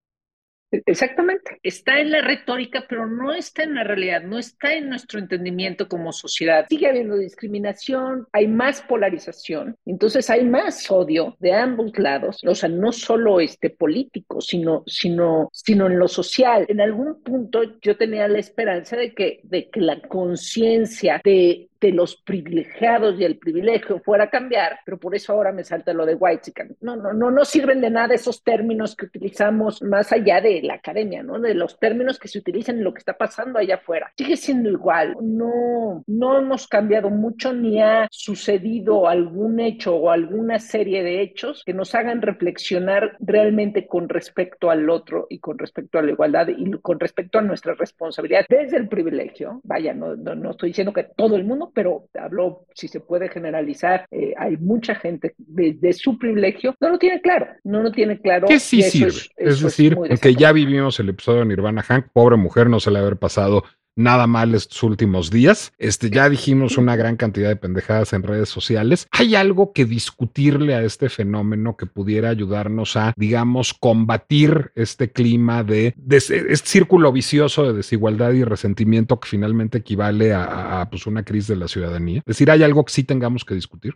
Exactamente. 0.86 1.58
Está 1.62 2.00
en 2.00 2.10
la 2.10 2.20
retórica, 2.20 2.84
pero 2.88 3.06
no 3.06 3.32
está 3.32 3.62
en 3.62 3.74
la 3.74 3.84
realidad, 3.84 4.22
no 4.22 4.38
está 4.38 4.74
en 4.74 4.88
nuestro 4.88 5.18
entendimiento 5.18 5.88
como 5.88 6.12
sociedad. 6.12 6.66
Sigue 6.68 6.88
habiendo 6.88 7.16
discriminación, 7.16 8.26
hay 8.32 8.48
más 8.48 8.82
polarización, 8.82 9.76
entonces 9.86 10.28
hay 10.30 10.44
más 10.44 10.90
odio 10.90 11.36
de 11.40 11.52
ambos 11.52 11.98
lados, 11.98 12.42
o 12.44 12.54
sea, 12.54 12.68
no 12.68 12.92
solo 12.92 13.40
este 13.40 13.70
político, 13.70 14.40
sino, 14.40 14.82
sino, 14.86 15.48
sino 15.52 15.86
en 15.86 15.98
lo 15.98 16.08
social. 16.08 16.66
En 16.68 16.80
algún 16.80 17.22
punto 17.22 17.62
yo 17.80 17.96
tenía 17.96 18.28
la 18.28 18.38
esperanza 18.38 18.96
de 18.96 19.14
que, 19.14 19.40
de 19.44 19.68
que 19.70 19.80
la 19.80 20.00
conciencia 20.00 21.20
de 21.24 21.68
de 21.84 21.92
los 21.92 22.16
privilegiados 22.16 23.20
y 23.20 23.24
el 23.24 23.36
privilegio 23.36 24.00
fuera 24.00 24.24
a 24.24 24.30
cambiar, 24.30 24.78
pero 24.86 24.98
por 24.98 25.14
eso 25.14 25.34
ahora 25.34 25.52
me 25.52 25.64
salta 25.64 25.92
lo 25.92 26.06
de 26.06 26.14
white 26.14 26.50
No, 26.80 26.96
no, 26.96 27.12
no, 27.12 27.30
no 27.30 27.44
sirven 27.44 27.82
de 27.82 27.90
nada 27.90 28.14
esos 28.14 28.42
términos 28.42 28.96
que 28.96 29.04
utilizamos 29.04 29.82
más 29.82 30.10
allá 30.10 30.40
de 30.40 30.62
la 30.62 30.74
academia, 30.74 31.22
¿no? 31.22 31.38
De 31.38 31.52
los 31.52 31.78
términos 31.78 32.18
que 32.18 32.28
se 32.28 32.38
utilizan 32.38 32.78
en 32.78 32.84
lo 32.84 32.94
que 32.94 33.00
está 33.00 33.18
pasando 33.18 33.58
allá 33.58 33.74
afuera. 33.74 34.10
Sigue 34.16 34.38
siendo 34.38 34.70
igual. 34.70 35.14
No, 35.20 36.02
no 36.06 36.38
hemos 36.38 36.66
cambiado 36.66 37.10
mucho 37.10 37.52
ni 37.52 37.82
ha 37.82 38.08
sucedido 38.10 39.06
algún 39.06 39.60
hecho 39.60 39.94
o 39.94 40.10
alguna 40.10 40.60
serie 40.60 41.02
de 41.02 41.20
hechos 41.20 41.64
que 41.66 41.74
nos 41.74 41.94
hagan 41.94 42.22
reflexionar 42.22 43.14
realmente 43.20 43.86
con 43.86 44.08
respecto 44.08 44.70
al 44.70 44.88
otro 44.88 45.26
y 45.28 45.38
con 45.38 45.58
respecto 45.58 45.98
a 45.98 46.02
la 46.02 46.12
igualdad 46.12 46.48
y 46.48 46.70
con 46.78 46.98
respecto 46.98 47.38
a 47.38 47.42
nuestra 47.42 47.74
responsabilidad 47.74 48.46
desde 48.48 48.78
el 48.78 48.88
privilegio. 48.88 49.60
Vaya, 49.64 49.92
no, 49.92 50.16
no, 50.16 50.34
no 50.34 50.52
estoy 50.52 50.70
diciendo 50.70 50.94
que 50.94 51.04
todo 51.04 51.36
el 51.36 51.44
mundo, 51.44 51.70
pero 51.74 52.08
hablo, 52.14 52.66
si 52.74 52.88
se 52.88 53.00
puede 53.00 53.28
generalizar, 53.28 54.06
eh, 54.10 54.32
hay 54.36 54.56
mucha 54.56 54.94
gente 54.94 55.34
de, 55.38 55.92
su 55.92 56.18
privilegio, 56.18 56.74
no 56.80 56.90
lo 56.90 56.98
tiene 56.98 57.20
claro, 57.20 57.48
no 57.64 57.82
lo 57.82 57.90
tiene 57.90 58.20
claro. 58.20 58.46
Que 58.46 58.60
sí 58.60 58.82
sirve. 58.82 59.20
Es, 59.36 59.60
decir, 59.60 59.96
que 60.20 60.34
ya 60.34 60.52
vivimos 60.52 60.98
el 61.00 61.10
episodio 61.10 61.40
de 61.40 61.46
Nirvana 61.46 61.82
Hank, 61.82 62.06
pobre 62.12 62.36
mujer, 62.36 62.68
no 62.70 62.80
se 62.80 62.90
le 62.90 62.98
haber 62.98 63.16
pasado 63.16 63.64
nada 63.96 64.26
mal 64.26 64.54
estos 64.54 64.82
últimos 64.82 65.30
días. 65.30 65.72
Este, 65.78 66.10
ya 66.10 66.28
dijimos 66.28 66.78
una 66.78 66.96
gran 66.96 67.16
cantidad 67.16 67.48
de 67.48 67.56
pendejadas 67.56 68.12
en 68.12 68.22
redes 68.22 68.48
sociales. 68.48 69.06
¿Hay 69.10 69.34
algo 69.34 69.72
que 69.72 69.84
discutirle 69.84 70.74
a 70.74 70.82
este 70.82 71.08
fenómeno 71.08 71.76
que 71.76 71.86
pudiera 71.86 72.30
ayudarnos 72.30 72.96
a, 72.96 73.12
digamos, 73.16 73.74
combatir 73.74 74.72
este 74.74 75.12
clima 75.12 75.64
de, 75.64 75.94
este 76.10 76.56
círculo 76.56 77.12
vicioso 77.12 77.64
de 77.64 77.72
desigualdad 77.72 78.32
y 78.32 78.44
resentimiento 78.44 79.20
que 79.20 79.28
finalmente 79.28 79.78
equivale 79.78 80.32
a, 80.32 80.80
a 80.80 80.90
pues, 80.90 81.06
una 81.06 81.24
crisis 81.24 81.48
de 81.48 81.56
la 81.56 81.68
ciudadanía? 81.68 82.18
Es 82.18 82.36
decir, 82.36 82.50
¿hay 82.50 82.62
algo 82.62 82.84
que 82.84 82.92
sí 82.92 83.04
tengamos 83.04 83.44
que 83.44 83.54
discutir? 83.54 83.94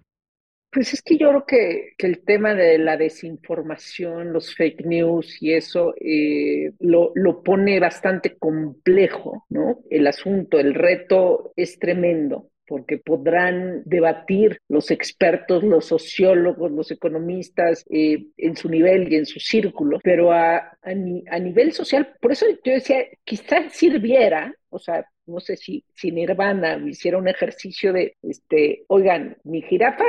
Pues 0.70 0.92
es 0.92 1.02
que 1.02 1.16
yo 1.16 1.30
creo 1.30 1.46
que, 1.46 1.92
que, 1.96 2.06
el 2.06 2.22
tema 2.24 2.54
de 2.54 2.76
la 2.78 2.98
desinformación, 2.98 4.32
los 4.32 4.54
fake 4.54 4.84
news 4.84 5.42
y 5.42 5.54
eso 5.54 5.94
eh, 5.98 6.72
lo, 6.78 7.12
lo, 7.14 7.42
pone 7.42 7.80
bastante 7.80 8.36
complejo, 8.36 9.46
¿no? 9.48 9.80
El 9.88 10.06
asunto, 10.06 10.58
el 10.58 10.74
reto 10.74 11.52
es 11.56 11.78
tremendo 11.78 12.50
porque 12.68 12.98
podrán 12.98 13.82
debatir 13.86 14.60
los 14.68 14.90
expertos, 14.90 15.64
los 15.64 15.86
sociólogos, 15.86 16.70
los 16.70 16.90
economistas 16.90 17.82
eh, 17.90 18.26
en 18.36 18.56
su 18.56 18.68
nivel 18.68 19.10
y 19.10 19.16
en 19.16 19.26
su 19.26 19.40
círculo, 19.40 19.98
pero 20.04 20.32
a, 20.32 20.56
a, 20.58 20.76
a 20.82 21.38
nivel 21.38 21.72
social, 21.72 22.14
por 22.20 22.32
eso 22.32 22.46
yo 22.62 22.72
decía, 22.72 23.06
quizás 23.24 23.72
sirviera, 23.72 24.54
o 24.68 24.78
sea, 24.78 25.06
no 25.28 25.40
sé 25.40 25.56
si, 25.56 25.84
si 25.94 26.10
Nirvana 26.10 26.76
hiciera 26.86 27.18
un 27.18 27.28
ejercicio 27.28 27.92
de, 27.92 28.16
este, 28.22 28.84
oigan, 28.88 29.36
mi 29.44 29.62
jirafa, 29.62 30.04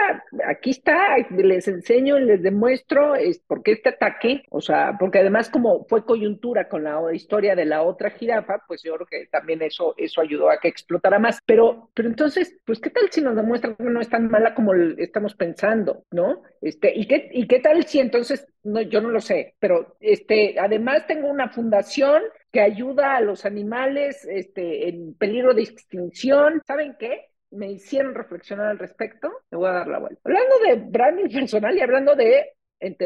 aquí 0.47 0.71
está, 0.71 1.17
les 1.29 1.67
enseño 1.67 2.17
les 2.19 2.41
demuestro 2.41 3.15
es, 3.15 3.39
por 3.39 3.63
qué 3.63 3.73
este 3.73 3.89
ataque, 3.89 4.43
o 4.49 4.61
sea, 4.61 4.95
porque 4.99 5.19
además 5.19 5.49
como 5.49 5.85
fue 5.85 6.05
coyuntura 6.05 6.67
con 6.67 6.83
la 6.83 6.99
historia 7.13 7.55
de 7.55 7.65
la 7.65 7.83
otra 7.83 8.09
jirafa, 8.11 8.63
pues 8.67 8.83
yo 8.83 8.95
creo 8.95 9.07
que 9.07 9.27
también 9.27 9.61
eso, 9.61 9.93
eso 9.97 10.21
ayudó 10.21 10.49
a 10.49 10.59
que 10.59 10.67
explotara 10.67 11.19
más. 11.19 11.39
Pero, 11.45 11.89
pero 11.93 12.07
entonces, 12.07 12.55
pues, 12.65 12.79
¿qué 12.79 12.89
tal 12.89 13.09
si 13.11 13.21
nos 13.21 13.35
demuestra 13.35 13.75
que 13.75 13.83
no 13.83 14.01
es 14.01 14.09
tan 14.09 14.29
mala 14.29 14.53
como 14.53 14.73
estamos 14.73 15.35
pensando, 15.35 16.03
¿no? 16.11 16.41
Este, 16.61 16.93
¿y 16.95 17.07
qué, 17.07 17.29
y 17.31 17.47
qué 17.47 17.59
tal 17.59 17.85
si 17.85 17.99
entonces, 17.99 18.47
no, 18.63 18.81
yo 18.81 19.01
no 19.01 19.09
lo 19.09 19.21
sé, 19.21 19.55
pero 19.59 19.95
este, 19.99 20.59
además 20.59 21.07
tengo 21.07 21.27
una 21.27 21.49
fundación 21.49 22.21
que 22.51 22.61
ayuda 22.61 23.15
a 23.15 23.21
los 23.21 23.45
animales 23.45 24.25
este, 24.25 24.89
en 24.89 25.13
peligro 25.13 25.53
de 25.53 25.63
extinción. 25.63 26.61
¿Saben 26.65 26.95
qué? 26.99 27.29
Me 27.51 27.71
hicieron 27.71 28.15
reflexionar 28.15 28.67
al 28.67 28.79
respecto. 28.79 29.29
Me 29.51 29.57
voy 29.57 29.69
a 29.69 29.73
dar 29.73 29.87
la 29.87 29.99
vuelta. 29.99 30.21
Hablando 30.23 30.55
de 30.65 30.75
branding 30.89 31.29
personal 31.29 31.75
y 31.75 31.81
hablando 31.81 32.15
de 32.15 32.53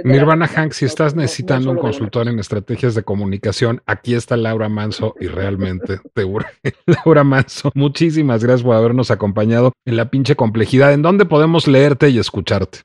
Nirvana 0.04 0.48
Hank, 0.48 0.72
si 0.72 0.86
estás 0.86 1.16
necesitando 1.16 1.72
un 1.72 1.78
consultor 1.78 2.28
en 2.28 2.38
estrategias 2.38 2.94
de 2.94 3.04
comunicación, 3.04 3.82
aquí 3.88 4.14
está 4.14 4.38
Laura 4.38 4.70
Manso 4.70 5.16
y 5.20 5.28
realmente 5.28 6.00
te 6.14 6.24
urge. 6.24 6.54
Laura 6.86 7.24
Manso, 7.24 7.72
muchísimas 7.74 8.44
gracias 8.44 8.64
por 8.64 8.76
habernos 8.76 9.10
acompañado 9.10 9.74
en 9.86 9.98
la 9.98 10.12
pinche 10.12 10.36
complejidad. 10.36 10.94
¿En 10.94 11.02
dónde 11.02 11.26
podemos 11.26 11.68
leerte 11.68 12.10
y 12.10 12.20
escucharte? 12.20 12.82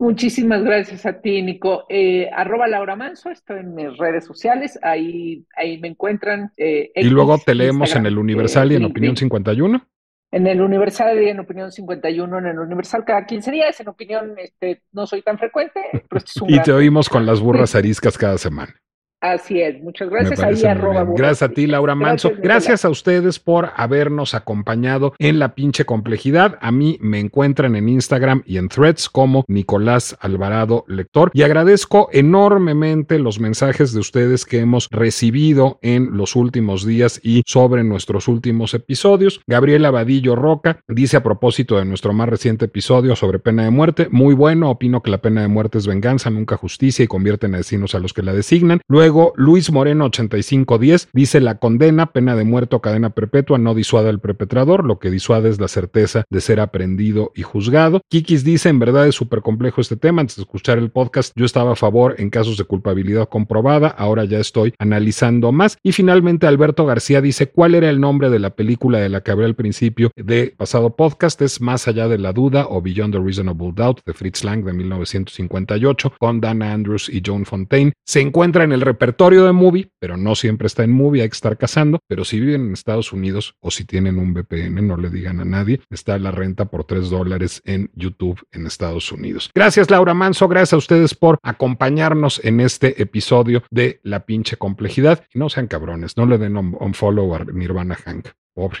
Muchísimas 0.00 0.62
gracias 0.62 1.04
a 1.04 1.20
ti, 1.20 1.42
Nico. 1.42 1.84
Eh, 1.90 2.30
arroba 2.34 2.66
Laura 2.66 2.96
Manso, 2.96 3.30
estoy 3.30 3.58
en 3.58 3.74
mis 3.74 3.98
redes 3.98 4.24
sociales, 4.24 4.78
ahí, 4.82 5.44
ahí 5.54 5.76
me 5.78 5.88
encuentran. 5.88 6.54
Eh, 6.56 6.90
y 6.94 7.10
luego 7.10 7.36
te 7.36 7.54
leemos 7.54 7.94
en 7.94 8.06
el 8.06 8.16
Universal 8.16 8.72
y 8.72 8.76
en 8.76 8.86
Opinión 8.86 9.14
51. 9.14 9.86
En 10.32 10.46
el 10.46 10.62
Universal 10.62 11.22
y 11.22 11.28
en 11.28 11.40
Opinión 11.40 11.70
51, 11.70 12.38
en 12.38 12.46
el 12.46 12.58
Universal 12.58 13.04
cada 13.04 13.26
15 13.26 13.50
días, 13.50 13.78
en 13.78 13.88
Opinión 13.88 14.34
este, 14.38 14.80
no 14.92 15.06
soy 15.06 15.20
tan 15.20 15.38
frecuente. 15.38 15.82
Pero 15.92 16.16
este 16.16 16.30
es 16.30 16.36
un 16.40 16.50
y 16.50 16.62
te 16.62 16.72
oímos 16.72 17.10
con 17.10 17.26
las 17.26 17.40
burras 17.40 17.74
ariscas 17.74 18.16
cada 18.16 18.38
semana. 18.38 18.74
Así 19.20 19.60
es, 19.60 19.82
muchas 19.82 20.08
gracias. 20.08 20.40
Ahí 20.40 20.64
arroba 20.64 21.04
gracias 21.04 21.42
a 21.42 21.52
ti, 21.52 21.66
Laura 21.66 21.94
Manso. 21.94 22.32
Gracias, 22.42 22.86
a 22.86 22.88
ustedes 22.88 23.38
por 23.38 23.68
habernos 23.76 24.32
acompañado 24.32 25.12
en 25.18 25.38
la 25.38 25.54
pinche 25.54 25.84
complejidad. 25.84 26.58
A 26.62 26.72
mí 26.72 26.96
me 27.02 27.20
encuentran 27.20 27.76
en 27.76 27.90
Instagram 27.90 28.42
y 28.46 28.56
en 28.56 28.68
threads 28.68 29.10
como 29.10 29.44
Nicolás 29.46 30.16
Alvarado 30.20 30.86
Lector. 30.88 31.30
Y 31.34 31.42
agradezco 31.42 32.08
enormemente 32.12 33.18
los 33.18 33.40
mensajes 33.40 33.92
de 33.92 34.00
ustedes 34.00 34.46
que 34.46 34.60
hemos 34.60 34.88
recibido 34.90 35.78
en 35.82 36.16
los 36.16 36.34
últimos 36.34 36.86
días 36.86 37.20
y 37.22 37.42
sobre 37.46 37.84
nuestros 37.84 38.26
últimos 38.26 38.72
episodios. 38.72 39.42
Gabriela 39.46 39.90
Vadillo 39.90 40.34
Roca 40.34 40.80
dice 40.88 41.18
a 41.18 41.22
propósito 41.22 41.76
de 41.76 41.84
nuestro 41.84 42.14
más 42.14 42.30
reciente 42.30 42.64
episodio 42.64 43.14
sobre 43.16 43.38
pena 43.38 43.64
de 43.64 43.70
muerte, 43.70 44.08
muy 44.10 44.32
bueno, 44.32 44.70
opino 44.70 45.02
que 45.02 45.10
la 45.10 45.18
pena 45.18 45.42
de 45.42 45.48
muerte 45.48 45.76
es 45.76 45.86
venganza, 45.86 46.30
nunca 46.30 46.56
justicia 46.56 47.04
y 47.04 47.08
convierte 47.08 47.46
en 47.46 47.56
asesinos 47.56 47.94
a 47.94 47.98
los 47.98 48.14
que 48.14 48.22
la 48.22 48.32
designan. 48.32 48.80
Luego 48.88 49.09
Luego, 49.10 49.32
Luis 49.34 49.72
Moreno 49.72 50.04
8510 50.04 51.08
dice 51.12 51.40
la 51.40 51.58
condena, 51.58 52.12
pena 52.12 52.36
de 52.36 52.44
muerte 52.44 52.76
o 52.76 52.80
cadena 52.80 53.10
perpetua 53.10 53.58
no 53.58 53.74
disuada 53.74 54.08
al 54.08 54.20
perpetrador, 54.20 54.84
lo 54.84 55.00
que 55.00 55.10
disuade 55.10 55.48
es 55.48 55.60
la 55.60 55.66
certeza 55.66 56.22
de 56.30 56.40
ser 56.40 56.60
aprendido 56.60 57.32
y 57.34 57.42
juzgado. 57.42 58.02
Kikis 58.08 58.44
dice, 58.44 58.68
en 58.68 58.78
verdad 58.78 59.08
es 59.08 59.16
súper 59.16 59.42
complejo 59.42 59.80
este 59.80 59.96
tema, 59.96 60.20
antes 60.20 60.36
de 60.36 60.42
escuchar 60.42 60.78
el 60.78 60.92
podcast 60.92 61.32
yo 61.34 61.44
estaba 61.44 61.72
a 61.72 61.74
favor 61.74 62.14
en 62.18 62.30
casos 62.30 62.56
de 62.56 62.62
culpabilidad 62.62 63.28
comprobada, 63.28 63.88
ahora 63.88 64.26
ya 64.26 64.38
estoy 64.38 64.74
analizando 64.78 65.50
más. 65.50 65.76
Y 65.82 65.90
finalmente 65.90 66.46
Alberto 66.46 66.86
García 66.86 67.20
dice, 67.20 67.48
¿cuál 67.50 67.74
era 67.74 67.90
el 67.90 67.98
nombre 67.98 68.30
de 68.30 68.38
la 68.38 68.50
película 68.50 69.00
de 69.00 69.08
la 69.08 69.22
que 69.22 69.32
hablé 69.32 69.46
al 69.46 69.56
principio 69.56 70.12
de 70.14 70.54
pasado 70.56 70.94
podcast? 70.94 71.42
Es 71.42 71.60
Más 71.60 71.88
allá 71.88 72.06
de 72.06 72.18
la 72.18 72.32
duda 72.32 72.68
o 72.68 72.80
Beyond 72.80 73.14
the 73.14 73.20
Reasonable 73.20 73.72
Doubt 73.74 74.02
de 74.06 74.14
Fritz 74.14 74.44
Lang 74.44 74.62
de 74.62 74.72
1958 74.72 76.12
con 76.16 76.40
Dana 76.40 76.72
Andrews 76.72 77.08
y 77.12 77.20
Joan 77.26 77.44
Fontaine. 77.44 77.92
Se 78.06 78.20
encuentra 78.20 78.62
en 78.62 78.70
el 78.70 78.82
repertorio 79.00 79.46
de 79.46 79.52
Movie, 79.52 79.90
pero 79.98 80.18
no 80.18 80.34
siempre 80.34 80.66
está 80.66 80.84
en 80.84 80.92
Movie, 80.92 81.22
hay 81.22 81.30
que 81.30 81.34
estar 81.34 81.56
cazando. 81.56 82.00
Pero 82.06 82.22
si 82.26 82.38
viven 82.38 82.66
en 82.66 82.72
Estados 82.74 83.14
Unidos 83.14 83.56
o 83.60 83.70
si 83.70 83.86
tienen 83.86 84.18
un 84.18 84.34
VPN, 84.34 84.86
no 84.86 84.98
le 84.98 85.08
digan 85.08 85.40
a 85.40 85.44
nadie, 85.46 85.80
está 85.88 86.18
la 86.18 86.32
renta 86.32 86.66
por 86.66 86.84
3 86.84 87.08
dólares 87.08 87.62
en 87.64 87.90
YouTube 87.94 88.38
en 88.52 88.66
Estados 88.66 89.10
Unidos. 89.10 89.50
Gracias, 89.54 89.88
Laura 89.88 90.12
Manso. 90.12 90.48
Gracias 90.48 90.74
a 90.74 90.76
ustedes 90.76 91.14
por 91.14 91.38
acompañarnos 91.42 92.44
en 92.44 92.60
este 92.60 93.00
episodio 93.00 93.62
de 93.70 94.00
La 94.02 94.26
pinche 94.26 94.58
complejidad. 94.58 95.24
Y 95.32 95.38
no 95.38 95.48
sean 95.48 95.66
cabrones, 95.66 96.18
no 96.18 96.26
le 96.26 96.36
den 96.36 96.58
un 96.58 96.92
follow 96.92 97.34
a 97.34 97.44
Nirvana 97.44 97.94
Hank. 97.94 98.28
Pobre. 98.52 98.80